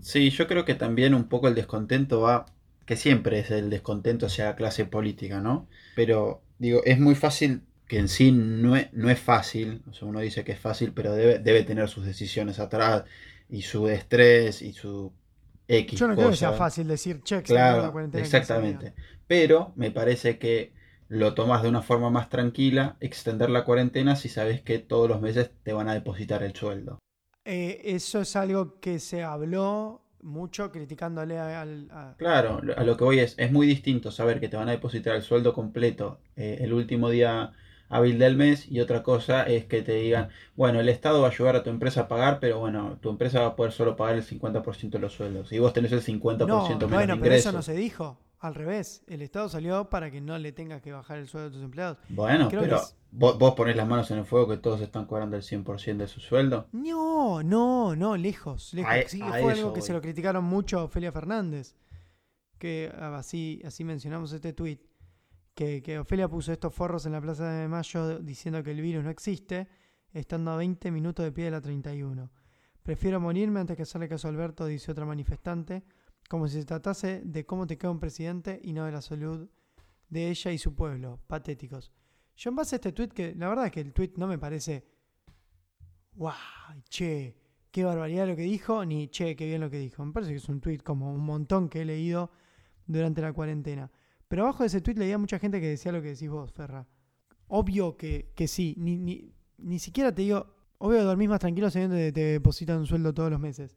sí, 0.00 0.30
yo 0.30 0.46
creo 0.46 0.64
que 0.64 0.74
también 0.74 1.14
un 1.14 1.28
poco 1.28 1.48
el 1.48 1.54
descontento 1.54 2.20
va, 2.20 2.46
que 2.84 2.96
siempre 2.96 3.38
es 3.40 3.50
el 3.50 3.70
descontento 3.70 4.26
hacia 4.26 4.46
la 4.46 4.56
clase 4.56 4.84
política, 4.84 5.40
¿no? 5.40 5.68
Pero 5.94 6.42
digo, 6.58 6.82
es 6.84 6.98
muy 6.98 7.14
fácil 7.14 7.62
que 7.88 7.98
en 7.98 8.08
sí 8.08 8.32
no 8.32 8.76
es, 8.76 8.92
no 8.92 9.10
es 9.10 9.18
fácil, 9.20 9.82
o 9.88 9.92
sea, 9.94 10.08
uno 10.08 10.20
dice 10.20 10.44
que 10.44 10.52
es 10.52 10.60
fácil, 10.60 10.92
pero 10.92 11.12
debe, 11.14 11.38
debe 11.38 11.62
tener 11.62 11.88
sus 11.88 12.04
decisiones 12.04 12.58
atrás 12.58 13.04
y 13.48 13.62
su 13.62 13.88
estrés 13.88 14.60
y 14.62 14.72
su 14.72 15.12
X 15.68 16.00
Yo 16.00 16.08
no 16.08 16.14
creo 16.14 16.30
que 16.30 16.36
sea 16.36 16.52
fácil 16.52 16.88
decir, 16.88 17.22
che, 17.22 17.36
extendemos 17.38 17.82
la 17.82 17.82
Claro, 17.82 17.92
cuarentena. 17.92 18.24
exactamente. 18.24 18.86
días". 18.86 19.06
Pero 19.26 19.72
me 19.76 19.90
parece 19.90 20.38
que 20.38 20.72
lo 21.08 21.34
tomas 21.34 21.62
de 21.62 21.68
una 21.68 21.82
forma 21.82 22.10
más 22.10 22.28
tranquila, 22.28 22.96
extender 23.00 23.50
la 23.50 23.64
cuarentena 23.64 24.16
si 24.16 24.28
sabes 24.28 24.62
que 24.62 24.78
todos 24.78 25.08
los 25.08 25.20
meses 25.20 25.50
te 25.62 25.72
van 25.72 25.88
a 25.88 25.94
depositar 25.94 26.42
el 26.42 26.54
sueldo. 26.54 26.98
Eh, 27.44 27.80
eso 27.84 28.20
es 28.20 28.36
algo 28.36 28.78
que 28.80 28.98
se 28.98 29.22
habló 29.22 30.02
mucho 30.22 30.70
criticándole 30.72 31.38
al... 31.38 31.88
a- 31.92 32.16
Claro, 32.16 32.60
a 32.76 32.84
lo 32.84 32.96
que 32.96 33.04
voy 33.04 33.18
es, 33.20 33.34
es 33.38 33.52
muy 33.52 33.66
distinto 33.66 34.10
saber 34.10 34.40
que 34.40 34.48
te 34.48 34.56
van 34.56 34.68
a 34.68 34.72
depositar 34.72 35.14
el 35.16 35.22
sueldo 35.22 35.52
completo 35.52 36.20
eh, 36.34 36.58
el 36.60 36.72
último 36.72 37.10
día 37.10 37.52
hábil 37.88 38.18
del 38.18 38.36
mes 38.36 38.70
y 38.70 38.80
otra 38.80 39.02
cosa 39.02 39.42
es 39.44 39.64
que 39.66 39.82
te 39.82 39.92
digan, 39.94 40.28
bueno, 40.56 40.80
el 40.80 40.88
Estado 40.88 41.20
va 41.20 41.28
a 41.28 41.30
ayudar 41.30 41.56
a 41.56 41.62
tu 41.62 41.70
empresa 41.70 42.02
a 42.02 42.08
pagar, 42.08 42.40
pero 42.40 42.58
bueno, 42.58 42.98
tu 43.00 43.10
empresa 43.10 43.40
va 43.40 43.46
a 43.48 43.56
poder 43.56 43.72
solo 43.72 43.96
pagar 43.96 44.16
el 44.16 44.24
50% 44.24 44.90
de 44.90 44.98
los 44.98 45.12
sueldos 45.14 45.52
y 45.52 45.58
vos 45.58 45.72
tenés 45.72 45.92
el 45.92 46.02
50% 46.02 46.46
No, 46.46 46.68
menos 46.68 46.90
bueno, 46.90 47.14
de 47.16 47.20
pero 47.22 47.34
eso 47.34 47.48
ingresos. 47.50 47.54
no 47.54 47.62
se 47.62 47.74
dijo. 47.74 48.18
Al 48.38 48.54
revés, 48.54 49.02
el 49.06 49.22
Estado 49.22 49.48
salió 49.48 49.88
para 49.88 50.10
que 50.10 50.20
no 50.20 50.36
le 50.38 50.52
tengas 50.52 50.82
que 50.82 50.92
bajar 50.92 51.18
el 51.18 51.26
sueldo 51.26 51.48
a 51.48 51.52
tus 51.52 51.62
empleados. 51.62 51.98
Bueno, 52.10 52.48
Creo 52.50 52.60
pero 52.60 52.76
es- 52.76 52.94
vos, 53.10 53.38
vos 53.38 53.54
ponés 53.54 53.76
las 53.76 53.88
manos 53.88 54.10
en 54.10 54.18
el 54.18 54.26
fuego 54.26 54.46
que 54.48 54.58
todos 54.58 54.82
están 54.82 55.06
cobrando 55.06 55.36
el 55.36 55.42
100% 55.42 55.96
de 56.04 56.06
su 56.06 56.20
sueldo. 56.20 56.68
No, 56.72 57.42
no, 57.42 57.96
no, 57.96 58.14
lejos. 58.16 58.74
lejos. 58.74 58.90
A 58.92 58.98
e- 58.98 59.08
Sí, 59.08 59.22
a 59.22 59.28
fue 59.40 59.52
algo 59.54 59.72
que 59.72 59.80
voy. 59.80 59.86
se 59.86 59.92
lo 59.94 60.02
criticaron 60.02 60.44
mucho 60.44 60.78
a 60.78 60.84
Ofelia 60.84 61.12
Fernández. 61.12 61.76
Que 62.58 62.92
ah, 62.98 63.16
así, 63.18 63.62
así 63.64 63.84
mencionamos 63.84 64.32
este 64.32 64.52
tuit. 64.52 64.80
Que, 65.56 65.98
Ofelia 65.98 66.28
puso 66.28 66.52
estos 66.52 66.74
forros 66.74 67.06
en 67.06 67.12
la 67.12 67.20
Plaza 67.22 67.50
de 67.50 67.66
Mayo 67.66 68.18
diciendo 68.18 68.62
que 68.62 68.72
el 68.72 68.82
virus 68.82 69.02
no 69.02 69.08
existe, 69.08 69.66
estando 70.12 70.50
a 70.50 70.56
20 70.58 70.90
minutos 70.90 71.24
de 71.24 71.32
pie 71.32 71.46
de 71.46 71.50
la 71.52 71.62
31. 71.62 72.30
Prefiero 72.82 73.20
morirme 73.20 73.60
antes 73.60 73.74
que 73.74 73.84
hacerle 73.84 74.06
caso 74.06 74.28
a 74.28 74.32
Alberto, 74.32 74.66
dice 74.66 74.92
otra 74.92 75.06
manifestante, 75.06 75.82
como 76.28 76.46
si 76.46 76.60
se 76.60 76.66
tratase 76.66 77.22
de 77.24 77.46
cómo 77.46 77.66
te 77.66 77.78
queda 77.78 77.90
un 77.90 77.98
presidente 77.98 78.60
y 78.62 78.74
no 78.74 78.84
de 78.84 78.92
la 78.92 79.00
salud 79.00 79.48
de 80.10 80.28
ella 80.28 80.52
y 80.52 80.58
su 80.58 80.74
pueblo. 80.74 81.20
Patéticos. 81.26 81.90
Yo 82.36 82.50
en 82.50 82.56
base 82.56 82.74
a 82.74 82.76
este 82.76 82.92
tuit, 82.92 83.14
que 83.14 83.34
la 83.34 83.48
verdad 83.48 83.64
es 83.64 83.72
que 83.72 83.80
el 83.80 83.94
tuit 83.94 84.18
no 84.18 84.26
me 84.26 84.38
parece 84.38 84.84
¡Wow! 86.16 86.32
Che, 86.90 87.34
qué 87.70 87.82
barbaridad 87.82 88.28
lo 88.28 88.36
que 88.36 88.42
dijo, 88.42 88.84
ni 88.84 89.08
che, 89.08 89.34
qué 89.36 89.46
bien 89.46 89.62
lo 89.62 89.70
que 89.70 89.78
dijo. 89.78 90.04
Me 90.04 90.12
parece 90.12 90.32
que 90.32 90.36
es 90.36 90.48
un 90.50 90.60
tweet 90.60 90.80
como 90.80 91.14
un 91.14 91.24
montón 91.24 91.70
que 91.70 91.80
he 91.80 91.84
leído 91.86 92.30
durante 92.86 93.22
la 93.22 93.32
cuarentena. 93.32 93.90
Pero 94.28 94.42
abajo 94.42 94.62
de 94.62 94.68
ese 94.68 94.80
tweet 94.80 94.96
leía 94.96 95.18
mucha 95.18 95.38
gente 95.38 95.60
que 95.60 95.68
decía 95.68 95.92
lo 95.92 96.02
que 96.02 96.08
decís 96.08 96.28
vos, 96.28 96.52
Ferra. 96.52 96.86
Obvio 97.48 97.96
que, 97.96 98.32
que 98.34 98.48
sí, 98.48 98.74
ni, 98.78 98.96
ni, 98.96 99.32
ni 99.58 99.78
siquiera 99.78 100.12
te 100.12 100.22
digo, 100.22 100.46
obvio 100.78 100.98
que 100.98 101.04
dormís 101.04 101.28
más 101.28 101.40
tranquilo 101.40 101.70
sabiendo 101.70 101.96
que 101.96 102.12
te 102.12 102.20
depositan 102.20 102.78
un 102.78 102.86
sueldo 102.86 103.14
todos 103.14 103.30
los 103.30 103.40
meses. 103.40 103.76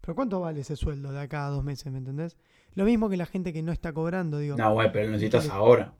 Pero 0.00 0.14
¿cuánto 0.16 0.40
vale 0.40 0.60
ese 0.60 0.76
sueldo 0.76 1.12
de 1.12 1.20
acá 1.20 1.46
a 1.46 1.50
dos 1.50 1.64
meses, 1.64 1.90
me 1.92 1.98
entendés? 1.98 2.36
Lo 2.74 2.84
mismo 2.84 3.08
que 3.08 3.16
la 3.16 3.26
gente 3.26 3.52
que 3.52 3.62
no 3.62 3.72
está 3.72 3.92
cobrando, 3.92 4.38
digo. 4.38 4.56
No, 4.56 4.72
güey, 4.74 4.92
pero 4.92 5.06
lo 5.06 5.12
necesitas 5.12 5.48
ahora. 5.48 5.94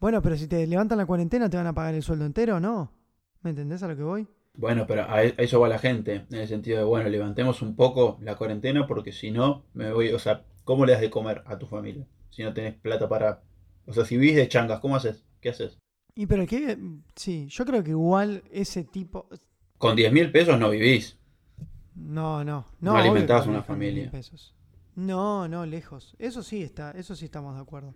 Bueno, 0.00 0.20
pero 0.20 0.36
si 0.36 0.48
te 0.48 0.66
levantan 0.66 0.98
la 0.98 1.06
cuarentena, 1.06 1.48
¿te 1.48 1.56
van 1.56 1.66
a 1.66 1.74
pagar 1.74 1.94
el 1.94 2.02
sueldo 2.02 2.24
entero 2.26 2.56
o 2.56 2.60
no? 2.60 2.92
¿Me 3.42 3.50
entendés 3.50 3.82
a 3.82 3.88
lo 3.88 3.96
que 3.96 4.02
voy? 4.02 4.28
Bueno, 4.54 4.86
pero 4.86 5.02
e- 5.02 5.04
a 5.06 5.22
eso 5.22 5.60
va 5.60 5.68
la 5.68 5.78
gente, 5.78 6.26
en 6.30 6.38
el 6.38 6.48
sentido 6.48 6.78
de, 6.78 6.84
bueno, 6.84 7.08
levantemos 7.08 7.62
un 7.62 7.76
poco 7.76 8.18
la 8.20 8.36
cuarentena 8.36 8.86
porque 8.86 9.12
si 9.12 9.30
no, 9.30 9.64
me 9.72 9.92
voy, 9.92 10.10
o 10.12 10.18
sea, 10.18 10.44
¿cómo 10.64 10.84
le 10.84 10.92
das 10.92 11.00
de 11.00 11.10
comer 11.10 11.42
a 11.46 11.58
tu 11.58 11.66
familia? 11.66 12.06
Si 12.30 12.42
no 12.42 12.54
tenés 12.54 12.74
plata 12.74 13.08
para... 13.08 13.42
O 13.86 13.92
sea, 13.92 14.04
si 14.04 14.16
vivís 14.16 14.36
de 14.36 14.48
changas, 14.48 14.80
¿cómo 14.80 14.96
haces? 14.96 15.24
¿Qué 15.40 15.50
haces? 15.50 15.78
Y 16.14 16.26
pero 16.26 16.46
que, 16.46 16.78
sí, 17.16 17.46
yo 17.48 17.64
creo 17.64 17.82
que 17.82 17.90
igual 17.90 18.44
ese 18.50 18.84
tipo, 18.84 19.28
Con 19.78 19.96
10 19.96 20.12
mil 20.12 20.30
pesos 20.32 20.58
no 20.58 20.70
vivís. 20.70 21.18
No, 21.94 22.44
no. 22.44 22.66
No 22.80 22.92
No, 22.92 22.96
alimentás 22.96 23.46
una 23.46 23.58
no 23.58 23.66
con 23.66 23.78
10.000 23.80 24.06
familia. 24.06 24.10
pesos. 24.10 24.54
No, 24.94 25.48
no, 25.48 25.66
lejos. 25.66 26.14
Eso 26.18 26.42
sí 26.42 26.62
está, 26.62 26.92
eso 26.92 27.14
sí 27.16 27.24
estamos 27.26 27.54
de 27.54 27.62
acuerdo. 27.62 27.94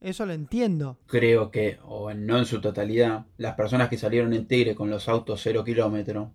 Eso 0.00 0.26
lo 0.26 0.32
entiendo. 0.32 0.98
Creo 1.06 1.50
que, 1.50 1.78
o 1.82 2.12
no 2.14 2.38
en 2.38 2.44
su 2.46 2.60
totalidad, 2.60 3.26
las 3.36 3.54
personas 3.54 3.88
que 3.88 3.98
salieron 3.98 4.32
en 4.34 4.46
Tigre 4.46 4.74
con 4.74 4.90
los 4.90 5.08
autos 5.08 5.40
cero 5.42 5.64
kilómetro, 5.64 6.34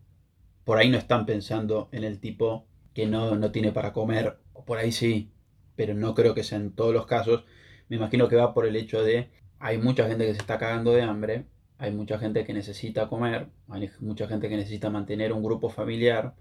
por 0.64 0.78
ahí 0.78 0.90
no 0.90 0.98
están 0.98 1.26
pensando 1.26 1.90
en 1.92 2.04
el 2.04 2.20
tipo 2.20 2.68
que 2.94 3.06
no, 3.08 3.36
no 3.36 3.52
tiene 3.52 3.72
para 3.72 3.94
comer, 3.94 4.40
o 4.54 4.66
por 4.66 4.78
ahí 4.80 4.92
sí, 4.92 5.32
pero 5.76 5.94
no 5.94 6.14
creo 6.16 6.34
que 6.36 6.44
sea 6.44 6.58
en 6.60 6.72
todos 6.74 6.94
los 6.94 7.06
casos. 7.06 7.46
Me 7.90 7.98
imagino 7.98 8.28
que 8.30 8.36
va 8.36 8.54
por 8.54 8.66
el 8.66 8.76
hecho 8.76 9.04
de 9.04 9.32
hay 9.60 9.78
mucha 9.78 10.08
gente 10.08 10.26
que 10.26 10.34
se 10.34 10.40
está 10.42 10.58
cagando 10.58 10.92
de 10.94 11.02
hambre, 11.04 11.46
hay 11.78 11.92
mucha 11.92 12.18
gente 12.20 12.44
que 12.46 12.54
necesita 12.54 13.08
comer, 13.08 13.50
hay 13.70 13.90
mucha 14.02 14.28
gente 14.28 14.50
que 14.50 14.58
necesita 14.58 14.90
mantener 14.90 15.34
un 15.34 15.44
grupo 15.44 15.70
familiar, 15.70 16.36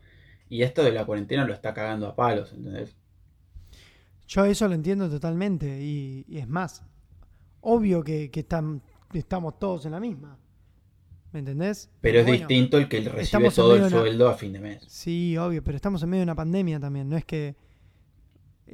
y 0.49 0.63
esto 0.63 0.83
de 0.85 0.93
la 0.93 1.05
cuarentena 1.07 1.45
lo 1.47 1.53
está 1.55 1.75
cagando 1.75 2.07
a 2.09 2.17
palos, 2.17 2.53
¿entendés? 2.53 2.97
Yo 4.27 4.45
eso 4.45 4.67
lo 4.69 4.75
entiendo 4.75 5.11
totalmente, 5.11 5.81
y, 5.83 6.25
y 6.29 6.39
es 6.39 6.49
más, 6.49 6.85
obvio 7.63 8.03
que, 8.05 8.31
que 8.31 8.41
están, 8.41 8.83
estamos 9.13 9.59
todos 9.59 9.87
en 9.87 9.93
la 9.93 10.01
misma. 10.01 10.39
¿Me 11.33 11.41
entendés? 11.41 11.91
Pero 12.01 12.19
es 12.21 12.27
Bueno, 12.27 12.47
distinto 12.49 12.77
el 12.79 12.89
que 12.89 13.01
recibe 13.01 13.51
todo 13.51 13.75
el 13.77 13.81
una- 13.83 13.91
sueldo 13.91 14.29
a 14.29 14.35
fin 14.35 14.53
de 14.53 14.61
mes. 14.61 14.85
Sí, 14.87 15.37
obvio, 15.39 15.63
pero 15.65 15.77
estamos 15.77 16.03
en 16.03 16.11
medio 16.11 16.21
de 16.21 16.25
una 16.25 16.35
pandemia 16.35 16.79
también, 16.81 17.09
no 17.09 17.17
es 17.17 17.25
que 17.25 17.57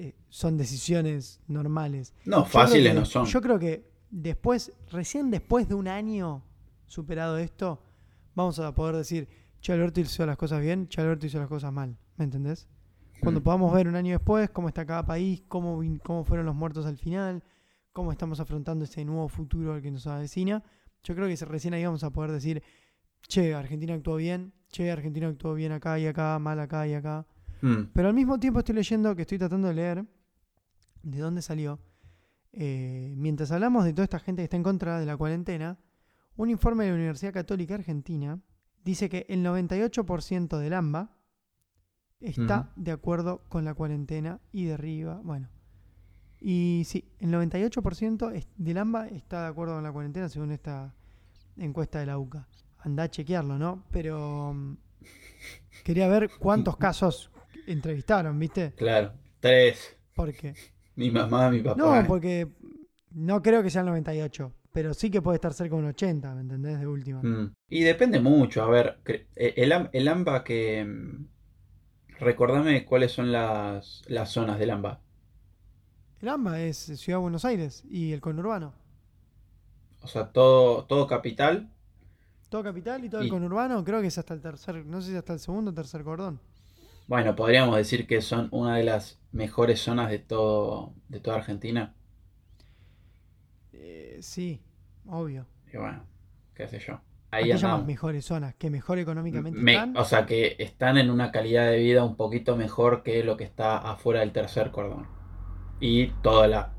eh, 0.00 0.14
son 0.28 0.56
decisiones 0.56 1.40
normales. 1.48 2.14
No, 2.24 2.38
Yo 2.38 2.44
fáciles 2.46 2.92
que- 2.92 2.98
no 2.98 3.04
son. 3.04 3.26
Yo 3.26 3.40
creo 3.40 3.58
que 3.58 3.90
después, 4.10 4.72
recién 4.90 5.30
después 5.30 5.68
de 5.68 5.74
un 5.74 5.88
año 5.88 6.42
superado 6.86 7.36
esto, 7.38 7.82
vamos 8.34 8.58
a 8.58 8.74
poder 8.74 8.96
decir, 8.96 9.28
Che 9.60 9.72
Alberto 9.72 10.00
hizo 10.00 10.24
las 10.24 10.36
cosas 10.36 10.60
bien, 10.60 10.86
Che 10.88 11.00
Alberto 11.00 11.26
hizo 11.26 11.38
las 11.38 11.48
cosas 11.48 11.72
mal, 11.72 11.96
¿me 12.16 12.24
entendés? 12.24 12.68
Cuando 13.20 13.40
Mm. 13.40 13.42
podamos 13.42 13.72
ver 13.72 13.88
un 13.88 13.96
año 13.96 14.12
después 14.12 14.48
cómo 14.50 14.68
está 14.68 14.86
cada 14.86 15.04
país, 15.04 15.42
cómo, 15.48 15.80
cómo 16.04 16.22
fueron 16.24 16.46
los 16.46 16.54
muertos 16.54 16.86
al 16.86 16.96
final, 16.96 17.42
cómo 17.92 18.12
estamos 18.12 18.38
afrontando 18.38 18.84
este 18.84 19.04
nuevo 19.04 19.28
futuro 19.28 19.72
al 19.74 19.82
que 19.82 19.90
nos 19.90 20.06
avecina, 20.06 20.62
yo 21.02 21.14
creo 21.16 21.26
que 21.26 21.44
recién 21.44 21.74
ahí 21.74 21.84
vamos 21.84 22.04
a 22.04 22.10
poder 22.10 22.30
decir, 22.30 22.62
che, 23.26 23.52
Argentina 23.54 23.94
actuó 23.94 24.14
bien, 24.16 24.52
che, 24.70 24.90
Argentina 24.92 25.26
actuó 25.26 25.54
bien 25.54 25.72
acá 25.72 25.98
y 25.98 26.06
acá, 26.06 26.38
mal 26.38 26.60
acá 26.60 26.86
y 26.86 26.94
acá. 26.94 27.26
Mm. 27.60 27.90
Pero 27.92 28.08
al 28.08 28.14
mismo 28.14 28.38
tiempo 28.38 28.58
estoy 28.60 28.74
leyendo, 28.76 29.14
que 29.16 29.22
estoy 29.22 29.38
tratando 29.38 29.68
de 29.68 29.74
leer, 29.74 30.04
de 31.02 31.18
dónde 31.18 31.42
salió. 31.42 31.78
eh, 32.52 33.12
mientras 33.16 33.52
hablamos 33.52 33.84
de 33.84 33.92
toda 33.92 34.04
esta 34.04 34.18
gente 34.18 34.40
que 34.40 34.44
está 34.44 34.56
en 34.56 34.62
contra 34.62 34.98
de 34.98 35.06
la 35.06 35.16
cuarentena, 35.16 35.78
un 36.36 36.48
informe 36.50 36.84
de 36.84 36.90
la 36.90 36.96
Universidad 36.96 37.32
Católica 37.32 37.74
Argentina 37.74 38.40
dice 38.82 39.08
que 39.08 39.26
el 39.28 39.44
98% 39.44 40.58
del 40.58 40.72
AMBA 40.72 41.10
está 42.20 42.72
de 42.76 42.90
acuerdo 42.90 43.42
con 43.48 43.64
la 43.64 43.74
cuarentena 43.74 44.40
y 44.50 44.64
derriba, 44.64 45.20
bueno. 45.22 45.48
Y 46.40 46.82
sí, 46.86 47.04
el 47.18 47.30
98% 47.30 48.30
es- 48.32 48.48
del 48.56 48.78
AMBA 48.78 49.08
está 49.08 49.42
de 49.42 49.48
acuerdo 49.48 49.74
con 49.74 49.82
la 49.84 49.92
cuarentena 49.92 50.28
según 50.28 50.50
esta 50.52 50.94
encuesta 51.56 51.98
de 52.00 52.06
la 52.06 52.18
UCA. 52.18 52.48
Anda 52.78 53.04
a 53.04 53.10
chequearlo, 53.10 53.58
¿no? 53.58 53.84
Pero 53.90 54.54
mm, 54.54 54.76
quería 55.84 56.08
ver 56.08 56.30
cuántos 56.38 56.76
casos 56.76 57.30
entrevistaron, 57.72 58.38
¿viste? 58.38 58.72
Claro, 58.76 59.12
tres. 59.40 59.96
Porque 60.14 60.54
Mi 60.96 61.10
mamá, 61.10 61.50
mi 61.50 61.60
papá. 61.62 61.78
no, 61.78 62.06
porque 62.06 62.48
no 63.12 63.42
creo 63.42 63.62
que 63.62 63.70
sea 63.70 63.82
el 63.82 63.86
98, 63.88 64.52
pero 64.72 64.94
sí 64.94 65.10
que 65.10 65.22
puede 65.22 65.36
estar 65.36 65.52
cerca 65.54 65.74
de 65.76 65.82
un 65.82 65.88
80, 65.88 66.34
¿me 66.34 66.40
entendés? 66.42 66.80
De 66.80 66.86
última. 66.86 67.22
Mm. 67.22 67.54
Y 67.68 67.82
depende 67.84 68.20
mucho. 68.20 68.62
A 68.62 68.68
ver, 68.68 68.98
eh, 69.06 69.54
el, 69.56 69.72
el 69.92 70.08
AMBA 70.08 70.44
que... 70.44 70.84
mm, 70.84 71.26
Recordame 72.20 72.84
cuáles 72.84 73.12
son 73.12 73.32
las, 73.32 74.02
las 74.08 74.30
zonas 74.30 74.58
del 74.58 74.70
AMBA. 74.70 75.00
El 76.20 76.28
AMBA 76.28 76.60
es 76.60 76.76
Ciudad 76.76 77.18
de 77.18 77.22
Buenos 77.22 77.44
Aires 77.44 77.82
y 77.90 78.12
el 78.12 78.20
conurbano. 78.20 78.72
O 80.02 80.08
sea, 80.08 80.32
todo, 80.32 80.84
todo 80.86 81.06
capital. 81.06 81.70
Todo 82.50 82.62
capital 82.62 83.04
y 83.04 83.08
todo 83.08 83.22
Y- 83.22 83.26
el 83.26 83.30
conurbano, 83.30 83.84
creo 83.84 84.00
que 84.00 84.08
es 84.08 84.18
hasta 84.18 84.34
el 84.34 84.40
tercer, 84.40 84.84
no 84.86 85.00
sé 85.00 85.10
si 85.12 85.16
hasta 85.16 85.32
el 85.34 85.38
segundo 85.38 85.70
o 85.70 85.74
tercer 85.74 86.02
cordón. 86.02 86.40
Bueno, 87.08 87.34
podríamos 87.34 87.76
decir 87.76 88.06
que 88.06 88.20
son 88.22 88.48
una 88.52 88.76
de 88.76 88.84
las 88.84 89.18
mejores 89.32 89.80
zonas 89.80 90.10
de 90.10 90.18
todo, 90.20 90.94
de 91.08 91.18
toda 91.20 91.38
Argentina. 91.38 91.94
Eh, 93.72 94.18
sí, 94.20 94.62
obvio. 95.06 95.46
Y 95.72 95.76
bueno, 95.76 96.04
qué 96.54 96.68
sé 96.68 96.78
yo. 96.78 96.94
¿A 97.30 97.36
Ahí 97.36 97.50
andamos. 97.52 97.86
mejores 97.86 98.24
zonas? 98.24 98.54
¿Que 98.54 98.70
mejor 98.70 98.98
económicamente 98.98 99.58
Me- 99.58 99.74
están? 99.74 99.96
o 99.96 100.04
sea 100.04 100.24
que 100.24 100.56
están 100.58 100.96
en 100.96 101.10
una 101.10 101.30
calidad 101.30 101.70
de 101.70 101.78
vida 101.78 102.02
un 102.04 102.16
poquito 102.16 102.56
mejor 102.56 103.02
que 103.02 103.22
lo 103.22 103.36
que 103.36 103.44
está 103.44 103.76
afuera 103.78 104.20
del 104.20 104.32
tercer 104.32 104.70
cordón. 104.70 105.06
Y 105.80 106.08
toda 106.22 106.48
la, 106.48 106.72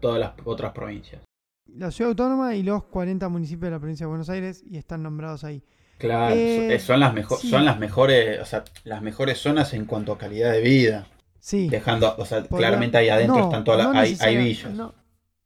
todas 0.00 0.20
las 0.20 0.32
otras 0.44 0.72
provincias. 0.72 1.22
La 1.66 1.90
ciudad 1.90 2.10
autónoma 2.10 2.54
y 2.54 2.62
los 2.62 2.84
40 2.84 3.28
municipios 3.28 3.62
de 3.66 3.70
la 3.72 3.78
provincia 3.80 4.06
de 4.06 4.08
Buenos 4.08 4.28
Aires 4.30 4.62
y 4.64 4.76
están 4.76 5.02
nombrados 5.02 5.42
ahí. 5.42 5.64
Claro, 5.98 6.34
Eh, 6.36 6.78
so- 6.78 6.86
son 6.88 7.00
las 7.00 7.14
mejor, 7.14 7.38
sí. 7.38 7.48
son 7.48 7.64
las 7.64 7.78
mejores, 7.78 8.40
o 8.40 8.44
sea, 8.44 8.64
las 8.84 9.00
mejores 9.02 9.38
zonas 9.38 9.72
en 9.74 9.86
cuanto 9.86 10.12
a 10.12 10.18
calidad 10.18 10.52
de 10.52 10.60
vida. 10.60 11.06
Sí. 11.40 11.68
Dejando, 11.68 12.14
o 12.18 12.24
sea, 12.26 12.42
podría- 12.44 12.68
claramente 12.68 12.98
ahí 12.98 13.08
adentro 13.08 13.38
no, 13.38 13.44
están 13.44 13.64
todas 13.64 13.84
las, 13.84 13.94
no 13.94 14.00
hay, 14.24 14.36
villas. 14.36 14.72
No, 14.74 14.94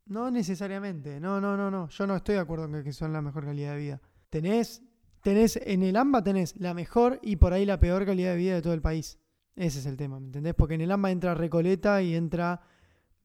no 0.07 0.31
necesariamente. 0.31 1.21
No, 1.21 1.41
no, 1.41 1.57
no, 1.57 1.71
no. 1.71 1.89
Yo 1.89 2.07
no 2.07 2.17
estoy 2.17 2.35
de 2.37 2.41
acuerdo 2.41 2.65
en 2.65 2.73
que- 2.73 2.85
que 2.85 2.93
son 2.93 3.13
la 3.13 3.23
mejor 3.23 3.45
calidad 3.45 3.73
de 3.75 3.79
vida. 3.79 4.01
Tenés, 4.31 4.83
tenés, 5.23 5.57
en 5.65 5.83
el 5.83 5.97
AMBA 5.97 6.25
tenés 6.25 6.57
la 6.59 6.75
mejor 6.75 7.21
y 7.23 7.37
por 7.37 7.53
ahí 7.53 7.65
la 7.67 7.79
peor 7.79 8.05
calidad 8.07 8.31
de 8.31 8.37
vida 8.37 8.55
de 8.55 8.63
todo 8.63 8.73
el 8.75 8.81
país. 8.83 9.19
Ese 9.57 9.79
es 9.81 9.87
el 9.87 9.97
tema, 9.97 10.19
¿me 10.19 10.27
entendés? 10.27 10.55
Porque 10.55 10.75
en 10.75 10.81
el 10.81 10.91
AMBA 10.91 11.11
entra 11.11 11.35
Recoleta 11.35 12.01
y 12.03 12.15
entra 12.15 12.63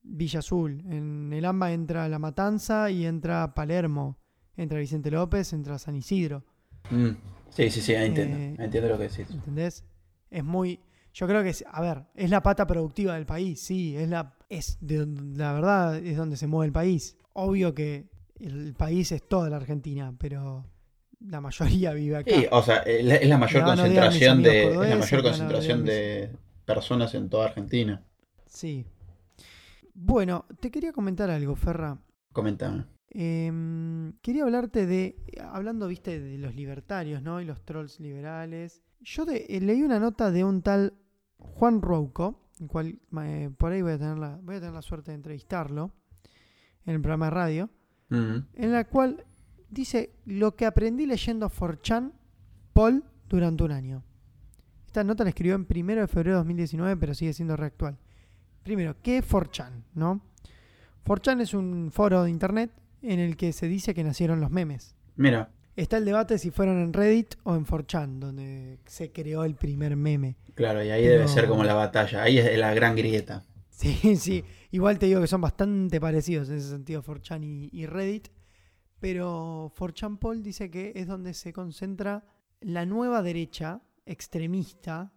Villa 0.03 0.39
Azul. 0.39 0.81
En 0.89 1.31
el 1.33 1.45
AMBA 1.45 1.71
entra 1.71 2.09
La 2.09 2.19
Matanza 2.19 2.91
y 2.91 3.05
entra 3.05 3.53
Palermo. 3.55 4.19
Entra 4.57 4.79
Vicente 4.79 5.09
López, 5.11 5.53
entra 5.53 5.77
San 5.79 5.95
Isidro. 5.95 6.43
Mm, 6.91 7.09
Sí, 7.49 7.69
sí, 7.69 7.81
sí, 7.81 7.93
entiendo. 7.93 8.37
Eh, 8.37 8.55
entiendo 8.59 8.89
lo 8.89 8.97
que 8.97 9.03
decís. 9.07 9.29
¿Entendés? 9.31 9.85
Es 10.29 10.43
muy. 10.43 10.79
Yo 11.13 11.25
creo 11.27 11.41
que, 11.43 11.49
es- 11.49 11.63
a 11.71 11.81
ver, 11.81 12.03
es 12.13 12.29
la 12.29 12.43
pata 12.43 12.67
productiva 12.67 13.13
del 13.15 13.25
país, 13.25 13.61
sí, 13.61 13.95
es 13.95 14.09
la. 14.09 14.35
Es 14.49 14.77
de 14.81 15.05
la 15.35 15.53
verdad, 15.53 15.95
es 15.97 16.17
donde 16.17 16.35
se 16.37 16.47
mueve 16.47 16.67
el 16.67 16.73
país. 16.73 17.17
Obvio 17.33 17.73
que 17.73 18.09
el 18.39 18.73
país 18.73 19.11
es 19.13 19.25
toda 19.27 19.49
la 19.49 19.55
Argentina, 19.57 20.13
pero 20.17 20.65
la 21.21 21.39
mayoría 21.39 21.93
vive 21.93 22.17
acá. 22.17 22.31
Sí, 22.35 22.45
o 22.51 22.61
sea, 22.61 22.77
es 22.79 23.03
la, 23.05 23.15
es 23.15 23.29
la 23.29 23.37
mayor 23.37 23.63
concentración 23.63 24.43
de, 24.43 24.63
es 24.73 24.89
la 24.89 24.95
mayor 24.97 25.23
concentración 25.23 25.85
de 25.85 26.31
personas 26.65 27.13
en 27.15 27.29
toda 27.29 27.45
Argentina. 27.45 28.03
Sí. 28.45 28.85
Bueno, 29.93 30.45
te 30.59 30.69
quería 30.71 30.91
comentar 30.91 31.29
algo, 31.29 31.55
Ferra. 31.55 31.97
Coméntame. 32.33 32.83
Em, 33.17 34.11
quería 34.21 34.43
hablarte 34.43 34.85
de, 34.85 35.15
hablando, 35.49 35.87
viste, 35.87 36.19
de 36.19 36.37
los 36.37 36.53
libertarios, 36.53 37.21
¿no? 37.21 37.39
Y 37.39 37.45
los 37.45 37.63
trolls 37.63 38.01
liberales. 38.01 38.83
Yo 38.99 39.23
de- 39.23 39.45
eh, 39.47 39.61
leí 39.61 39.83
una 39.83 39.99
nota 39.99 40.31
de 40.31 40.43
un 40.43 40.61
tal 40.61 40.93
Juan 41.37 41.81
Rouco, 41.81 42.41
el 42.59 42.67
cual 42.67 42.99
eh, 43.23 43.49
por 43.57 43.71
ahí 43.71 43.81
voy 43.81 43.93
a, 43.93 43.97
tener 43.97 44.17
la, 44.17 44.37
voy 44.43 44.55
a 44.55 44.59
tener 44.59 44.73
la 44.73 44.81
suerte 44.81 45.11
de 45.11 45.15
entrevistarlo 45.15 45.93
en 46.85 46.95
el 46.95 47.01
programa 47.01 47.27
de 47.27 47.31
radio, 47.31 47.69
en 48.09 48.71
la 48.71 48.83
cual 48.85 49.23
dice 49.69 50.11
lo 50.25 50.55
que 50.57 50.65
aprendí 50.65 51.05
leyendo 51.05 51.49
4chan 51.49 52.11
Paul 52.73 53.03
durante 53.29 53.63
un 53.63 53.71
año. 53.71 54.03
Esta 54.87 55.03
nota 55.05 55.23
la 55.23 55.29
escribió 55.29 55.55
en 55.55 55.65
primero 55.65 56.01
de 56.01 56.07
febrero 56.07 56.31
de 56.35 56.39
2019, 56.39 56.97
pero 56.97 57.13
sigue 57.13 57.31
siendo 57.33 57.55
reactual. 57.55 57.97
Primero, 58.63 58.95
¿qué 59.01 59.19
es 59.19 59.25
4chan? 59.29 59.83
¿no? 59.93 60.21
4chan 61.05 61.39
es 61.41 61.53
un 61.53 61.89
foro 61.93 62.23
de 62.23 62.29
internet 62.29 62.71
en 63.05 63.19
el 63.19 63.37
que 63.37 63.53
se 63.53 63.67
dice 63.67 63.93
que 63.93 64.03
nacieron 64.03 64.39
los 64.41 64.51
memes. 64.51 64.95
Mira, 65.15 65.51
Está 65.77 65.97
el 65.97 66.05
debate 66.05 66.37
si 66.37 66.51
fueron 66.51 66.79
en 66.81 66.93
Reddit 66.93 67.35
o 67.43 67.53
en 67.53 67.65
4chan, 67.65 68.19
donde 68.19 68.79
se 68.85 69.11
creó 69.11 69.43
el 69.43 69.55
primer 69.55 69.97
meme. 69.97 70.37
claro, 70.53 70.81
y 70.81 70.89
ahí 70.89 71.01
Pero- 71.03 71.15
debe 71.15 71.27
ser 71.27 71.47
como 71.49 71.65
la 71.65 71.73
batalla. 71.73 72.23
Ahí 72.23 72.37
es 72.37 72.57
la 72.57 72.73
gran 72.73 72.95
grieta. 72.95 73.43
Sí, 73.71 74.15
sí. 74.15 74.45
Igual 74.71 74.97
te 74.99 75.07
digo 75.07 75.19
que 75.19 75.27
son 75.27 75.41
bastante 75.41 75.99
parecidos 75.99 76.47
en 76.47 76.55
ese 76.59 76.69
sentido 76.69 77.03
4chan 77.03 77.43
y, 77.43 77.69
y 77.77 77.85
Reddit. 77.87 78.29
Pero 79.01 79.73
4chan 79.77 80.17
Paul 80.17 80.41
dice 80.43 80.71
que 80.71 80.93
es 80.95 81.07
donde 81.07 81.33
se 81.33 81.51
concentra 81.51 82.23
la 82.61 82.85
nueva 82.85 83.21
derecha 83.21 83.81
extremista 84.05 85.11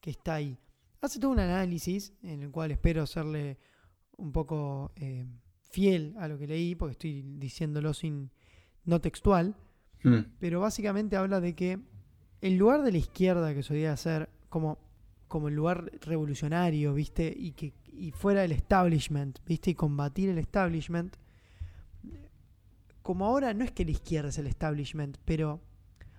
que 0.00 0.10
está 0.10 0.34
ahí. 0.34 0.58
Hace 1.00 1.18
todo 1.18 1.32
un 1.32 1.40
análisis 1.40 2.12
en 2.22 2.42
el 2.42 2.50
cual 2.52 2.70
espero 2.70 3.04
serle 3.06 3.58
un 4.16 4.30
poco 4.32 4.92
eh, 4.96 5.26
fiel 5.70 6.14
a 6.18 6.28
lo 6.28 6.38
que 6.38 6.46
leí, 6.46 6.74
porque 6.74 6.92
estoy 6.92 7.22
diciéndolo 7.22 7.94
sin 7.94 8.30
no 8.84 9.00
textual. 9.00 9.54
Mm, 10.02 10.20
Pero 10.38 10.60
básicamente 10.60 11.16
habla 11.16 11.40
de 11.40 11.54
que 11.54 11.78
en 12.40 12.58
lugar 12.58 12.82
de 12.82 12.92
la 12.92 12.98
izquierda 12.98 13.54
que 13.54 13.62
solía 13.62 13.96
ser 13.96 14.28
como, 14.48 14.78
como 15.26 15.48
el 15.48 15.54
lugar 15.54 15.90
revolucionario, 16.02 16.94
¿viste? 16.94 17.34
Y 17.36 17.52
que 17.52 17.74
y 17.98 18.12
fuera 18.12 18.44
el 18.44 18.52
establishment, 18.52 19.40
¿viste? 19.44 19.70
Y 19.70 19.74
combatir 19.74 20.28
el 20.28 20.38
establishment. 20.38 21.16
Como 23.02 23.26
ahora 23.26 23.52
no 23.54 23.64
es 23.64 23.72
que 23.72 23.84
la 23.84 23.90
izquierda 23.90 24.28
es 24.28 24.38
el 24.38 24.46
establishment, 24.46 25.18
pero 25.24 25.60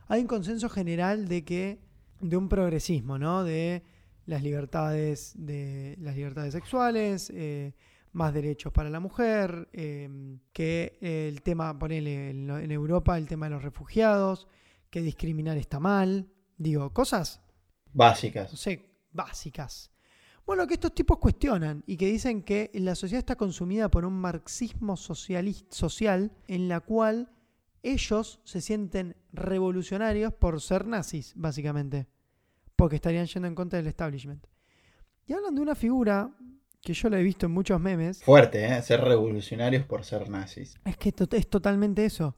hay 0.08 0.22
un 0.22 0.28
consenso 0.28 0.70
general 0.70 1.28
de 1.28 1.46
que 1.46 1.80
de 2.20 2.36
un 2.36 2.50
progresismo, 2.50 3.18
¿no? 3.18 3.44
De 3.44 3.84
las 4.26 4.44
libertades 4.44 5.34
de 5.38 5.96
las 6.02 6.16
libertades 6.16 6.54
sexuales, 6.54 7.32
eh, 7.34 7.74
más 8.12 8.34
derechos 8.34 8.74
para 8.74 8.90
la 8.90 9.00
mujer, 9.00 9.70
eh, 9.74 10.38
que 10.52 10.98
el 11.02 11.42
tema, 11.42 11.78
ponele 11.78 12.32
en, 12.32 12.72
Europa 12.72 13.18
el 13.18 13.28
tema 13.28 13.48
de 13.48 13.52
los 13.52 13.64
refugiados, 13.64 14.48
que 14.90 15.02
discriminar 15.02 15.58
está 15.58 15.80
mal, 15.80 16.30
digo, 16.58 16.92
cosas 16.94 17.42
Básicas. 17.94 18.52
no 18.52 18.58
sé, 18.58 18.90
básicas. 19.12 19.92
Bueno, 20.46 20.66
que 20.66 20.74
estos 20.74 20.96
tipos 20.96 21.20
cuestionan 21.20 21.84
y 21.86 21.96
que 21.96 22.08
dicen 22.08 22.42
que 22.42 22.72
la 22.74 22.96
sociedad 22.96 23.20
está 23.20 23.36
consumida 23.36 23.90
por 23.90 24.04
un 24.04 24.14
marxismo 24.14 24.98
social 24.98 26.32
en 26.48 26.68
la 26.68 26.80
cual 26.80 27.32
ellos 27.84 28.42
se 28.44 28.62
sienten 28.62 29.16
revolucionarios 29.32 30.34
por 30.34 30.60
ser 30.60 30.88
nazis, 30.88 31.34
básicamente. 31.36 32.08
Porque 32.76 32.96
estarían 32.96 33.28
yendo 33.28 33.48
en 33.48 33.56
contra 33.56 33.78
del 33.78 33.88
establishment. 33.88 34.48
Y 35.28 35.34
hablan 35.34 35.54
de 35.54 35.62
una 35.62 35.76
figura 35.76 36.36
que 36.82 36.94
yo 36.94 37.10
la 37.10 37.20
he 37.20 37.24
visto 37.24 37.46
en 37.46 37.52
muchos 37.52 37.80
memes. 37.80 38.24
Fuerte, 38.24 38.66
¿eh? 38.66 38.82
Ser 38.82 39.02
revolucionarios 39.02 39.86
por 39.86 40.04
ser 40.04 40.30
nazis. 40.30 40.76
Es 40.86 40.98
que 40.98 41.12
to- 41.12 41.28
es 41.36 41.48
totalmente 41.50 42.06
eso. 42.06 42.36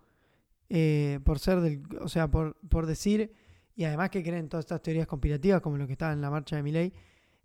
Eh, 0.69 1.19
por 1.23 1.39
ser 1.39 1.59
del. 1.61 1.81
O 2.01 2.07
sea, 2.09 2.29
por, 2.29 2.55
por 2.69 2.85
decir. 2.85 3.33
Y 3.75 3.83
además 3.85 4.09
que 4.09 4.21
creen 4.23 4.49
todas 4.49 4.65
estas 4.65 4.81
teorías 4.81 5.07
conspirativas, 5.07 5.61
como 5.61 5.77
lo 5.77 5.87
que 5.87 5.93
estaba 5.93 6.11
en 6.13 6.21
la 6.21 6.29
marcha 6.29 6.55
de 6.55 6.63
Milei, 6.63 6.93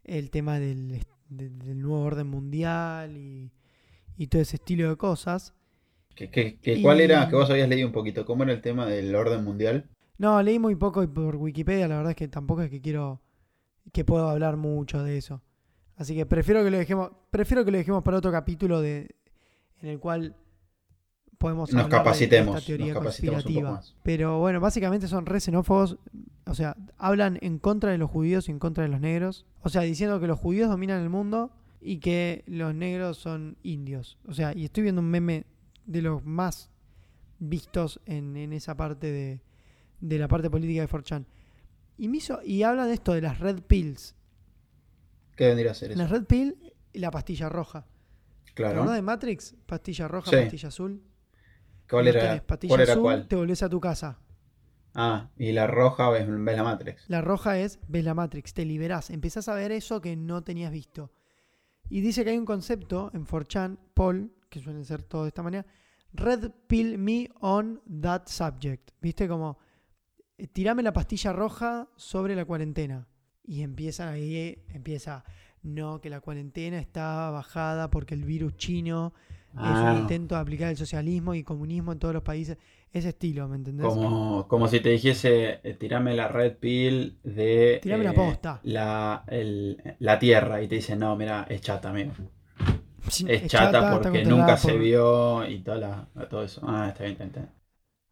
el 0.05 0.31
tema 0.31 0.59
del, 0.59 1.01
de- 1.29 1.51
del 1.51 1.81
nuevo 1.81 2.03
orden 2.03 2.27
mundial 2.27 3.17
y, 3.17 3.53
y 4.17 4.27
todo 4.27 4.43
ese 4.43 4.57
estilo 4.57 4.89
de 4.91 4.97
cosas. 4.97 5.55
¿Qué, 6.15 6.31
qué- 6.31 6.59
qué- 6.61 6.75
Y- 6.75 6.83
cuál 6.83 7.01
era? 7.01 7.29
Que 7.29 7.37
vos 7.37 7.49
habías 7.51 7.69
leído 7.69 7.87
un 7.87 7.93
poquito. 7.93 8.25
¿Cómo 8.27 8.43
era 8.43 8.53
el 8.53 8.61
tema 8.61 8.87
del 8.87 9.15
orden 9.15 9.45
mundial? 9.45 9.89
No, 10.19 10.43
leí 10.43 10.59
muy 10.59 10.75
poco 10.75 11.03
y 11.03 11.07
por 11.07 11.37
Wikipedia, 11.37 11.89
la 11.89 11.97
verdad 11.99 12.11
es 12.13 12.17
que 12.17 12.29
tampoco 12.29 12.63
es 12.63 12.71
que 12.71 12.81
quiero. 12.81 13.21
que 13.93 14.05
puedo 14.05 14.29
hablar 14.29 14.57
mucho 14.57 15.03
de 15.05 15.17
eso. 15.19 15.43
Así 15.97 16.15
que 16.15 16.27
prefiero 16.27 16.63
que 16.65 16.71
lo 16.71 16.79
dejemos. 16.79 17.11
Prefiero 17.31 17.65
que 17.65 17.71
lo 17.71 17.79
dejemos 17.79 18.03
para 18.03 18.19
otro 18.19 18.31
capítulo 18.31 18.81
de. 18.81 19.17
en 19.83 19.89
el 19.89 19.99
cual 19.99 20.37
podemos 21.39 21.73
Nos 21.73 21.85
hablar 21.85 22.01
de- 22.01 22.05
capacitemos, 22.05 22.57
esta 22.57 22.67
teoría 22.67 22.95
nos 22.95 23.03
capacitemos 23.03 23.37
un 23.37 23.43
poco 23.43 23.45
conspirativa. 23.67 23.71
más. 23.73 23.97
Pero 24.03 24.39
bueno, 24.39 24.61
básicamente 24.61 25.07
son 25.09 25.27
re 25.27 25.41
xenófobos. 25.41 25.99
O 26.47 26.55
sea, 26.55 26.77
hablan 26.99 27.39
en 27.43 27.59
contra 27.59 27.91
de 27.91 27.99
los 27.99 28.11
judíos 28.11 28.49
y 28.49 28.53
en 28.53 28.59
contra 28.59 28.85
de 28.85 28.89
los 28.91 29.01
negros. 29.01 29.45
O 29.63 29.69
sea, 29.69 29.83
diciendo 29.83 30.21
que 30.21 30.27
los 30.27 30.39
judíos 30.39 30.69
dominan 30.71 31.03
el 31.03 31.11
mundo 31.11 31.51
y 31.81 31.99
que 31.99 32.45
los 32.47 32.75
negros 32.75 33.19
son 33.19 33.57
indios. 33.63 34.19
O 34.27 34.33
sea, 34.35 34.55
y 34.57 34.65
estoy 34.65 34.85
viendo 34.85 35.01
un 35.03 35.09
meme 35.11 35.45
de 35.87 36.03
los 36.03 36.25
más 36.25 36.71
vistos 37.39 38.01
en, 38.07 38.37
en 38.37 38.53
esa 38.53 38.77
parte 38.77 39.11
de, 39.13 39.43
de 40.01 40.19
la 40.19 40.29
parte 40.29 40.49
política 40.51 40.81
de 40.83 40.89
4chan. 40.89 41.27
Y, 41.99 42.09
me 42.09 42.19
hizo, 42.19 42.41
y 42.43 42.63
habla 42.63 42.87
de 42.87 42.95
esto, 42.95 43.13
de 43.13 43.21
las 43.23 43.41
red 43.41 43.61
pills. 43.63 44.15
¿Qué 45.37 45.46
vendría 45.49 45.70
a 45.70 45.75
ser 45.75 45.92
eso? 45.92 45.99
La 46.01 46.07
red 46.09 46.25
pill 46.25 46.72
y 46.92 46.99
la 46.99 47.11
pastilla 47.11 47.49
roja. 47.49 47.87
¿Te 48.46 48.53
Claro. 48.55 48.77
acordás 48.81 48.96
de 48.96 49.03
Matrix? 49.03 49.55
Pastilla 49.66 50.09
roja, 50.09 50.31
Sí. 50.31 50.37
pastilla 50.38 50.68
azul. 50.68 51.03
¿Cuál 51.88 52.09
era, 52.09 52.20
tenés 52.20 52.42
pastilla 52.42 52.70
cuál 52.70 52.81
era 52.81 52.92
azul, 52.92 53.03
cuál? 53.03 53.29
te 53.29 53.37
volvés 53.37 53.62
a 53.62 53.68
tu 53.68 53.81
casa. 53.81 54.18
Ah, 54.94 55.29
y 55.37 55.53
la 55.53 55.66
roja 55.66 56.09
ves, 56.09 56.27
ves 56.27 56.57
la 56.57 56.64
Matrix. 56.64 57.09
La 57.11 57.20
roja 57.20 57.59
es, 57.59 57.79
ves 57.87 58.03
la 58.05 58.14
Matrix, 58.14 58.55
te 58.55 58.64
liberás, 58.64 59.11
empezás 59.11 59.49
a 59.49 59.55
ver 59.55 59.70
eso 59.72 60.01
que 60.01 60.16
no 60.16 60.42
tenías 60.42 60.72
visto. 60.72 61.12
Y 61.90 62.01
dice 62.01 62.25
que 62.25 62.31
hay 62.31 62.38
un 62.38 62.46
concepto 62.46 63.11
en 63.12 63.27
4chan, 63.27 63.79
Paul, 63.94 64.33
que 64.49 64.59
suelen 64.61 64.85
ser 64.85 65.03
todo 65.03 65.22
de 65.25 65.29
esta 65.29 65.42
manera, 65.42 65.66
red 66.14 66.51
pill 66.66 66.96
me 66.99 67.29
on 67.40 67.83
that 68.01 68.22
subject. 68.27 68.90
¿Viste? 69.03 69.29
Como, 69.29 69.59
eh, 70.38 70.46
tirame 70.49 70.83
la 70.83 70.92
pastilla 70.94 71.33
roja 71.33 71.88
sobre 71.96 72.35
la 72.35 72.44
cuarentena. 72.46 73.07
Y 73.47 73.63
empieza 73.63 74.11
ahí, 74.11 74.59
empieza, 74.71 75.25
no, 75.63 76.01
que 76.01 76.11
la 76.11 76.21
cuarentena 76.21 76.79
está 76.79 77.31
bajada 77.31 77.91
porque 77.91 78.15
el 78.15 78.25
virus 78.25 78.57
chino 78.57 79.13
es 79.53 79.59
Ah. 79.59 79.93
un 79.95 80.01
intento 80.03 80.35
de 80.35 80.41
aplicar 80.41 80.69
el 80.71 80.77
socialismo 80.77 81.33
y 81.35 81.43
comunismo 81.45 81.93
en 81.93 81.99
todos 81.99 82.13
los 82.13 82.23
países. 82.23 82.59
Ese 82.93 83.11
estilo, 83.11 83.47
¿me 83.49 83.57
entendés? 83.57 83.87
Como, 83.87 84.47
como 84.49 84.69
si 84.69 84.81
te 84.81 84.89
dijese, 84.91 85.61
eh, 85.63 85.75
tirame 85.75 86.15
la 86.15 86.29
red 86.29 86.57
pill 86.59 87.19
de 87.23 87.79
Tirame 87.83 88.05
la 88.05 88.11
eh, 88.13 88.15
posta. 88.15 88.61
la, 88.65 89.25
el- 89.29 89.97
la 89.99 90.19
Tierra 90.19 90.61
y 90.63 90.69
te 90.69 90.77
dicen, 90.77 90.99
no, 90.99 91.15
mira, 91.17 91.47
es 91.49 91.61
chata, 91.61 91.91
amigo. 91.91 92.13
Es 93.27 93.47
chata 93.47 94.01
porque 94.01 94.25
nunca 94.25 94.57
se 94.57 94.77
vio 94.77 95.47
y 95.49 95.61
toda 95.61 95.77
la- 95.79 96.09
todo 96.29 96.43
eso. 96.43 96.61
Ah, 96.67 96.89
está 96.89 97.05
bien, 97.05 97.13
está 97.13 97.25
bien, 97.25 97.29
está 97.29 97.41
bien. 97.41 97.53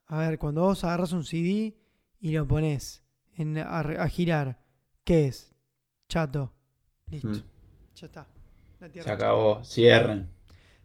A 0.07 0.18
ver, 0.18 0.38
cuando 0.38 0.62
vos 0.62 0.85
agarras 0.85 1.12
un 1.12 1.25
CD 1.25 1.77
y 2.20 2.33
lo 2.33 2.47
pones 2.47 3.03
en, 3.37 3.59
a, 3.59 3.81
a 3.81 4.09
girar, 4.09 4.61
¿qué 5.04 5.26
es? 5.26 5.52
Chato. 6.08 6.52
Listo. 7.06 7.28
Mm. 7.28 7.42
Ya 7.96 8.06
está. 8.06 8.26
La 8.80 8.86
Se 8.86 8.92
tierra 8.92 9.12
acabó, 9.12 9.64
cierren. 9.64 10.28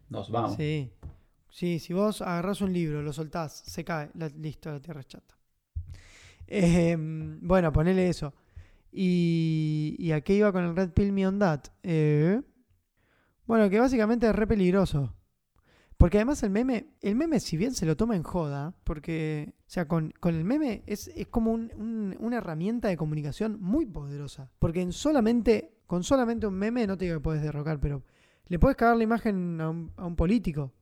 Nos 0.08 0.30
vamos. 0.30 0.56
Sí. 0.56 0.90
Sí, 1.48 1.78
si 1.80 1.92
vos 1.92 2.22
agarrás 2.22 2.60
un 2.60 2.72
libro, 2.72 3.02
lo 3.02 3.12
soltás, 3.12 3.52
se 3.66 3.84
cae. 3.84 4.10
la- 4.14 4.28
listo, 4.28 4.70
la 4.70 4.80
tierra 4.80 5.00
es 5.00 5.06
chata. 5.08 5.36
Eh, 6.46 6.96
bueno, 6.98 7.72
ponele 7.72 8.08
eso. 8.08 8.32
Y, 8.92 9.96
¿Y 9.98 10.12
a 10.12 10.20
qué 10.20 10.34
iba 10.34 10.52
con 10.52 10.64
el 10.64 10.76
Red 10.76 10.90
Pill 10.92 11.12
Me 11.12 11.26
on 11.26 11.38
That? 11.38 11.64
Eh, 11.82 12.40
bueno, 13.46 13.68
que 13.70 13.78
básicamente 13.80 14.28
es 14.28 14.34
re 14.34 14.46
peligroso. 14.46 15.14
Porque 16.00 16.16
además 16.16 16.42
el 16.42 16.48
meme, 16.48 16.94
el 17.02 17.14
meme 17.14 17.40
si 17.40 17.58
bien 17.58 17.74
se 17.74 17.84
lo 17.84 17.94
toma 17.94 18.16
en 18.16 18.22
joda, 18.22 18.74
porque, 18.84 19.52
o 19.58 19.70
sea, 19.70 19.86
con, 19.86 20.14
con 20.18 20.34
el 20.34 20.44
meme 20.44 20.82
es, 20.86 21.08
es 21.08 21.26
como 21.26 21.52
un- 21.52 21.70
un- 21.76 22.16
una 22.20 22.38
herramienta 22.38 22.88
de 22.88 22.96
comunicación 22.96 23.58
muy 23.60 23.84
poderosa. 23.84 24.50
Porque 24.58 24.80
en 24.80 24.92
solamente, 24.92 25.74
con 25.86 26.02
solamente 26.02 26.46
un 26.46 26.54
meme, 26.54 26.86
no 26.86 26.96
te 26.96 27.04
digo 27.04 27.18
que 27.18 27.22
puedes 27.22 27.42
derrocar, 27.42 27.80
pero 27.80 28.02
le 28.46 28.58
puedes 28.58 28.78
cagar 28.78 28.96
la 28.96 29.04
imagen 29.04 29.60
a 29.60 29.68
un, 29.68 30.16
político. 30.16 30.72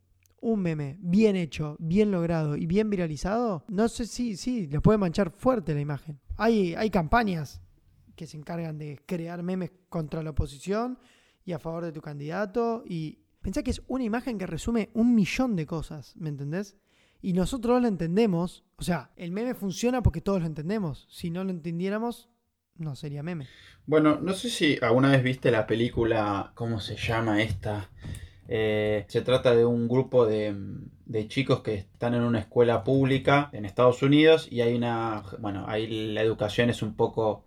Un 0.41 0.61
meme 0.61 0.99
bien 1.01 1.35
hecho, 1.35 1.75
bien 1.81 2.13
logrado 2.13 2.57
y 2.57 2.67
bien 2.67 2.89
viralizado, 2.89 3.65
no 3.67 3.89
sé 3.89 4.07
si, 4.07 4.37
sí, 4.37 4.69
le 4.69 4.81
puede 4.81 4.99
manchar 4.99 5.33
fuerte 5.33 5.75
la 5.75 5.81
imagen. 5.81 6.21
Hay, 6.37 6.77
hay 6.77 6.91
campañas 6.91 7.61
que 8.15 8.29
se 8.29 8.37
encargan 8.37 8.79
de 8.79 9.01
crear 9.05 9.43
memes 9.43 9.73
contra 9.89 10.23
la 10.23 10.31
oposición 10.31 10.97
y 11.45 11.51
a 11.55 11.59
favor 11.59 11.85
de 11.85 11.91
tu 11.91 12.01
candidato. 12.03 12.85
Y 12.87 13.19
pensá 13.42 13.62
que 13.62 13.70
es 13.70 13.83
una 13.87 14.05
imagen 14.05 14.38
que 14.38 14.46
resume 14.46 14.90
un 14.94 15.14
millón 15.14 15.57
de 15.57 15.66
cosas, 15.66 16.14
¿me 16.16 16.29
entendés? 16.29 16.77
Y 17.20 17.33
nosotros 17.33 17.83
lo 17.83 17.88
entendemos. 17.88 18.64
O 18.77 18.83
sea, 18.83 19.11
el 19.16 19.33
meme 19.33 19.55
funciona 19.55 20.03
porque 20.03 20.20
todos 20.20 20.40
lo 20.40 20.46
entendemos. 20.46 21.07
Si 21.11 21.31
no 21.31 21.42
lo 21.44 21.51
entendiéramos, 21.51 22.29
no 22.77 22.94
sería 22.94 23.22
meme. 23.22 23.48
Bueno, 23.87 24.20
no 24.20 24.33
sé 24.35 24.51
si 24.51 24.79
alguna 24.81 25.11
vez 25.11 25.22
viste 25.22 25.51
la 25.51 25.66
película, 25.66 26.53
¿cómo 26.55 26.79
se 26.81 26.96
llama 26.96 27.42
esta? 27.42 27.90
Eh, 28.46 29.05
se 29.09 29.22
trata 29.22 29.55
de 29.55 29.66
un 29.66 29.88
grupo 29.88 30.27
de, 30.27 30.55
de 31.05 31.29
chicos 31.29 31.61
que 31.61 31.74
están 31.74 32.14
en 32.14 32.22
una 32.22 32.38
escuela 32.38 32.85
pública 32.85 33.51
en 33.53 33.64
Estados 33.64 34.03
Unidos 34.03 34.46
y 34.51 34.61
hay 34.61 34.74
una, 34.74 35.22
bueno, 35.38 35.64
ahí 35.68 36.12
la 36.12 36.22
educación 36.22 36.70
es 36.70 36.83
un 36.83 36.94
poco 36.94 37.44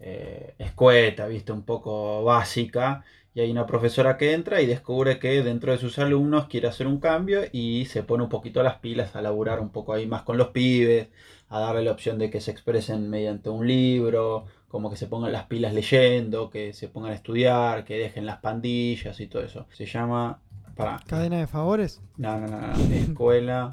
eh, 0.00 0.54
escueta, 0.58 1.26
¿viste? 1.26 1.52
Un 1.52 1.62
poco 1.62 2.24
básica 2.24 3.04
y 3.34 3.40
hay 3.40 3.50
una 3.50 3.66
profesora 3.66 4.18
que 4.18 4.34
entra 4.34 4.60
y 4.60 4.66
descubre 4.66 5.18
que 5.18 5.42
dentro 5.42 5.72
de 5.72 5.78
sus 5.78 5.98
alumnos 5.98 6.46
quiere 6.48 6.68
hacer 6.68 6.86
un 6.86 7.00
cambio 7.00 7.40
y 7.50 7.86
se 7.86 8.02
pone 8.02 8.24
un 8.24 8.28
poquito 8.28 8.62
las 8.62 8.76
pilas 8.76 9.16
a 9.16 9.22
laburar 9.22 9.60
un 9.60 9.70
poco 9.70 9.94
ahí 9.94 10.06
más 10.06 10.22
con 10.22 10.36
los 10.36 10.48
pibes, 10.48 11.08
a 11.48 11.60
darle 11.60 11.82
la 11.82 11.92
opción 11.92 12.18
de 12.18 12.28
que 12.30 12.40
se 12.40 12.50
expresen 12.50 13.08
mediante 13.08 13.48
un 13.48 13.66
libro, 13.66 14.44
como 14.68 14.90
que 14.90 14.96
se 14.96 15.06
pongan 15.06 15.32
las 15.32 15.46
pilas 15.46 15.72
leyendo, 15.72 16.50
que 16.50 16.72
se 16.74 16.88
pongan 16.88 17.12
a 17.12 17.14
estudiar, 17.14 17.84
que 17.84 17.98
dejen 17.98 18.26
las 18.26 18.38
pandillas 18.38 19.18
y 19.20 19.26
todo 19.26 19.42
eso. 19.42 19.66
Se 19.72 19.86
llama, 19.86 20.40
para, 20.76 21.00
Cadena 21.06 21.38
de 21.38 21.46
favores. 21.46 22.02
no, 22.16 22.38
no, 22.38 22.46
no, 22.46 22.60
no, 22.60 22.94
escuela, 22.94 23.70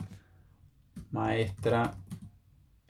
maestra, 1.12 1.96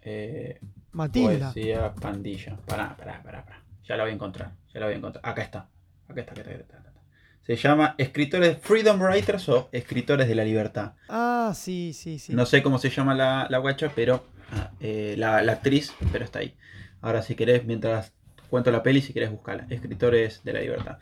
eh, 0.02 0.60
Matilda. 0.92 1.52
poesía, 1.52 1.94
pandilla. 1.94 2.58
Pará, 2.66 2.96
pará, 2.96 3.22
pará, 3.24 3.44
pará. 3.44 3.64
Ya 3.84 3.98
la 3.98 4.04
voy 4.04 4.12
a 4.12 4.16
encontrar, 4.16 4.52
ya 4.72 4.80
la 4.80 4.86
voy 4.86 4.96
a 4.96 4.98
encontrar. 4.98 5.28
Acá 5.28 5.42
está, 5.42 5.70
acá 6.10 6.22
está, 6.22 6.34
acá 6.34 6.42
está, 6.42 6.52
acá 6.52 6.62
está, 6.62 6.78
acá 6.78 6.90
está. 6.90 7.00
Se 7.42 7.56
llama 7.56 7.96
Escritores 7.98 8.58
Freedom 8.62 9.02
Writers 9.02 9.50
o 9.50 9.70
Escritores 9.72 10.28
de 10.28 10.36
la 10.36 10.44
Libertad. 10.44 10.94
Ah, 11.08 11.54
sí, 11.56 11.94
sí, 11.94 12.20
sí. 12.20 12.34
No 12.34 12.46
sé 12.46 12.62
cómo 12.62 12.78
se 12.78 12.90
llama 12.90 13.16
la, 13.16 13.48
la 13.50 13.58
guacha, 13.58 13.92
pero 13.96 14.24
ah, 14.52 14.72
eh, 14.80 15.16
la, 15.18 15.42
la 15.42 15.54
actriz, 15.54 15.94
pero 16.12 16.26
está 16.26 16.40
ahí. 16.40 16.54
Ahora, 17.02 17.22
si 17.24 17.34
querés, 17.34 17.66
mientras 17.66 18.14
cuento 18.52 18.70
la 18.72 18.84
peli, 18.84 19.02
si 19.02 19.14
querés 19.14 19.32
buscarla. 19.32 19.66
Escritores 19.70 20.44
de 20.44 20.54
la 20.54 20.60
libertad. 20.62 20.98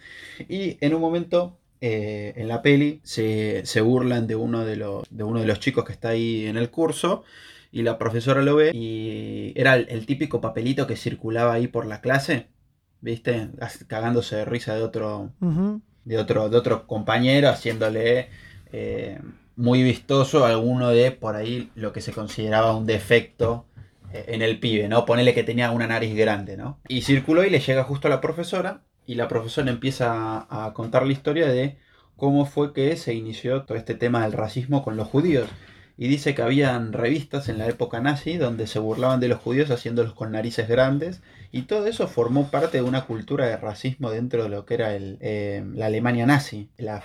Y 0.48 0.78
en 0.80 0.94
un 0.94 1.02
momento, 1.02 1.58
eh, 1.82 2.34
en 2.38 2.48
la 2.48 2.62
peli, 2.62 3.02
se, 3.04 3.66
se 3.66 3.82
burlan 3.82 4.28
de 4.28 4.36
uno 4.36 4.64
de, 4.64 4.78
los, 4.78 5.04
de 5.10 5.24
uno 5.24 5.42
de 5.42 5.48
los 5.48 5.60
chicos 5.60 5.84
que 5.84 5.92
está 5.92 6.10
ahí 6.10 6.46
en 6.46 6.56
el 6.56 6.70
curso. 6.70 7.24
Y 7.74 7.82
la 7.82 7.98
profesora 7.98 8.42
lo 8.42 8.56
ve. 8.56 8.72
Y 8.74 9.52
era 9.56 9.76
el, 9.76 9.88
el 9.90 10.06
típico 10.06 10.40
papelito 10.40 10.88
que 10.88 10.96
circulaba 10.96 11.54
ahí 11.54 11.68
por 11.68 11.86
la 11.86 12.00
clase. 12.00 12.48
¿Viste? 13.02 13.50
Cagándose 13.88 14.38
de 14.38 14.46
risa 14.46 14.76
de 14.76 14.84
otro, 14.84 15.32
de 16.06 16.18
otro, 16.18 16.50
de 16.50 16.58
otro 16.58 16.88
compañero, 16.88 17.50
haciéndole 17.50 18.30
eh, 18.72 19.20
muy 19.56 19.84
vistoso 19.84 20.46
alguno 20.46 20.90
de 20.90 21.12
por 21.12 21.36
ahí 21.36 21.72
lo 21.76 21.92
que 21.94 22.02
se 22.02 22.14
consideraba 22.14 22.76
un 22.76 22.86
defecto 22.86 23.66
eh, 24.14 24.26
en 24.30 24.42
el 24.42 24.60
pibe, 24.60 24.88
¿no? 24.88 25.06
Ponele 25.06 25.34
que 25.34 25.44
tenía 25.44 25.72
una 25.72 25.88
nariz 25.88 26.16
grande, 26.16 26.58
¿no? 26.58 26.80
Y 26.88 27.02
circuló 27.02 27.44
y 27.44 27.50
le 27.50 27.60
llega 27.60 27.84
justo 27.84 28.08
a 28.08 28.12
la 28.12 28.22
profesora 28.22 28.82
y 29.06 29.16
la 29.16 29.28
profesora 29.28 29.72
empieza 29.72 30.46
a 30.50 30.74
contar 30.74 31.06
la 31.06 31.14
historia 31.14 31.48
de 31.48 31.78
cómo 32.16 32.46
fue 32.46 32.74
que 32.74 32.96
se 32.98 33.14
inició 33.14 33.64
todo 33.64 33.78
este 33.78 33.96
tema 33.96 34.24
del 34.24 34.34
racismo 34.34 34.84
con 34.84 34.98
los 34.98 35.08
judíos. 35.08 35.50
Y 35.98 36.08
dice 36.08 36.36
que 36.36 36.44
habían 36.44 36.94
revistas 36.94 37.50
en 37.50 37.58
la 37.58 37.68
época 37.68 38.00
nazi 38.00 38.38
donde 38.38 38.68
se 38.68 38.80
burlaban 38.80 39.20
de 39.20 39.30
los 39.30 39.40
judíos 39.40 39.72
haciéndolos 39.72 40.14
con 40.14 40.32
narices 40.32 40.68
grandes. 40.68 41.22
Y 41.52 41.64
todo 41.64 41.88
eso 41.88 42.08
formó 42.08 42.50
parte 42.50 42.78
de 42.78 42.84
una 42.84 43.06
cultura 43.06 43.46
de 43.46 43.58
racismo 43.58 44.12
dentro 44.12 44.44
de 44.44 44.50
lo 44.50 44.66
que 44.66 44.74
era 44.74 44.96
el, 44.96 45.18
eh, 45.22 45.64
la 45.74 45.88
Alemania 45.88 46.26
nazi. 46.26 46.70
La, 46.78 47.02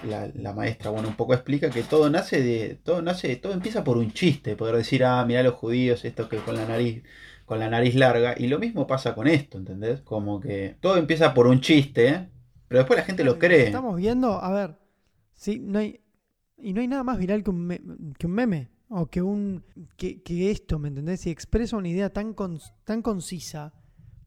maestra, 0.54 0.90
bueno, 0.90 1.08
un 1.08 1.16
poco 1.16 1.34
explica 1.34 1.70
que 1.70 1.82
todo 1.82 2.10
nace 2.10 2.42
de. 2.42 2.78
Todo 2.82 3.02
nace, 3.02 3.36
todo 3.36 3.52
empieza 3.52 3.84
por 3.84 3.96
un 3.96 4.12
chiste. 4.12 4.56
Poder 4.56 4.76
decir, 4.76 5.04
ah, 5.04 5.24
mira 5.24 5.42
los 5.42 5.54
judíos, 5.54 6.04
esto 6.04 6.28
que 6.28 6.38
con 6.38 6.56
la 6.56 6.66
nariz 6.66 7.02
con 7.44 7.58
la 7.58 7.68
nariz 7.68 7.94
larga. 7.94 8.34
Y 8.36 8.48
lo 8.48 8.58
mismo 8.58 8.86
pasa 8.86 9.14
con 9.14 9.26
esto, 9.26 9.58
¿entendés? 9.58 10.00
Como 10.00 10.40
que 10.40 10.76
todo 10.80 10.96
empieza 10.96 11.34
por 11.34 11.46
un 11.46 11.60
chiste, 11.60 12.30
pero 12.68 12.80
después 12.80 12.98
la 12.98 13.04
gente 13.04 13.24
lo 13.24 13.38
cree. 13.38 13.66
Estamos 13.66 13.96
viendo, 13.96 14.42
a 14.42 14.50
ver, 14.52 14.78
sí, 15.34 15.58
no 15.58 15.78
hay, 15.78 16.00
y 16.56 16.72
no 16.72 16.80
hay 16.80 16.88
nada 16.88 17.02
más 17.02 17.18
viral 17.18 17.42
que 17.42 17.50
un, 17.50 18.14
que 18.18 18.26
un 18.26 18.32
meme. 18.32 18.70
O 18.88 19.06
que 19.06 19.22
un. 19.22 19.64
Que, 19.96 20.50
esto, 20.50 20.78
¿me 20.78 20.88
entendés? 20.88 21.26
Y 21.26 21.30
expresa 21.30 21.78
una 21.78 21.88
idea 21.88 22.12
tan, 22.12 22.34
tan 22.84 23.00
concisa 23.00 23.72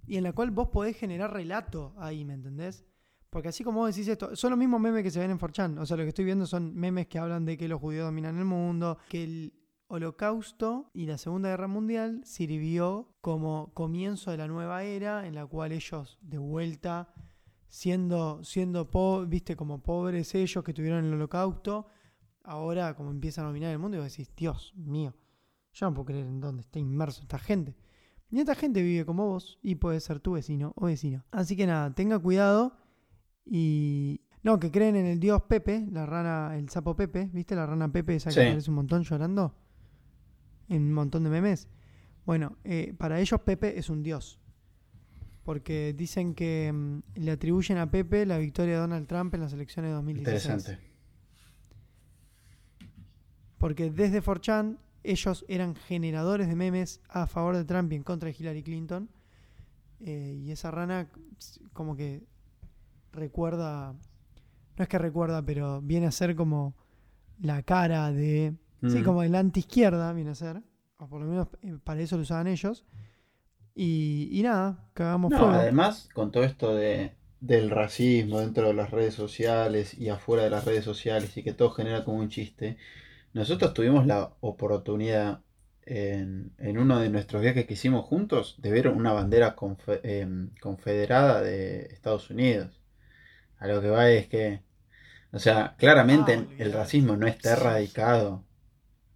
y 0.07 0.17
en 0.17 0.23
la 0.23 0.33
cual 0.33 0.51
vos 0.51 0.69
podés 0.69 0.97
generar 0.97 1.33
relato 1.33 1.93
ahí, 1.97 2.25
¿me 2.25 2.33
entendés? 2.33 2.85
Porque 3.29 3.49
así 3.49 3.63
como 3.63 3.79
vos 3.79 3.93
decís 3.93 4.07
esto, 4.07 4.35
son 4.35 4.51
los 4.51 4.59
mismos 4.59 4.79
memes 4.79 5.03
que 5.03 5.11
se 5.11 5.19
ven 5.19 5.31
en 5.31 5.39
Forchan. 5.39 5.77
O 5.77 5.85
sea, 5.85 5.97
lo 5.97 6.03
que 6.03 6.09
estoy 6.09 6.23
viendo 6.23 6.45
son 6.45 6.73
memes 6.73 7.07
que 7.07 7.19
hablan 7.19 7.43
de 7.43 7.57
que 7.57 7.67
los 7.67 7.81
judíos 7.81 8.05
dominan 8.05 8.37
el 8.37 8.45
mundo, 8.45 8.97
que 9.09 9.23
el 9.23 9.53
Holocausto 9.87 10.89
y 10.93 11.05
la 11.05 11.17
Segunda 11.17 11.49
Guerra 11.49 11.67
Mundial 11.67 12.21
sirvió 12.23 13.13
como 13.21 13.73
comienzo 13.73 14.31
de 14.31 14.37
la 14.37 14.47
nueva 14.47 14.83
era 14.83 15.27
en 15.27 15.35
la 15.35 15.45
cual 15.45 15.73
ellos 15.73 16.17
de 16.21 16.37
vuelta 16.37 17.13
siendo 17.67 18.43
siendo 18.43 18.87
viste 19.27 19.55
como 19.55 19.83
pobres 19.83 20.33
ellos 20.33 20.63
que 20.63 20.73
tuvieron 20.73 21.03
el 21.03 21.13
Holocausto, 21.13 21.87
ahora 22.43 22.95
como 22.95 23.11
empiezan 23.11 23.43
a 23.43 23.47
dominar 23.49 23.71
el 23.71 23.79
mundo 23.79 23.97
y 23.97 23.99
vos 23.99 24.09
decís, 24.09 24.31
"Dios 24.35 24.73
mío, 24.75 25.13
yo 25.73 25.87
no 25.87 25.93
puedo 25.93 26.05
creer 26.05 26.25
en 26.25 26.39
dónde 26.39 26.61
está 26.61 26.79
inmerso 26.79 27.21
esta 27.21 27.37
gente." 27.37 27.75
Y 28.31 28.39
esta 28.39 28.55
gente 28.55 28.81
vive 28.81 29.05
como 29.05 29.27
vos 29.27 29.59
y 29.61 29.75
puede 29.75 29.99
ser 29.99 30.19
tu 30.19 30.33
vecino 30.33 30.73
o 30.75 30.85
vecino. 30.85 31.23
Así 31.31 31.55
que 31.55 31.67
nada, 31.67 31.93
tenga 31.93 32.19
cuidado 32.19 32.77
y 33.45 34.21
no, 34.43 34.59
que 34.59 34.71
creen 34.71 34.95
en 34.95 35.05
el 35.05 35.19
dios 35.19 35.43
Pepe, 35.43 35.87
la 35.91 36.05
rana, 36.05 36.57
el 36.57 36.69
sapo 36.69 36.95
Pepe, 36.95 37.29
¿viste 37.33 37.55
la 37.55 37.65
rana 37.65 37.91
Pepe 37.91 38.15
esa 38.15 38.31
que 38.31 38.41
aparece 38.41 38.69
un 38.69 38.75
montón 38.75 39.03
llorando? 39.03 39.55
en 40.69 40.81
un 40.83 40.93
montón 40.93 41.23
de 41.23 41.29
memes. 41.29 41.67
Bueno, 42.25 42.57
eh, 42.63 42.93
para 42.97 43.19
ellos 43.19 43.39
Pepe 43.41 43.77
es 43.77 43.89
un 43.89 44.03
dios. 44.03 44.39
Porque 45.43 45.93
dicen 45.95 46.33
que 46.33 46.71
mm, 46.73 46.99
le 47.15 47.31
atribuyen 47.31 47.77
a 47.77 47.89
Pepe 47.89 48.25
la 48.25 48.37
victoria 48.37 48.75
de 48.75 48.79
Donald 48.79 49.07
Trump 49.07 49.33
en 49.35 49.41
las 49.41 49.53
elecciones 49.53 49.89
de 49.89 49.95
2016. 49.95 50.45
Interesante. 50.45 50.91
Porque 53.57 53.91
desde 53.91 54.21
4chan 54.21 54.77
ellos 55.05 55.45
eran 55.47 55.75
generadores 55.75 56.47
de 56.47 56.55
memes 56.55 57.01
a 57.09 57.27
favor 57.27 57.55
de 57.55 57.65
Trump 57.65 57.91
y 57.91 57.95
en 57.95 58.03
contra 58.03 58.29
de 58.29 58.35
Hillary 58.37 58.63
Clinton. 58.63 59.09
Eh, 60.01 60.39
y 60.43 60.51
esa 60.51 60.71
rana 60.71 61.07
como 61.73 61.95
que 61.95 62.23
recuerda, 63.11 63.93
no 63.93 64.83
es 64.83 64.87
que 64.89 64.97
recuerda, 64.97 65.41
pero 65.41 65.81
viene 65.81 66.07
a 66.07 66.11
ser 66.11 66.35
como 66.35 66.75
la 67.39 67.63
cara 67.63 68.11
de 68.11 68.55
Sí, 68.89 69.01
como 69.03 69.23
el 69.23 69.35
anti-izquierda 69.35 70.13
viene 70.13 70.31
a 70.31 70.35
ser. 70.35 70.61
O 70.97 71.07
por 71.07 71.21
lo 71.21 71.27
menos 71.27 71.47
eh, 71.61 71.77
para 71.83 72.01
eso 72.01 72.15
lo 72.15 72.23
usaban 72.23 72.47
ellos. 72.47 72.85
Y, 73.73 74.29
y 74.31 74.43
nada, 74.43 74.87
cagamos 74.93 75.31
no, 75.31 75.49
Además, 75.49 76.09
con 76.13 76.31
todo 76.31 76.43
esto 76.43 76.73
de, 76.73 77.13
del 77.41 77.69
racismo 77.69 78.39
dentro 78.39 78.67
de 78.67 78.73
las 78.73 78.91
redes 78.91 79.13
sociales 79.13 79.93
y 79.97 80.09
afuera 80.09 80.43
de 80.43 80.49
las 80.49 80.63
redes 80.63 80.85
sociales 80.85 81.35
y 81.35 81.43
que 81.43 81.53
todo 81.53 81.71
genera 81.71 82.05
como 82.05 82.19
un 82.19 82.29
chiste, 82.29 82.77
nosotros 83.35 83.73
tuvimos 83.73 84.07
la 84.07 84.31
oportunidad 84.39 85.41
en, 85.85 86.53
en 86.57 86.77
uno 86.77 86.99
de 86.99 87.09
nuestros 87.09 87.41
viajes 87.41 87.65
que 87.65 87.73
hicimos 87.73 88.05
juntos 88.05 88.55
de 88.59 88.71
ver 88.71 88.87
una 88.87 89.11
bandera 89.11 89.57
em, 90.03 90.51
confederada 90.61 91.41
de 91.41 91.81
Estados 91.91 92.29
Unidos. 92.29 92.79
A 93.57 93.67
lo 93.67 93.81
que 93.81 93.89
va 93.89 94.09
es 94.09 94.27
que, 94.27 94.61
o 95.33 95.39
sea, 95.39 95.75
claramente 95.77 96.47
ah, 96.47 96.53
el 96.59 96.71
racismo 96.71 97.17
no 97.17 97.27
está 97.27 97.51
erradicado 97.51 98.45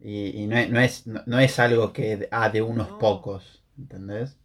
y, 0.01 0.47
no, 0.47 0.81
es, 0.81 1.07
no, 1.07 1.39
es 1.39 1.57
algo 1.57 1.93
que 1.93 2.27
ah, 2.29 2.49
de 2.49 2.61
unos 2.61 2.89
pocos, 2.99 3.63
¿entendés? 3.77 4.37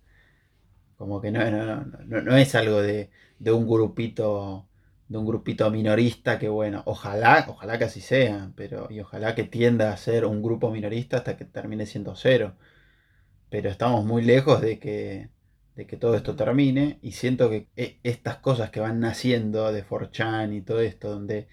Como 0.97 1.21
que 1.21 1.33
no, 1.33 1.51
no, 1.51 2.23
no 2.23 2.37
es 2.37 2.55
algo 2.55 2.81
de, 2.81 3.11
de, 3.41 3.51
un 3.51 3.67
grupito 3.69 4.69
de 5.15 5.19
un 5.19 5.27
grupito 5.27 5.71
minorista 5.71 6.41
que 6.41 6.49
bueno, 6.49 6.83
ojalá, 6.87 7.47
ojalá 7.49 7.79
que 7.79 7.85
así 7.85 8.01
sea, 8.01 8.51
pero 8.57 8.89
y 8.91 8.99
ojalá 8.99 9.37
que 9.37 9.45
tienda 9.45 9.93
a 9.93 9.97
ser 9.97 10.25
un 10.25 10.43
grupo 10.43 10.73
minorista 10.73 11.19
hasta 11.19 11.37
que 11.37 11.45
termine 11.45 11.87
siendo 11.87 12.17
cero. 12.17 12.57
Pero 13.49 13.71
estamos 13.71 14.05
muy 14.05 14.23
lejos 14.23 14.61
de 14.61 14.81
que, 14.81 15.29
de 15.77 15.87
que 15.87 15.97
todo 15.97 16.17
esto 16.17 16.35
termine 16.35 16.99
y 17.01 17.13
siento 17.13 17.49
que 17.49 17.69
e, 17.77 18.01
estas 18.03 18.39
cosas 18.39 18.71
que 18.71 18.81
van 18.81 18.99
naciendo 18.99 19.71
de 19.73 19.87
4chan 19.87 20.53
y 20.53 20.63
todo 20.63 20.81
esto, 20.81 21.11
donde 21.11 21.47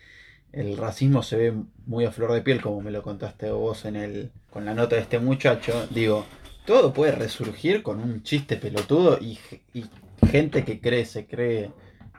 el 0.51 0.75
racismo 0.75 1.21
se 1.21 1.37
ve 1.37 1.53
muy 1.85 2.05
a 2.05 2.11
flor 2.11 2.33
de 2.33 2.41
piel, 2.41 2.61
como 2.61 2.81
me 2.81 2.89
lo 2.89 3.03
contaste 3.03 3.51
vos 3.51 3.85
en 3.85 3.95
el, 3.95 4.31
con 4.49 4.65
la 4.65 4.73
nota 4.73 4.95
de 4.95 5.03
este 5.03 5.19
muchacho. 5.19 5.85
Digo, 5.91 6.25
todo 6.65 6.93
puede 6.93 7.11
resurgir 7.11 7.83
con 7.83 7.99
un 7.99 8.23
chiste 8.23 8.57
pelotudo 8.57 9.19
y, 9.21 9.37
gente 10.31 10.65
que 10.65 10.81
cree, 10.81 11.05
se 11.05 11.27
cree 11.27 11.69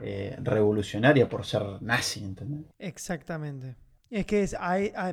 eh, 0.03 0.37
revolucionaria 0.43 1.29
por 1.29 1.45
ser 1.45 1.63
nazi, 1.81 2.25
¿entendés? 2.25 2.67
Exactamente. 2.79 3.77
Es 4.11 4.27
que 4.27 4.43
es 4.43 4.55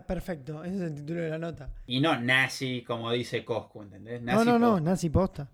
perfecto, 0.06 0.62
ese 0.64 0.76
es 0.76 0.82
el 0.82 0.96
título 0.96 1.22
de 1.22 1.30
la 1.30 1.38
nota. 1.38 1.70
Y 1.88 2.02
no 2.02 2.20
nazi, 2.20 2.84
como 2.84 3.12
dice 3.12 3.46
Coscu, 3.46 3.84
¿entendés? 3.84 4.22
no, 4.22 4.44
no, 4.44 4.60
no, 4.60 4.80
nazi 4.80 5.10
posta. 5.10 5.50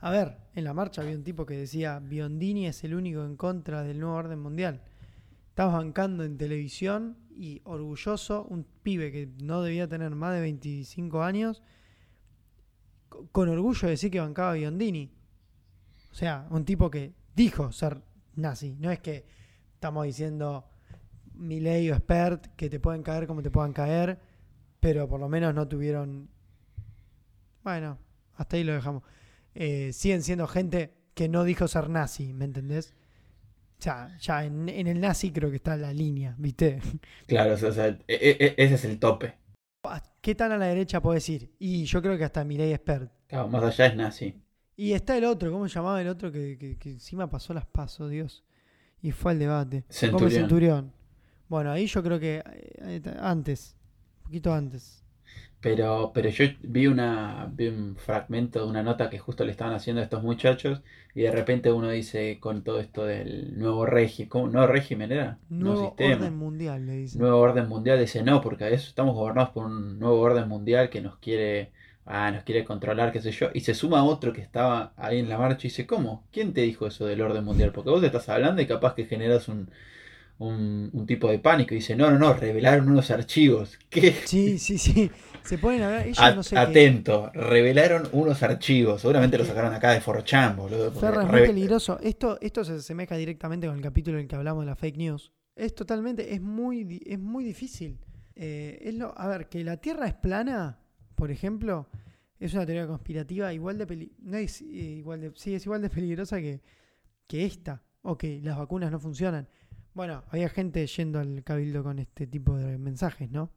A 0.00 0.10
ver, 0.10 0.36
en 0.54 0.64
la 0.64 0.74
marcha 0.74 1.02
había 1.02 1.16
un 1.16 1.24
tipo 1.24 1.46
que 1.46 1.56
decía, 1.56 2.00
Biondini 2.00 2.66
es 2.66 2.82
el 2.84 2.94
único 2.94 3.24
en 3.24 3.36
contra 3.36 3.82
del 3.82 4.00
nuevo 4.00 4.16
orden 4.16 4.40
mundial. 4.40 4.82
Estás 5.48 5.72
bancando 5.72 6.24
en 6.24 6.38
televisión 6.38 7.18
y 7.30 7.60
orgulloso, 7.64 8.44
un 8.44 8.64
pibe 8.82 9.10
que 9.10 9.28
no 9.42 9.62
debía 9.62 9.88
tener 9.88 10.14
más 10.14 10.34
de 10.34 10.40
25 10.40 11.22
años, 11.22 11.62
con 13.32 13.48
orgullo 13.48 13.82
de 13.82 13.90
decir 13.90 14.10
que 14.10 14.20
bancaba 14.20 14.50
a 14.50 14.54
Biondini. 14.54 15.12
O 16.10 16.14
sea, 16.14 16.46
un 16.50 16.64
tipo 16.64 16.90
que 16.90 17.12
dijo 17.34 17.72
ser 17.72 18.02
nazi. 18.38 18.76
No 18.78 18.90
es 18.90 19.00
que 19.00 19.24
estamos 19.74 20.04
diciendo 20.06 20.68
Milei 21.34 21.90
o 21.90 21.96
Spert 21.96 22.46
que 22.56 22.68
te 22.68 22.80
pueden 22.80 23.02
caer 23.02 23.26
como 23.26 23.42
te 23.42 23.50
puedan 23.50 23.72
caer, 23.72 24.18
pero 24.80 25.08
por 25.08 25.20
lo 25.20 25.28
menos 25.28 25.54
no 25.54 25.68
tuvieron. 25.68 26.28
Bueno, 27.62 27.98
hasta 28.34 28.56
ahí 28.56 28.64
lo 28.64 28.72
dejamos. 28.72 29.02
Eh, 29.54 29.92
siguen 29.92 30.22
siendo 30.22 30.46
gente 30.46 30.94
que 31.14 31.28
no 31.28 31.44
dijo 31.44 31.66
ser 31.68 31.90
nazi, 31.90 32.32
¿me 32.32 32.44
entendés? 32.44 32.94
Ya, 33.80 34.16
ya 34.20 34.44
en, 34.44 34.68
el 34.68 35.00
nazi 35.00 35.30
creo 35.30 35.50
que 35.50 35.56
está 35.56 35.76
la 35.76 35.92
línea, 35.92 36.34
¿viste? 36.38 36.80
Claro, 37.26 37.54
o 37.54 37.72
sea, 37.72 37.88
e, 37.88 37.98
e, 38.08 38.36
e, 38.40 38.54
ese 38.56 38.74
es 38.74 38.84
el 38.84 38.98
tope. 38.98 39.34
¿Qué 40.20 40.34
tan 40.34 40.52
a 40.52 40.58
la 40.58 40.66
derecha 40.66 41.00
puedes 41.00 41.28
ir? 41.28 41.54
Y 41.58 41.84
yo 41.84 42.02
creo 42.02 42.18
que 42.18 42.24
hasta 42.24 42.44
Mireille 42.44 42.74
Expert. 42.74 43.10
Claro, 43.28 43.48
más 43.48 43.62
allá 43.62 43.86
es 43.86 43.96
nazi. 43.96 44.42
Y 44.78 44.92
está 44.92 45.18
el 45.18 45.24
otro, 45.24 45.50
¿cómo 45.50 45.66
se 45.66 45.74
llamaba 45.74 46.00
el 46.00 46.06
otro 46.06 46.30
que, 46.30 46.56
que, 46.78 46.88
encima 46.88 47.28
pasó 47.28 47.52
las 47.52 47.66
pasos, 47.66 48.08
Dios? 48.12 48.44
Y 49.02 49.10
fue 49.10 49.32
al 49.32 49.40
debate. 49.40 49.84
Centurión. 49.88 50.30
Centurión. 50.30 50.92
Bueno, 51.48 51.72
ahí 51.72 51.86
yo 51.86 52.00
creo 52.00 52.20
que 52.20 52.44
eh, 52.44 53.02
antes, 53.20 53.74
un 54.18 54.24
poquito 54.26 54.54
antes. 54.54 55.02
Pero, 55.60 56.12
pero 56.14 56.28
yo 56.28 56.44
vi, 56.62 56.86
una, 56.86 57.50
vi 57.52 57.66
un 57.66 57.96
fragmento 57.96 58.60
de 58.60 58.70
una 58.70 58.84
nota 58.84 59.10
que 59.10 59.18
justo 59.18 59.44
le 59.44 59.50
estaban 59.50 59.74
haciendo 59.74 60.00
a 60.00 60.04
estos 60.04 60.22
muchachos 60.22 60.80
y 61.12 61.22
de 61.22 61.32
repente 61.32 61.72
uno 61.72 61.90
dice 61.90 62.38
con 62.38 62.62
todo 62.62 62.78
esto 62.78 63.04
del 63.04 63.58
nuevo 63.58 63.84
régimen. 63.84 64.52
¿Nuevo 64.52 64.68
régimen 64.68 65.10
era? 65.10 65.38
Nuevo 65.48 65.96
orden 65.98 66.36
mundial, 66.36 66.86
le 66.86 66.98
dice. 66.98 67.18
Nuevo 67.18 67.38
orden 67.38 67.68
mundial, 67.68 67.98
dice 67.98 68.22
no, 68.22 68.40
porque 68.40 68.62
a 68.62 68.68
eso 68.68 68.88
estamos 68.88 69.16
gobernados 69.16 69.50
por 69.50 69.66
un 69.66 69.98
nuevo 69.98 70.20
orden 70.20 70.48
mundial 70.48 70.88
que 70.88 71.00
nos 71.00 71.18
quiere, 71.18 71.72
ah, 72.08 72.30
nos 72.30 72.44
quiere 72.44 72.64
controlar, 72.64 73.12
qué 73.12 73.20
sé 73.20 73.30
yo. 73.30 73.48
Y 73.54 73.60
se 73.60 73.74
suma 73.74 74.04
otro 74.04 74.32
que 74.32 74.40
estaba 74.40 74.92
ahí 74.96 75.18
en 75.18 75.28
la 75.28 75.38
marcha 75.38 75.66
y 75.66 75.70
dice, 75.70 75.86
¿cómo? 75.86 76.24
¿Quién 76.32 76.52
te 76.52 76.62
dijo 76.62 76.86
eso 76.86 77.06
del 77.06 77.20
orden 77.20 77.44
mundial? 77.44 77.72
Porque 77.72 77.90
vos 77.90 78.00
te 78.00 78.06
estás 78.06 78.28
hablando 78.28 78.62
y 78.62 78.66
capaz 78.66 78.94
que 78.94 79.04
generas 79.04 79.48
un, 79.48 79.70
un, 80.38 81.06
tipo 81.06 81.30
de 81.30 81.38
pánico 81.38 81.74
y 81.74 81.78
dice, 81.78 81.96
no, 81.96 82.10
no, 82.10 82.18
no, 82.18 82.34
revelaron 82.34 82.88
unos 82.88 83.10
archivos. 83.10 83.78
¿Qué? 83.90 84.12
Sí, 84.24 84.58
sí, 84.58 84.78
sí. 84.78 85.10
Se 85.42 85.58
ponen 85.58 85.82
a 85.82 85.88
ver, 85.88 86.12
Atento, 86.56 87.30
revelaron 87.32 88.08
unos 88.12 88.42
archivos. 88.42 89.00
Seguramente 89.00 89.38
lo 89.38 89.44
sacaron 89.44 89.72
acá 89.72 89.92
de 89.92 90.00
Forchan, 90.00 90.56
boludo. 90.56 90.92
Ferra, 90.92 91.22
es 91.22 91.28
muy 91.30 91.40
peligroso. 91.40 91.98
Esto, 92.02 92.38
esto 92.40 92.64
se 92.64 92.74
asemeja 92.74 93.16
directamente 93.16 93.66
con 93.66 93.76
el 93.76 93.82
capítulo 93.82 94.18
en 94.18 94.24
el 94.24 94.28
que 94.28 94.36
hablamos 94.36 94.64
de 94.64 94.66
la 94.66 94.76
fake 94.76 94.98
news. 94.98 95.32
Es 95.56 95.74
totalmente, 95.74 96.34
es 96.34 96.40
muy, 96.40 97.02
es 97.06 97.18
muy 97.18 97.44
difícil. 97.44 97.98
Eh, 98.36 98.78
es 98.82 98.94
lo, 98.94 99.18
a 99.18 99.26
ver, 99.26 99.48
que 99.48 99.64
la 99.64 99.78
Tierra 99.78 100.06
es 100.06 100.14
plana, 100.14 100.78
por 101.18 101.32
ejemplo, 101.32 101.88
es 102.38 102.54
una 102.54 102.64
teoría 102.64 102.86
conspirativa 102.86 103.52
igual 103.52 103.76
de 103.76 104.10
no 104.20 104.36
es, 104.36 104.62
eh, 104.62 104.64
igual 104.64 105.20
de, 105.20 105.32
sí, 105.34 105.54
es 105.54 105.66
igual 105.66 105.82
de 105.82 105.90
peligrosa 105.90 106.40
que, 106.40 106.62
que 107.26 107.44
esta. 107.44 107.82
ok, 108.02 108.24
las 108.42 108.56
vacunas 108.56 108.92
no 108.92 109.00
funcionan. 109.00 109.48
Bueno, 109.94 110.22
había 110.30 110.48
gente 110.48 110.86
yendo 110.86 111.18
al 111.18 111.42
cabildo 111.42 111.82
con 111.82 111.98
este 111.98 112.28
tipo 112.28 112.56
de 112.56 112.78
mensajes, 112.78 113.30
¿no? 113.32 113.50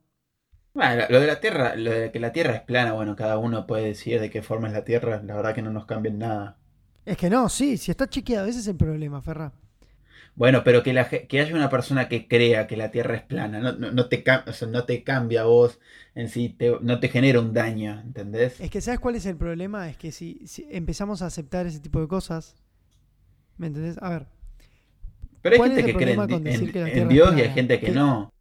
Bueno, 0.73 1.03
lo 1.09 1.19
de 1.19 1.27
la 1.27 1.39
Tierra, 1.39 1.75
lo 1.75 1.91
de 1.91 2.11
que 2.11 2.19
la 2.19 2.31
Tierra 2.31 2.55
es 2.55 2.61
plana, 2.61 2.93
bueno, 2.93 3.15
cada 3.15 3.37
uno 3.37 3.67
puede 3.67 3.85
decir 3.85 4.19
de 4.19 4.31
qué 4.31 4.41
forma 4.41 4.67
es 4.67 4.73
la 4.73 4.83
Tierra, 4.83 5.21
la 5.21 5.35
verdad 5.35 5.53
que 5.53 5.61
no 5.61 5.71
nos 5.71 5.85
cambia 5.85 6.09
en 6.11 6.17
nada. 6.19 6.57
Es 7.05 7.17
que 7.17 7.29
no, 7.29 7.47
sí, 7.47 7.77
si 7.77 7.91
está 7.91 8.09
chequeado, 8.09 8.47
ese 8.47 8.59
es 8.59 8.67
el 8.67 8.77
problema, 8.77 9.21
Ferra. 9.21 9.53
Bueno, 10.35 10.63
pero 10.63 10.81
que, 10.81 10.93
la, 10.93 11.09
que 11.09 11.39
haya 11.39 11.55
una 11.55 11.69
persona 11.69 12.07
que 12.07 12.27
crea 12.27 12.65
que 12.65 12.77
la 12.77 12.89
Tierra 12.89 13.15
es 13.15 13.23
plana, 13.23 13.59
no, 13.59 13.73
no, 13.73 14.07
te, 14.07 14.23
no 14.69 14.83
te 14.85 15.03
cambia 15.03 15.41
a 15.41 15.45
vos 15.45 15.79
en 16.15 16.29
sí, 16.29 16.57
no 16.81 16.99
te 16.99 17.09
genera 17.09 17.39
un 17.39 17.53
daño, 17.53 18.01
¿entendés? 18.01 18.59
Es 18.59 18.69
que 18.69 18.81
¿sabes 18.81 18.99
cuál 18.99 19.15
es 19.15 19.25
el 19.25 19.35
problema? 19.35 19.89
Es 19.89 19.97
que 19.97 20.11
si, 20.11 20.41
si 20.45 20.65
empezamos 20.71 21.21
a 21.21 21.27
aceptar 21.27 21.67
ese 21.67 21.79
tipo 21.79 21.99
de 21.99 22.07
cosas, 22.07 22.55
¿me 23.57 23.67
entendés? 23.67 23.97
A 24.01 24.09
ver. 24.09 24.27
Pero 25.41 25.63
hay 25.63 25.71
gente 25.71 25.85
que 25.85 25.93
cree 25.95 26.13
en, 26.13 27.09
Dios 27.09 27.37
y 27.37 27.41
hay 27.41 27.49
gente 27.49 27.79
que, 27.79 27.91
no. 27.91 28.33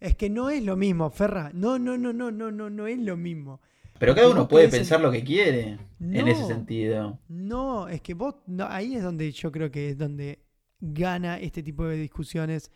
Es 0.00 0.16
que 0.16 0.30
no 0.30 0.50
es 0.50 0.62
lo 0.62 0.76
mismo, 0.76 1.10
Ferra. 1.10 1.50
No, 1.52 1.78
no, 1.78 1.98
no, 1.98 2.12
no, 2.12 2.30
no, 2.30 2.50
no, 2.50 2.70
no 2.70 2.86
es 2.86 2.98
lo 2.98 3.16
mismo. 3.16 3.60
Pero 3.98 4.14
cada 4.14 4.30
uno 4.30 4.48
puede 4.48 4.68
pensar 4.68 5.00
lo 5.00 5.12
que 5.12 5.22
quiere 5.22 5.78
en 6.00 6.28
ese 6.28 6.44
sentido. 6.46 7.20
No, 7.28 7.86
es 7.88 8.00
que 8.00 8.14
vos, 8.14 8.34
no, 8.46 8.66
ahí 8.68 8.96
es 8.96 9.02
donde 9.02 9.30
yo 9.30 9.52
creo 9.52 9.70
que 9.70 9.90
es 9.90 9.98
donde 9.98 10.40
gana 10.82 11.38
este 11.38 11.62
tipo 11.62 11.86
de 11.86 11.96
discusiones 11.96 12.70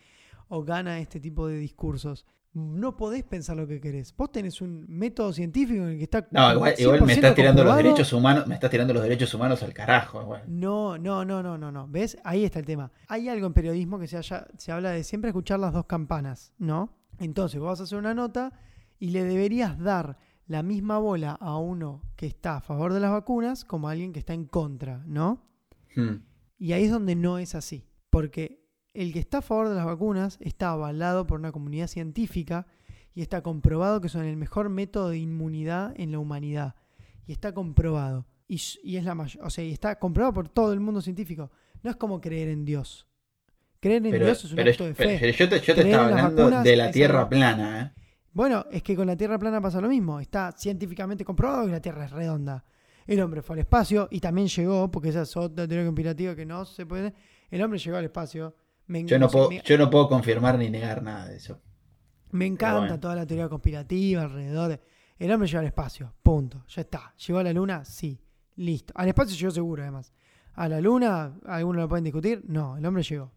o 0.48 0.62
gana 0.62 1.00
este 1.00 1.20
tipo 1.20 1.48
de 1.48 1.58
discursos. 1.58 2.24
No 2.54 2.96
podés 2.96 3.22
pensar 3.22 3.56
lo 3.56 3.66
que 3.66 3.80
querés. 3.80 4.16
Vos 4.16 4.32
tenés 4.32 4.62
un 4.62 4.86
método 4.88 5.30
científico 5.32 5.82
en 5.82 5.90
el 5.90 5.98
que 5.98 6.04
está. 6.04 6.26
No, 6.30 6.52
igual, 6.54 7.02
me 7.04 7.12
estás 7.12 7.34
tirando 7.34 7.62
los 7.62 7.76
derechos 7.76 8.10
humanos, 8.14 8.46
me 8.46 8.54
estás 8.54 8.70
tirando 8.70 8.94
los 8.94 9.02
derechos 9.02 9.34
humanos 9.34 9.62
al 9.62 9.74
carajo. 9.74 10.38
No, 10.46 10.96
no, 10.96 11.24
no, 11.24 11.42
no, 11.42 11.58
no, 11.58 11.70
no. 11.70 11.86
¿Ves? 11.88 12.16
Ahí 12.24 12.44
está 12.44 12.58
el 12.58 12.64
tema. 12.64 12.90
Hay 13.08 13.28
algo 13.28 13.46
en 13.46 13.52
periodismo 13.52 13.98
que 13.98 14.06
se, 14.06 14.22
se 14.22 14.72
habla 14.72 14.92
de 14.92 15.04
siempre 15.04 15.30
escuchar 15.30 15.60
las 15.60 15.74
dos 15.74 15.84
campanas, 15.84 16.54
¿no? 16.56 16.96
Entonces, 17.18 17.60
vos 17.60 17.70
vas 17.70 17.80
a 17.80 17.82
hacer 17.82 17.98
una 17.98 18.14
nota 18.14 18.52
y 18.98 19.10
le 19.10 19.24
deberías 19.24 19.78
dar 19.78 20.16
la 20.46 20.62
misma 20.62 20.98
bola 20.98 21.32
a 21.32 21.58
uno 21.58 22.02
que 22.14 22.26
está 22.26 22.56
a 22.56 22.60
favor 22.62 22.94
de 22.94 23.00
las 23.00 23.10
vacunas 23.10 23.64
como 23.64 23.88
a 23.88 23.92
alguien 23.92 24.12
que 24.12 24.20
está 24.20 24.32
en 24.32 24.46
contra, 24.46 25.02
¿no? 25.06 25.42
Hmm. 25.94 26.22
Y 26.58 26.72
ahí 26.72 26.84
es 26.84 26.90
donde 26.90 27.16
no 27.16 27.38
es 27.38 27.54
así. 27.54 27.84
Porque 28.16 28.62
el 28.94 29.12
que 29.12 29.18
está 29.18 29.38
a 29.38 29.42
favor 29.42 29.68
de 29.68 29.74
las 29.74 29.84
vacunas 29.84 30.38
está 30.40 30.70
avalado 30.70 31.26
por 31.26 31.38
una 31.38 31.52
comunidad 31.52 31.86
científica 31.86 32.66
y 33.14 33.20
está 33.20 33.42
comprobado 33.42 34.00
que 34.00 34.08
son 34.08 34.24
el 34.24 34.38
mejor 34.38 34.70
método 34.70 35.10
de 35.10 35.18
inmunidad 35.18 35.92
en 35.98 36.12
la 36.12 36.18
humanidad. 36.18 36.76
Y 37.26 37.32
está 37.32 37.52
comprobado. 37.52 38.24
Y, 38.48 38.56
es 38.56 39.04
la 39.04 39.12
o 39.42 39.50
sea, 39.50 39.64
y 39.64 39.70
está 39.70 39.98
comprobado 39.98 40.32
por 40.32 40.48
todo 40.48 40.72
el 40.72 40.80
mundo 40.80 41.02
científico. 41.02 41.50
No 41.82 41.90
es 41.90 41.96
como 41.96 42.18
creer 42.22 42.48
en 42.48 42.64
Dios. 42.64 43.06
Creer 43.80 44.06
en 44.06 44.12
Dios 44.12 44.46
es 44.46 44.52
un 44.52 44.60
acto 44.60 44.86
de 44.86 44.94
fe. 44.94 45.18
Pero 45.20 45.32
yo 45.36 45.48
te, 45.50 45.60
yo 45.60 45.74
te 45.74 45.82
estaba 45.82 46.08
hablando 46.08 46.62
de 46.62 46.76
la 46.76 46.90
Tierra 46.90 47.28
plana. 47.28 47.92
¿eh? 47.94 48.02
Bueno, 48.32 48.64
es 48.70 48.82
que 48.82 48.96
con 48.96 49.08
la 49.08 49.16
Tierra 49.18 49.38
plana 49.38 49.60
pasa 49.60 49.78
lo 49.78 49.90
mismo. 49.90 50.20
Está 50.20 50.52
científicamente 50.52 51.22
comprobado 51.22 51.66
que 51.66 51.72
la 51.72 51.82
Tierra 51.82 52.06
es 52.06 52.12
redonda. 52.12 52.64
El 53.06 53.20
hombre 53.20 53.42
fue 53.42 53.56
al 53.56 53.60
espacio 53.60 54.08
y 54.10 54.20
también 54.20 54.48
llegó, 54.48 54.90
porque 54.90 55.10
esa 55.10 55.20
es 55.20 55.36
otra 55.36 55.68
teoría 55.68 55.84
conspirativa 55.84 56.34
que 56.34 56.46
no 56.46 56.64
se 56.64 56.86
puede 56.86 57.12
el 57.50 57.62
hombre 57.62 57.78
llegó 57.78 57.96
al 57.96 58.04
espacio. 58.04 58.54
yo, 58.88 59.18
no 59.18 59.28
puedo, 59.28 59.50
yo 59.50 59.78
no 59.78 59.90
puedo 59.90 60.08
confirmar 60.08 60.58
ni 60.58 60.70
negar 60.70 61.02
nada 61.02 61.26
de 61.26 61.36
eso. 61.36 61.60
Me 62.32 62.46
encanta 62.46 62.98
toda 63.00 63.14
la 63.14 63.26
teoría 63.26 63.48
conspirativa 63.48 64.22
alrededor 64.22 64.68
de... 64.70 64.80
El 65.18 65.32
hombre 65.32 65.48
llegó 65.48 65.60
al 65.60 65.66
espacio, 65.66 66.14
punto. 66.22 66.64
Ya 66.68 66.82
está. 66.82 67.14
¿Llegó 67.26 67.38
a 67.38 67.42
la 67.42 67.52
luna? 67.52 67.84
Sí. 67.84 68.20
Listo. 68.56 68.92
Al 68.96 69.08
espacio 69.08 69.36
llegó 69.36 69.50
seguro, 69.50 69.82
además. 69.82 70.12
¿A 70.54 70.68
la 70.68 70.80
luna? 70.80 71.38
¿Algunos 71.46 71.82
lo 71.82 71.88
pueden 71.88 72.04
discutir? 72.04 72.42
No, 72.46 72.76
el 72.76 72.84
hombre 72.84 73.02
llegó. 73.02 73.32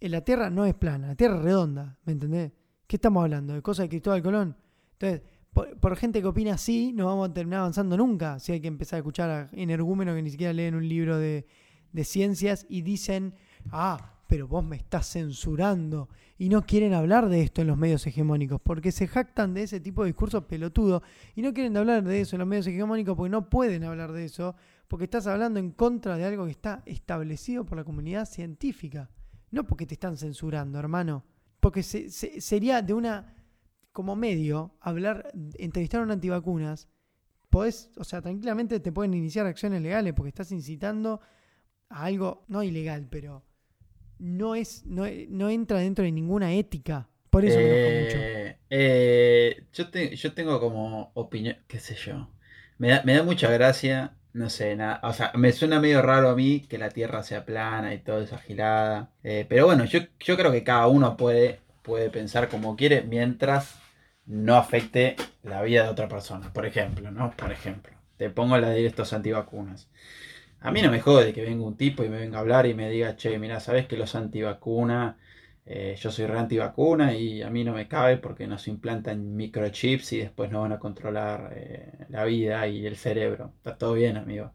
La 0.00 0.22
Tierra 0.22 0.48
no 0.50 0.64
es 0.64 0.74
plana, 0.74 1.08
la 1.08 1.14
Tierra 1.14 1.36
es 1.36 1.42
redonda, 1.42 1.98
¿me 2.04 2.12
entendés? 2.12 2.52
¿Qué 2.86 2.96
estamos 2.96 3.22
hablando? 3.22 3.52
¿De 3.52 3.60
cosas 3.60 3.84
de 3.84 3.90
Cristóbal 3.90 4.22
Colón? 4.22 4.56
Entonces, 4.92 5.22
por, 5.52 5.96
gente 5.96 6.22
que 6.22 6.26
opina 6.26 6.54
así, 6.54 6.92
no 6.92 7.06
vamos 7.06 7.28
a 7.28 7.32
terminar 7.32 7.60
avanzando 7.60 7.96
nunca. 7.96 8.38
Si 8.38 8.52
hay 8.52 8.60
que 8.60 8.68
empezar 8.68 8.96
a 8.96 9.00
escuchar 9.00 9.30
a 9.30 9.48
energúmenos 9.52 10.14
que 10.14 10.22
ni 10.22 10.30
siquiera 10.30 10.52
leen 10.52 10.74
un 10.74 10.88
libro 10.88 11.18
de, 11.18 11.46
de 11.92 12.04
ciencias 12.04 12.66
y 12.68 12.82
dicen, 12.82 13.34
ah, 13.70 14.20
pero 14.30 14.46
vos 14.46 14.64
me 14.64 14.76
estás 14.76 15.10
censurando. 15.10 16.08
Y 16.38 16.48
no 16.48 16.62
quieren 16.62 16.94
hablar 16.94 17.28
de 17.28 17.42
esto 17.42 17.62
en 17.62 17.66
los 17.66 17.76
medios 17.76 18.06
hegemónicos, 18.06 18.60
porque 18.60 18.92
se 18.92 19.08
jactan 19.08 19.54
de 19.54 19.64
ese 19.64 19.80
tipo 19.80 20.02
de 20.02 20.10
discursos 20.10 20.44
pelotudo 20.44 21.02
y 21.34 21.42
no 21.42 21.52
quieren 21.52 21.76
hablar 21.76 22.04
de 22.04 22.20
eso 22.20 22.36
en 22.36 22.40
los 22.40 22.48
medios 22.48 22.66
hegemónicos 22.68 23.16
porque 23.16 23.30
no 23.30 23.50
pueden 23.50 23.82
hablar 23.84 24.12
de 24.12 24.24
eso, 24.24 24.54
porque 24.86 25.04
estás 25.04 25.26
hablando 25.26 25.58
en 25.58 25.72
contra 25.72 26.16
de 26.16 26.24
algo 26.24 26.44
que 26.44 26.52
está 26.52 26.82
establecido 26.86 27.66
por 27.66 27.76
la 27.76 27.84
comunidad 27.84 28.24
científica. 28.24 29.10
No 29.50 29.66
porque 29.66 29.84
te 29.84 29.94
están 29.94 30.16
censurando, 30.16 30.78
hermano. 30.78 31.24
Porque 31.58 31.82
sería 31.82 32.82
de 32.82 32.94
una, 32.94 33.34
como 33.92 34.14
medio, 34.16 34.76
hablar, 34.80 35.32
entrevistar 35.58 36.00
a 36.00 36.04
un 36.04 36.12
antivacunas, 36.12 36.88
podés, 37.50 37.90
o 37.96 38.04
sea, 38.04 38.22
tranquilamente 38.22 38.78
te 38.78 38.92
pueden 38.92 39.12
iniciar 39.12 39.44
acciones 39.46 39.82
legales 39.82 40.14
porque 40.14 40.28
estás 40.28 40.52
incitando 40.52 41.20
algo, 41.90 42.44
no 42.48 42.62
ilegal, 42.62 43.06
pero 43.10 43.44
no 44.18 44.54
es, 44.54 44.84
no, 44.86 45.06
entra 45.06 45.78
dentro 45.78 46.04
de 46.04 46.12
ninguna 46.12 46.54
ética. 46.54 47.08
Por 47.28 47.44
eso 47.44 47.58
me 47.58 47.64
mucho. 47.64 48.16
Eh, 48.18 48.56
eh, 48.70 49.64
yo, 49.72 49.84
yo 49.90 50.32
tengo 50.32 50.58
como 50.60 51.12
opinión, 51.14 51.56
qué 51.68 51.78
sé 51.78 51.94
yo. 51.94 52.28
Me 52.78 52.88
da, 52.88 53.02
me 53.04 53.14
da 53.14 53.22
mucha 53.22 53.50
gracia, 53.50 54.14
no 54.32 54.50
sé, 54.50 54.74
nada. 54.74 55.00
O 55.04 55.12
sea, 55.12 55.32
me 55.34 55.52
suena 55.52 55.80
medio 55.80 56.02
raro 56.02 56.30
a 56.30 56.36
mí 56.36 56.60
que 56.68 56.78
la 56.78 56.90
Tierra 56.90 57.22
sea 57.22 57.44
plana 57.44 57.94
y 57.94 57.98
toda 57.98 58.24
esa 58.24 58.38
girada. 58.38 59.10
Eh, 59.22 59.46
pero 59.48 59.66
bueno, 59.66 59.84
yo, 59.84 60.00
yo 60.18 60.36
creo 60.36 60.50
que 60.50 60.64
cada 60.64 60.86
uno 60.88 61.16
puede, 61.16 61.60
puede 61.82 62.10
pensar 62.10 62.48
como 62.48 62.76
quiere 62.76 63.02
mientras 63.02 63.78
no 64.26 64.56
afecte 64.56 65.16
la 65.42 65.62
vida 65.62 65.84
de 65.84 65.90
otra 65.90 66.08
persona. 66.08 66.52
Por 66.52 66.66
ejemplo, 66.66 67.10
¿no? 67.10 67.30
Por 67.36 67.52
ejemplo. 67.52 67.92
Te 68.16 68.28
pongo 68.28 68.56
la 68.58 68.70
de 68.70 68.86
estos 68.86 69.12
antivacunas. 69.12 69.88
A 70.60 70.70
mí 70.70 70.82
no 70.82 70.90
me 70.90 71.00
jode 71.00 71.32
que 71.32 71.42
venga 71.42 71.64
un 71.64 71.76
tipo 71.76 72.04
y 72.04 72.08
me 72.08 72.18
venga 72.18 72.38
a 72.38 72.40
hablar 72.40 72.66
y 72.66 72.74
me 72.74 72.90
diga, 72.90 73.16
che, 73.16 73.38
mira, 73.38 73.60
sabes 73.60 73.86
que 73.86 73.96
los 73.96 74.14
antivacunas, 74.14 75.16
eh, 75.64 75.96
yo 75.98 76.10
soy 76.10 76.26
re 76.26 76.38
antivacuna 76.38 77.14
y 77.14 77.42
a 77.42 77.50
mí 77.50 77.64
no 77.64 77.72
me 77.72 77.88
cabe 77.88 78.18
porque 78.18 78.46
nos 78.46 78.68
implantan 78.68 79.36
microchips 79.36 80.12
y 80.12 80.18
después 80.18 80.50
no 80.50 80.62
van 80.62 80.72
a 80.72 80.78
controlar 80.78 81.52
eh, 81.56 82.06
la 82.10 82.24
vida 82.24 82.66
y 82.68 82.86
el 82.86 82.96
cerebro. 82.96 83.52
Está 83.56 83.78
todo 83.78 83.94
bien, 83.94 84.16
amigo. 84.16 84.46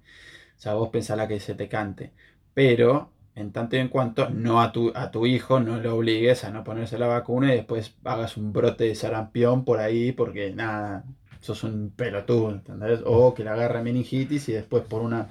O 0.57 0.59
sea, 0.61 0.73
vos 0.75 0.89
pensala 0.89 1.27
que 1.27 1.39
se 1.39 1.55
te 1.55 1.67
cante. 1.69 2.13
Pero, 2.53 3.11
en 3.35 3.51
tanto 3.51 3.75
y 3.75 3.79
en 3.79 3.89
cuanto, 3.89 4.29
no 4.29 4.61
a 4.61 4.71
tu, 4.71 4.91
a 4.95 5.11
tu 5.11 5.25
hijo 5.25 5.59
no 5.59 5.79
lo 5.79 5.95
obligues 5.95 6.43
a 6.43 6.51
no 6.51 6.63
ponerse 6.63 6.97
la 6.99 7.07
vacuna 7.07 7.53
y 7.53 7.57
después 7.57 7.95
hagas 8.03 8.37
un 8.37 8.53
brote 8.53 8.85
de 8.85 8.95
sarampión 8.95 9.65
por 9.65 9.79
ahí 9.79 10.11
porque 10.11 10.51
nada, 10.53 11.03
sos 11.41 11.63
un 11.63 11.91
pelotudo, 11.95 12.51
¿entendés? 12.51 13.01
O 13.05 13.33
que 13.33 13.43
le 13.43 13.49
agarre 13.51 13.83
meningitis 13.83 14.49
y 14.49 14.53
después 14.53 14.83
por 14.83 15.01
una 15.01 15.29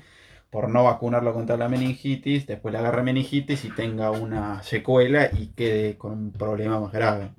por 0.54 0.68
no 0.68 0.84
vacunarlo 0.84 1.34
contra 1.34 1.56
la 1.56 1.68
meningitis, 1.68 2.46
después 2.46 2.70
le 2.70 2.78
agarre 2.78 3.02
meningitis 3.02 3.64
y 3.64 3.70
tenga 3.70 4.12
una 4.12 4.62
secuela 4.62 5.28
y 5.36 5.48
quede 5.48 5.98
con 5.98 6.12
un 6.12 6.30
problema 6.30 6.78
más 6.78 6.92
grave. 6.92 7.32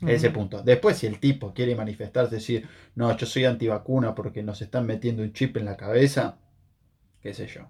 Ese 0.00 0.30
punto. 0.30 0.62
Después, 0.62 0.96
si 0.96 1.08
el 1.08 1.18
tipo 1.18 1.52
quiere 1.52 1.74
manifestarse, 1.74 2.36
decir, 2.36 2.68
no, 2.94 3.16
yo 3.16 3.26
soy 3.26 3.46
antivacuna 3.46 4.14
porque 4.14 4.44
nos 4.44 4.62
están 4.62 4.86
metiendo 4.86 5.24
un 5.24 5.32
chip 5.32 5.56
en 5.56 5.64
la 5.64 5.76
cabeza, 5.76 6.38
qué 7.20 7.34
sé 7.34 7.48
yo. 7.48 7.62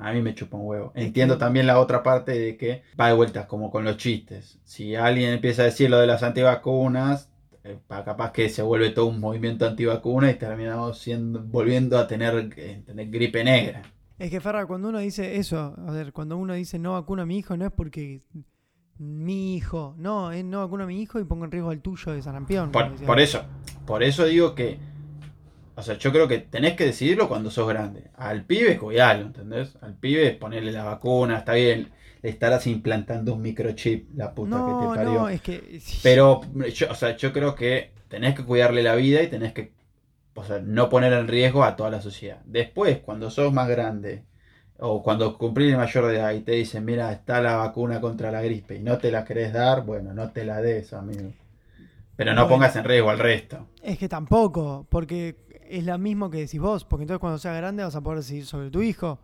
A 0.00 0.12
mí 0.12 0.20
me 0.20 0.34
chupa 0.34 0.56
un 0.56 0.66
huevo. 0.66 0.90
Entiendo 0.96 1.38
también 1.38 1.68
la 1.68 1.78
otra 1.78 2.02
parte 2.02 2.36
de 2.36 2.56
que 2.56 2.82
va 3.00 3.06
de 3.06 3.14
vueltas 3.14 3.46
como 3.46 3.70
con 3.70 3.84
los 3.84 3.98
chistes. 3.98 4.58
Si 4.64 4.96
alguien 4.96 5.30
empieza 5.30 5.62
a 5.62 5.66
decir 5.66 5.90
lo 5.90 6.00
de 6.00 6.08
las 6.08 6.24
antivacunas, 6.24 7.30
eh, 7.62 7.78
capaz 7.88 8.32
que 8.32 8.48
se 8.48 8.62
vuelve 8.62 8.90
todo 8.90 9.06
un 9.06 9.20
movimiento 9.20 9.64
antivacuna 9.64 10.28
y 10.28 10.34
terminamos 10.34 10.98
siendo, 10.98 11.40
volviendo 11.40 11.96
a 11.98 12.08
tener, 12.08 12.50
eh, 12.56 12.82
tener 12.84 13.10
gripe 13.10 13.44
negra. 13.44 13.94
Es 14.18 14.30
que, 14.30 14.40
Ferra, 14.40 14.66
cuando 14.66 14.88
uno 14.88 14.98
dice 14.98 15.36
eso, 15.36 15.74
a 15.76 15.90
ver, 15.90 16.12
cuando 16.12 16.36
uno 16.36 16.54
dice 16.54 16.78
no 16.78 16.92
vacuno 16.92 17.22
a 17.22 17.26
mi 17.26 17.38
hijo, 17.38 17.56
no 17.56 17.66
es 17.66 17.72
porque 17.72 18.22
mi 18.98 19.56
hijo, 19.56 19.94
no, 19.98 20.30
es 20.30 20.44
no 20.44 20.60
vacuno 20.60 20.84
a 20.84 20.86
mi 20.86 21.02
hijo 21.02 21.18
y 21.18 21.24
pongo 21.24 21.44
en 21.44 21.50
riesgo 21.50 21.70
al 21.70 21.80
tuyo 21.80 22.12
de 22.12 22.22
sarampión. 22.22 22.70
Por, 22.70 23.20
eso, 23.20 23.42
por 23.86 24.04
eso 24.04 24.24
digo 24.24 24.54
que, 24.54 24.78
o 25.74 25.82
sea, 25.82 25.98
yo 25.98 26.12
creo 26.12 26.28
que 26.28 26.38
tenés 26.38 26.74
que 26.74 26.86
decidirlo 26.86 27.28
cuando 27.28 27.50
sos 27.50 27.68
grande. 27.68 28.10
Al 28.14 28.44
pibe, 28.44 28.78
cuidalo, 28.78 29.26
¿entendés? 29.26 29.76
Al 29.80 29.94
pibe 29.94 30.30
ponerle 30.32 30.70
la 30.70 30.84
vacuna, 30.84 31.38
está 31.38 31.54
bien, 31.54 31.90
le 32.22 32.30
estarás 32.30 32.68
implantando 32.68 33.34
un 33.34 33.42
microchip, 33.42 34.10
la 34.14 34.32
puta 34.32 34.64
que 34.64 34.86
te 34.86 34.94
parió. 34.94 35.20
No, 35.20 35.28
es 35.28 35.42
que... 35.42 35.80
Pero, 36.04 36.40
yo, 36.72 36.90
o 36.90 36.94
sea, 36.94 37.16
yo 37.16 37.32
creo 37.32 37.56
que 37.56 37.92
tenés 38.06 38.36
que 38.36 38.44
cuidarle 38.44 38.84
la 38.84 38.94
vida 38.94 39.22
y 39.22 39.26
tenés 39.26 39.52
que 39.52 39.72
o 40.34 40.44
sea, 40.44 40.58
no 40.60 40.88
poner 40.88 41.12
en 41.12 41.28
riesgo 41.28 41.64
a 41.64 41.76
toda 41.76 41.90
la 41.90 42.00
sociedad. 42.02 42.40
Después, 42.46 42.98
cuando 43.00 43.30
sos 43.30 43.52
más 43.52 43.68
grande, 43.68 44.24
o 44.78 45.02
cuando 45.02 45.38
cumplís 45.38 45.72
el 45.72 45.78
mayor 45.78 46.06
de 46.06 46.16
edad 46.16 46.32
y 46.32 46.40
te 46.40 46.52
dicen, 46.52 46.84
mira, 46.84 47.12
está 47.12 47.40
la 47.40 47.56
vacuna 47.56 48.00
contra 48.00 48.30
la 48.32 48.42
gripe 48.42 48.76
y 48.76 48.82
no 48.82 48.98
te 48.98 49.10
la 49.12 49.24
querés 49.24 49.52
dar, 49.52 49.84
bueno, 49.84 50.12
no 50.14 50.30
te 50.32 50.44
la 50.44 50.60
des, 50.60 50.92
amigo. 50.92 51.32
Pero 52.16 52.34
no 52.34 52.48
pongas 52.48 52.76
en 52.76 52.84
riesgo 52.84 53.10
al 53.10 53.18
resto. 53.18 53.66
Es 53.82 53.98
que 53.98 54.08
tampoco, 54.08 54.86
porque 54.90 55.36
es 55.68 55.84
lo 55.84 55.98
mismo 55.98 56.30
que 56.30 56.38
decís 56.38 56.60
vos, 56.60 56.84
porque 56.84 57.02
entonces 57.02 57.20
cuando 57.20 57.38
seas 57.38 57.56
grande 57.56 57.84
vas 57.84 57.94
a 57.96 58.00
poder 58.00 58.18
decidir 58.20 58.46
sobre 58.46 58.70
tu 58.70 58.82
hijo. 58.82 59.18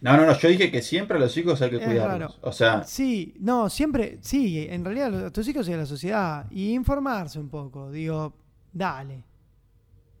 No, 0.00 0.16
no, 0.16 0.24
no, 0.26 0.38
yo 0.38 0.48
dije 0.48 0.70
que 0.70 0.82
siempre 0.82 1.16
a 1.16 1.20
los 1.20 1.36
hijos 1.36 1.60
hay 1.62 1.70
que 1.70 1.76
Es 1.76 1.84
cuidarlos. 1.84 2.38
raro. 2.38 2.38
O 2.42 2.52
sea, 2.52 2.82
Sí, 2.86 3.34
no, 3.40 3.68
siempre, 3.68 4.18
sí, 4.22 4.66
en 4.68 4.84
realidad 4.84 5.26
a 5.26 5.30
tus 5.30 5.46
hijos 5.48 5.68
y 5.68 5.72
a 5.72 5.76
la 5.76 5.86
sociedad. 5.86 6.46
Y 6.50 6.72
informarse 6.74 7.38
un 7.38 7.48
poco, 7.50 7.90
digo, 7.90 8.34
dale. 8.72 9.24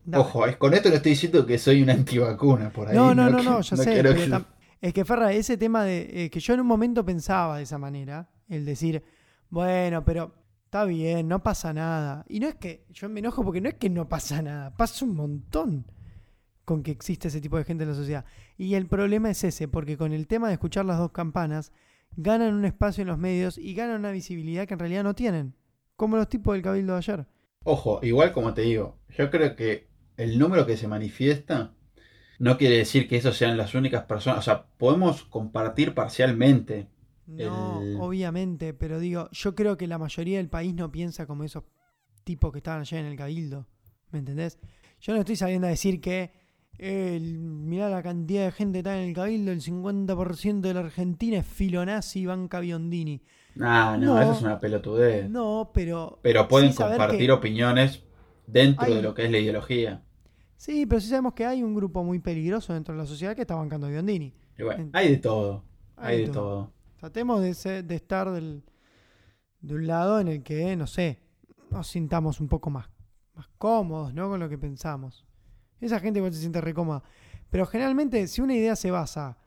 Dale. 0.04 0.22
ojo, 0.24 0.46
es- 0.46 0.56
con 0.56 0.74
esto 0.74 0.88
no 0.88 0.96
estoy 0.96 1.10
diciendo 1.12 1.46
que 1.46 1.58
soy 1.58 1.82
una 1.82 1.92
antivacuna 1.94 2.70
por 2.70 2.88
ahí. 2.88 2.96
No, 2.96 3.14
no, 3.14 3.30
no, 3.30 3.42
no, 3.42 3.60
ya 3.60 3.76
sé. 3.76 4.02
que- 4.02 4.44
Es 4.82 4.94
que, 4.94 5.04
Ferra, 5.04 5.32
ese 5.32 5.56
tema 5.58 5.84
de 5.84 6.24
eh, 6.24 6.30
que 6.30 6.40
yo 6.40 6.54
en 6.54 6.60
un 6.60 6.66
momento 6.66 7.04
pensaba 7.04 7.58
de 7.58 7.64
esa 7.64 7.76
manera, 7.76 8.30
el 8.48 8.64
decir, 8.64 9.02
bueno, 9.50 10.04
pero 10.04 10.34
está 10.64 10.84
bien, 10.86 11.28
no 11.28 11.42
pasa 11.42 11.72
nada. 11.74 12.24
Y 12.28 12.40
no 12.40 12.48
es 12.48 12.54
que, 12.54 12.86
yo 12.90 13.08
me 13.10 13.20
enojo 13.20 13.44
porque 13.44 13.60
no 13.60 13.68
es 13.68 13.74
que 13.74 13.90
no 13.90 14.08
pasa 14.08 14.40
nada, 14.40 14.74
pasa 14.76 15.04
un 15.04 15.14
montón 15.16 15.84
con 16.64 16.82
que 16.82 16.92
existe 16.92 17.28
ese 17.28 17.40
tipo 17.40 17.58
de 17.58 17.64
gente 17.64 17.82
en 17.82 17.90
la 17.90 17.94
sociedad. 17.96 18.24
Y 18.56 18.74
el 18.74 18.86
problema 18.86 19.28
es 19.30 19.42
ese, 19.44 19.68
porque 19.68 19.96
con 19.98 20.12
el 20.12 20.26
tema 20.26 20.46
de 20.48 20.54
escuchar 20.54 20.84
las 20.86 20.98
dos 20.98 21.10
campanas, 21.12 21.72
ganan 22.16 22.54
un 22.54 22.64
espacio 22.64 23.02
en 23.02 23.08
los 23.08 23.18
medios 23.18 23.58
y 23.58 23.74
ganan 23.74 23.98
una 24.00 24.12
visibilidad 24.12 24.66
que 24.66 24.74
en 24.74 24.80
realidad 24.80 25.02
no 25.04 25.14
tienen. 25.14 25.54
Como 25.96 26.16
los 26.16 26.28
tipos 26.28 26.54
del 26.54 26.62
cabildo 26.62 26.92
de 26.94 26.98
ayer. 26.98 27.26
Ojo, 27.64 27.98
igual 28.02 28.32
como 28.32 28.54
te 28.54 28.62
digo, 28.62 28.96
yo 29.10 29.30
creo 29.30 29.54
que 29.56 29.89
el 30.22 30.38
número 30.38 30.66
que 30.66 30.76
se 30.76 30.88
manifiesta 30.88 31.72
no 32.38 32.56
quiere 32.56 32.76
decir 32.78 33.08
que 33.08 33.16
esos 33.16 33.36
sean 33.36 33.56
las 33.56 33.74
únicas 33.74 34.04
personas. 34.04 34.38
O 34.40 34.42
sea, 34.42 34.64
podemos 34.78 35.24
compartir 35.24 35.94
parcialmente. 35.94 36.88
No, 37.26 37.80
El- 37.82 37.96
obviamente, 38.00 38.72
pero 38.74 38.98
digo, 38.98 39.28
yo 39.32 39.54
creo 39.54 39.76
que 39.76 39.86
la 39.86 39.98
mayoría 39.98 40.38
del 40.38 40.48
país 40.48 40.74
no 40.74 40.90
piensa 40.90 41.26
como 41.26 41.44
esos 41.44 41.64
tipos 42.24 42.50
que 42.52 42.58
estaban 42.58 42.80
allá 42.80 42.98
en 42.98 43.06
el 43.06 43.16
cabildo. 43.16 43.66
¿Me 44.10 44.18
entendés? 44.18 44.58
Yo 45.00 45.12
no 45.14 45.20
estoy 45.20 45.36
saliendo 45.36 45.66
a 45.66 45.70
decir 45.70 46.00
que 46.00 46.32
el, 46.78 47.38
mirá 47.38 47.88
la 47.90 48.02
cantidad 48.02 48.46
de 48.46 48.52
gente 48.52 48.76
que 48.76 48.78
está 48.80 49.00
en 49.00 49.08
el 49.10 49.14
cabildo, 49.14 49.52
el 49.52 49.60
50% 49.60 50.60
de 50.60 50.74
la 50.74 50.80
Argentina 50.80 51.38
es 51.38 51.46
filonazi 51.46 52.20
y 52.20 52.26
banca 52.26 52.60
Biondini. 52.60 53.22
Ah, 53.60 53.96
no, 54.00 54.14
No. 54.14 54.22
eso 54.22 54.32
es 54.32 54.42
una 54.42 54.58
pelotudez. 54.58 55.28
No, 55.28 55.70
pero. 55.74 56.18
Pero 56.22 56.48
pueden 56.48 56.72
compartir 56.72 57.30
opiniones 57.32 58.02
dentro 58.46 58.86
Hay- 58.86 58.94
de 58.94 59.02
lo 59.02 59.14
que 59.14 59.26
es 59.26 59.30
la 59.30 59.38
ideología. 59.38 60.02
Sí, 60.60 60.84
pero 60.84 61.00
sí 61.00 61.08
sabemos 61.08 61.32
que 61.32 61.46
hay 61.46 61.62
un 61.62 61.74
grupo 61.74 62.04
muy 62.04 62.18
peligroso 62.18 62.74
dentro 62.74 62.92
de 62.94 62.98
la 63.00 63.06
sociedad 63.06 63.34
que 63.34 63.40
está 63.40 63.54
bancando 63.54 63.86
a 63.86 63.90
Biondini. 63.90 64.34
Y 64.58 64.62
bueno, 64.62 64.82
En- 64.82 64.90
hay 64.92 65.08
de 65.12 65.16
todo. 65.16 65.64
Hay 65.96 66.16
Hay 66.18 66.26
de 66.26 66.32
todo. 66.32 66.70
Tratemos 66.98 67.40
de, 67.40 67.54
ser- 67.54 67.82
de 67.82 67.94
estar 67.94 68.30
del, 68.30 68.62
de 69.62 69.74
un 69.74 69.86
lado 69.86 70.20
en 70.20 70.28
el 70.28 70.42
que, 70.42 70.76
no 70.76 70.86
sé, 70.86 71.18
nos 71.70 71.86
sintamos 71.88 72.42
un 72.42 72.48
poco 72.48 72.68
más, 72.68 72.90
más 73.34 73.48
cómodos, 73.56 74.12
¿no? 74.12 74.28
Con 74.28 74.38
lo 74.38 74.50
que 74.50 74.58
pensamos. 74.58 75.24
Esa 75.80 75.98
gente 75.98 76.18
igual 76.18 76.34
se 76.34 76.40
siente 76.40 76.60
re 76.60 76.74
cómoda. 76.74 77.02
Pero 77.48 77.64
generalmente, 77.64 78.26
si 78.28 78.42
una 78.42 78.54
idea 78.54 78.76
se 78.76 78.90
basa 78.90 79.38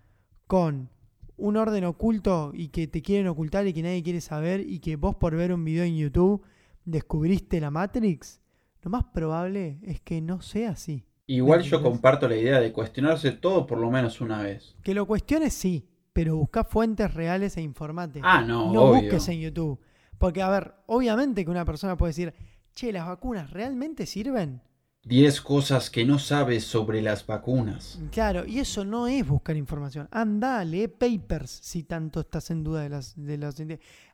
con 0.48 0.90
un 1.38 1.58
orden 1.58 1.84
oculto 1.86 2.50
y 2.56 2.70
que 2.70 2.88
te 2.88 3.04
quieren 3.04 3.28
ocultar 3.28 3.68
y 3.68 3.74
que 3.74 3.84
nadie 3.84 4.02
quiere 4.02 4.20
saber 4.20 4.62
y 4.62 4.80
que 4.80 4.96
vos 4.96 5.16
por 5.18 5.36
ver 5.36 5.54
un 5.54 5.64
video 5.64 5.84
en 5.84 5.96
YouTube 5.96 6.42
descubriste 6.86 7.62
la 7.62 7.70
Matrix, 7.70 8.42
lo 8.84 8.92
más 8.92 9.06
probable 9.06 9.80
es 9.84 10.02
que 10.02 10.22
no 10.22 10.42
sea 10.42 10.72
así. 10.72 11.06
Igual 11.26 11.62
yo 11.64 11.82
comparto 11.82 12.28
la 12.28 12.36
idea 12.36 12.60
de 12.60 12.74
cuestionarse 12.74 13.32
todo 13.32 13.66
por 13.66 13.78
lo 13.78 13.90
menos 13.90 14.20
una 14.20 14.42
vez. 14.42 14.76
Que 14.84 14.94
lo 14.94 15.06
cuestiones 15.06 15.54
sí, 15.54 15.88
pero 16.12 16.36
busca 16.36 16.66
fuentes 16.66 17.14
reales 17.14 17.56
e 17.56 17.62
informate. 17.62 18.20
Ah, 18.24 18.42
no, 18.42 18.74
no 18.74 18.84
obvio. 18.84 19.04
busques 19.04 19.30
en 19.30 19.40
YouTube. 19.40 19.80
Porque, 20.18 20.42
a 20.42 20.50
ver, 20.50 20.76
obviamente 20.88 21.46
que 21.46 21.52
una 21.52 21.64
persona 21.64 21.96
puede 21.96 22.10
decir, 22.10 22.34
che, 22.74 22.92
¿las 22.92 23.08
vacunas 23.08 23.52
realmente 23.52 24.06
sirven? 24.06 24.62
10 25.06 25.42
cosas 25.42 25.90
que 25.90 26.06
no 26.06 26.20
sabes 26.20 26.66
sobre 26.66 27.02
las 27.02 27.26
vacunas. 27.26 28.00
Claro, 28.12 28.46
y 28.46 28.60
eso 28.60 28.84
no 28.84 29.08
es 29.08 29.26
buscar 29.26 29.56
información. 29.56 30.10
Anda, 30.12 30.64
lee 30.66 30.90
papers 30.90 31.50
si 31.50 31.84
tanto 31.84 32.20
estás 32.20 32.52
en 32.52 32.66
duda 32.66 32.82
de 32.82 32.90
las... 32.90 33.14
De 33.16 33.38
las 33.38 33.56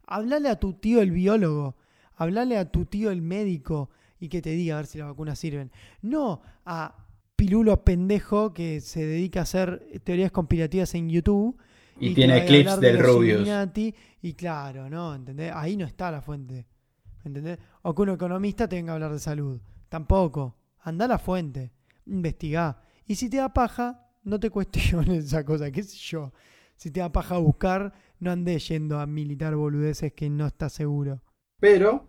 Hablale 0.05 0.49
a 0.49 0.59
tu 0.59 0.74
tío 0.74 1.01
el 1.01 1.11
biólogo, 1.11 1.76
hablale 2.15 2.57
a 2.57 2.72
tu 2.72 2.86
tío 2.86 3.11
el 3.11 3.22
médico 3.22 3.89
y 4.20 4.30
que 4.30 4.41
te 4.41 4.51
diga 4.51 4.76
a 4.76 4.78
ver 4.78 4.86
si 4.86 4.97
las 4.97 5.07
vacunas 5.07 5.39
sirven. 5.39 5.72
No 6.01 6.41
a 6.65 7.05
pilulo 7.36 7.84
pendejo 7.84 8.53
que 8.53 8.82
se 8.82 9.05
dedica 9.05 9.39
a 9.39 9.43
hacer 9.43 10.01
teorías 10.03 10.32
conspirativas 10.32 10.93
en 10.95 11.09
YouTube. 11.09 11.57
Y, 11.99 12.09
te 12.09 12.15
tiene 12.15 12.34
a 12.34 12.45
clips 12.45 12.80
de 12.80 12.88
del 12.88 12.97
los 12.97 13.07
Rubius. 13.07 13.36
Illuminati, 13.36 13.95
y 14.22 14.34
claro, 14.34 14.89
¿no? 14.89 15.15
¿Entendés? 15.15 15.51
Ahí 15.55 15.78
no 15.78 15.86
está 15.86 16.11
la 16.11 16.22
fuente. 16.22 16.65
¿Entendés? 17.24 17.59
O 17.82 17.95
que 17.95 18.01
un 18.01 18.09
economista 18.09 18.67
te 18.67 18.76
venga 18.76 18.91
a 18.91 18.95
hablar 18.95 19.13
de 19.13 19.20
salud. 19.20 19.59
Tampoco. 19.88 20.57
Anda 20.80 21.05
a 21.05 21.07
la 21.09 21.17
fuente. 21.17 21.72
Investigá. 22.05 22.82
Y 23.05 23.15
si 23.15 23.30
te 23.30 23.38
da 23.38 23.53
paja, 23.53 24.09
no 24.24 24.39
te 24.39 24.49
cuestiones 24.49 25.26
esa 25.26 25.45
cosa. 25.45 25.72
¿Qué 25.72 25.84
sé 25.84 25.97
yo? 25.97 26.34
Si 26.76 26.91
te 26.91 26.99
da 26.99 27.11
paja 27.11 27.38
buscar, 27.38 27.93
no 28.20 28.32
andes 28.32 28.67
yendo 28.67 28.99
a 28.99 29.05
militar 29.05 29.55
boludeces 29.55 30.13
que 30.13 30.30
no 30.30 30.47
estás 30.47 30.74
seguro. 30.74 31.22
Pero 31.59 32.09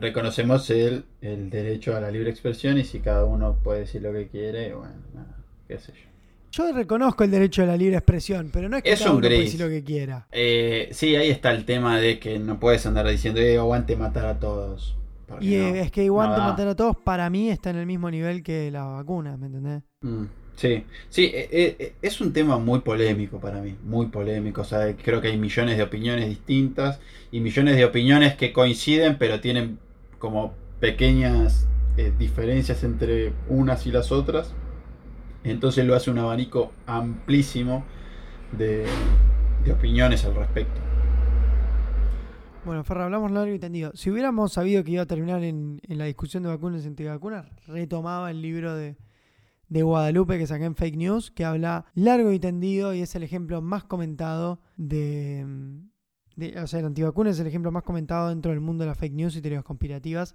reconocemos 0.00 0.70
el, 0.70 1.04
el 1.20 1.50
derecho 1.50 1.96
a 1.96 2.00
la 2.00 2.10
libre 2.10 2.30
expresión 2.30 2.78
y 2.78 2.84
si 2.84 3.00
cada 3.00 3.24
uno 3.24 3.58
puede 3.62 3.80
decir 3.80 4.02
lo 4.02 4.12
que 4.12 4.28
quiere, 4.28 4.74
bueno, 4.74 4.94
nada, 5.14 5.36
qué 5.66 5.78
sé 5.78 5.92
yo. 5.92 6.08
Yo 6.50 6.72
reconozco 6.72 7.24
el 7.24 7.30
derecho 7.30 7.62
a 7.62 7.66
la 7.66 7.76
libre 7.76 7.96
expresión, 7.96 8.50
pero 8.50 8.68
no 8.68 8.76
es 8.78 8.84
que 8.84 8.92
Es 8.92 9.00
cada 9.00 9.12
un 9.12 9.18
uno 9.18 9.30
puede 9.30 9.44
decir 9.44 9.60
lo 9.60 9.68
que 9.68 9.84
quiera. 9.84 10.28
Eh, 10.32 10.88
sí, 10.92 11.14
ahí 11.16 11.30
está 11.30 11.50
el 11.52 11.64
tema 11.64 11.98
de 12.00 12.18
que 12.18 12.38
no 12.38 12.58
puedes 12.58 12.86
andar 12.86 13.06
diciendo, 13.08 13.40
eh, 13.40 13.58
aguante 13.58 13.96
matar 13.96 14.26
a 14.26 14.38
todos. 14.38 14.98
Y 15.40 15.56
no, 15.56 15.74
es 15.74 15.90
que 15.90 16.12
no 16.14 16.26
da. 16.28 16.38
matar 16.40 16.68
a 16.68 16.74
todos, 16.76 16.96
para 16.96 17.28
mí 17.30 17.50
está 17.50 17.70
en 17.70 17.76
el 17.76 17.86
mismo 17.86 18.10
nivel 18.10 18.42
que 18.42 18.70
la 18.70 18.84
vacuna, 18.84 19.36
¿me 19.36 19.46
entendés? 19.46 19.82
Mm, 20.00 20.24
sí, 20.56 20.84
sí, 21.08 21.24
eh, 21.34 21.76
eh, 21.78 21.96
es 22.02 22.20
un 22.20 22.32
tema 22.32 22.58
muy 22.58 22.80
polémico 22.80 23.40
para 23.40 23.60
mí, 23.60 23.76
muy 23.82 24.06
polémico. 24.06 24.62
O 24.62 24.64
sea, 24.64 24.96
creo 24.96 25.20
que 25.20 25.28
hay 25.28 25.36
millones 25.38 25.76
de 25.76 25.82
opiniones 25.82 26.28
distintas 26.28 27.00
y 27.30 27.40
millones 27.40 27.76
de 27.76 27.84
opiniones 27.84 28.36
que 28.36 28.52
coinciden, 28.52 29.18
pero 29.18 29.40
tienen 29.40 29.78
como 30.18 30.54
pequeñas 30.80 31.66
eh, 31.96 32.12
diferencias 32.18 32.84
entre 32.84 33.32
unas 33.48 33.86
y 33.86 33.92
las 33.92 34.12
otras. 34.12 34.54
Entonces 35.44 35.84
lo 35.84 35.94
hace 35.94 36.10
un 36.10 36.18
abanico 36.18 36.72
amplísimo 36.86 37.84
de, 38.52 38.86
de 39.64 39.72
opiniones 39.72 40.24
al 40.24 40.34
respecto. 40.34 40.80
Bueno, 42.64 42.84
Ferra, 42.84 43.04
hablamos 43.04 43.30
largo 43.30 43.54
y 43.54 43.58
tendido. 43.58 43.92
Si 43.94 44.10
hubiéramos 44.10 44.52
sabido 44.52 44.84
que 44.84 44.90
iba 44.90 45.02
a 45.02 45.06
terminar 45.06 45.42
en, 45.42 45.80
la 45.88 46.04
discusión 46.04 46.42
de 46.42 46.50
vacunas 46.50 46.84
y 46.84 46.88
antivacunas, 46.88 47.46
retomaba 47.66 48.30
el 48.30 48.42
libro 48.42 48.74
de, 48.74 48.96
de 49.68 49.82
Guadalupe 49.82 50.38
que 50.38 50.46
saqué 50.46 50.64
en 50.64 50.74
Fake 50.74 50.96
News, 50.96 51.30
que 51.30 51.44
habla 51.44 51.86
largo 51.94 52.30
y 52.30 52.38
tendido 52.38 52.92
y 52.92 53.00
es 53.00 53.14
el 53.14 53.22
ejemplo 53.22 53.62
más 53.62 53.84
comentado 53.84 54.60
de, 54.76 55.46
de- 56.38 56.60
O 56.60 56.66
sea, 56.66 56.78
el 56.80 56.86
antivacuna 56.86 57.30
es 57.30 57.40
el 57.40 57.48
ejemplo 57.48 57.72
más 57.72 57.82
comentado 57.82 58.28
dentro 58.28 58.52
del 58.52 58.60
mundo 58.60 58.84
de 58.84 58.88
las 58.88 58.98
fake 58.98 59.12
news 59.14 59.36
y 59.36 59.42
teorías 59.42 59.64
conspirativas, 59.64 60.34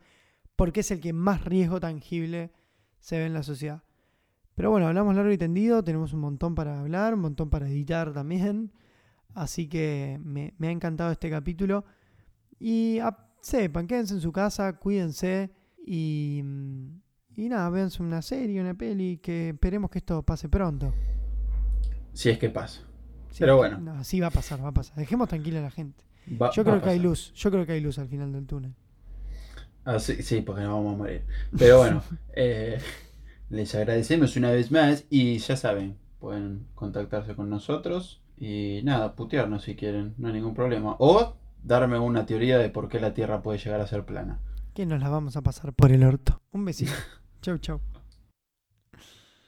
porque 0.55 0.81
es 0.81 0.91
el 0.91 0.99
que 0.99 1.13
más 1.13 1.45
riesgo 1.45 1.79
tangible 1.79 2.51
se 2.99 3.17
ve 3.17 3.25
en 3.25 3.33
la 3.33 3.41
sociedad. 3.41 3.83
Pero 4.53 4.69
bueno, 4.69 4.87
hablamos 4.87 5.15
largo 5.15 5.31
y 5.31 5.37
tendido, 5.37 5.83
tenemos 5.83 6.13
un 6.13 6.19
montón 6.19 6.55
para 6.55 6.79
hablar, 6.81 7.13
un 7.13 7.21
montón 7.21 7.49
para 7.49 7.67
editar 7.69 8.13
también. 8.13 8.71
Así 9.33 9.67
que 9.67 10.19
me, 10.21 10.53
ha 10.61 10.71
encantado 10.71 11.11
este 11.11 11.29
capítulo. 11.29 11.85
Y 12.59 12.99
ah, 12.99 13.17
sepan, 13.41 13.87
quédense 13.87 14.13
en 14.13 14.21
su 14.21 14.31
casa, 14.31 14.73
cuídense 14.73 15.51
y, 15.85 16.41
mm, 16.43 16.87
y 17.37 17.49
nada, 17.49 17.69
véanse 17.69 18.03
una 18.03 18.21
serie, 18.21 18.61
una 18.61 18.73
peli, 18.73 19.17
que 19.17 19.49
esperemos 19.49 19.89
que 19.89 19.99
esto 19.99 20.21
pase 20.21 20.49
pronto. 20.49 20.93
Si 22.13 22.29
es 22.29 22.37
que 22.37 22.49
pasa. 22.49 22.81
Sí, 23.33 23.39
Pero 23.39 23.57
bueno. 23.57 23.79
no, 23.79 24.03
sí 24.03 24.19
va 24.19 24.27
a 24.27 24.31
pasar, 24.31 24.63
va 24.63 24.69
a 24.69 24.73
pasar. 24.73 24.95
Dejemos 24.95 25.27
tranquila 25.27 25.59
a 25.59 25.63
la 25.63 25.71
gente. 25.71 26.03
Va- 26.41 26.51
Yo 26.51 26.63
creo 26.63 26.81
que 26.81 26.89
hay 26.89 26.99
luz, 26.99 27.33
yo 27.33 27.49
creo 27.51 27.65
que 27.65 27.73
hay 27.73 27.81
luz 27.81 27.97
al 27.99 28.07
final 28.07 28.31
del 28.31 28.45
túnel. 28.45 28.73
Ah, 29.85 29.99
sí, 29.99 30.21
sí, 30.23 30.41
porque 30.41 30.61
nos 30.61 30.73
vamos 30.73 30.93
a 30.93 30.97
morir. 30.97 31.25
Pero 31.57 31.79
bueno, 31.79 32.03
eh, 32.35 32.77
les 33.49 33.73
agradecemos 33.75 34.35
una 34.37 34.51
vez 34.51 34.71
más 34.71 35.05
y 35.09 35.37
ya 35.39 35.57
saben, 35.57 35.97
pueden 36.19 36.67
contactarse 36.75 37.35
con 37.35 37.49
nosotros 37.49 38.21
y 38.37 38.81
nada, 38.83 39.15
putearnos 39.15 39.63
si 39.63 39.75
quieren, 39.75 40.13
no 40.17 40.27
hay 40.27 40.35
ningún 40.35 40.53
problema. 40.53 40.95
O 40.99 41.35
darme 41.63 41.97
una 41.99 42.25
teoría 42.25 42.57
de 42.59 42.69
por 42.69 42.87
qué 42.87 42.99
la 42.99 43.13
Tierra 43.13 43.41
puede 43.41 43.57
llegar 43.57 43.81
a 43.81 43.87
ser 43.87 44.05
plana. 44.05 44.39
Que 44.73 44.85
nos 44.85 45.01
la 45.01 45.09
vamos 45.09 45.35
a 45.37 45.41
pasar 45.41 45.73
por 45.73 45.91
el 45.91 46.03
orto. 46.03 46.39
Un 46.51 46.65
besito. 46.65 46.91
chau, 47.41 47.57
chau. 47.57 47.81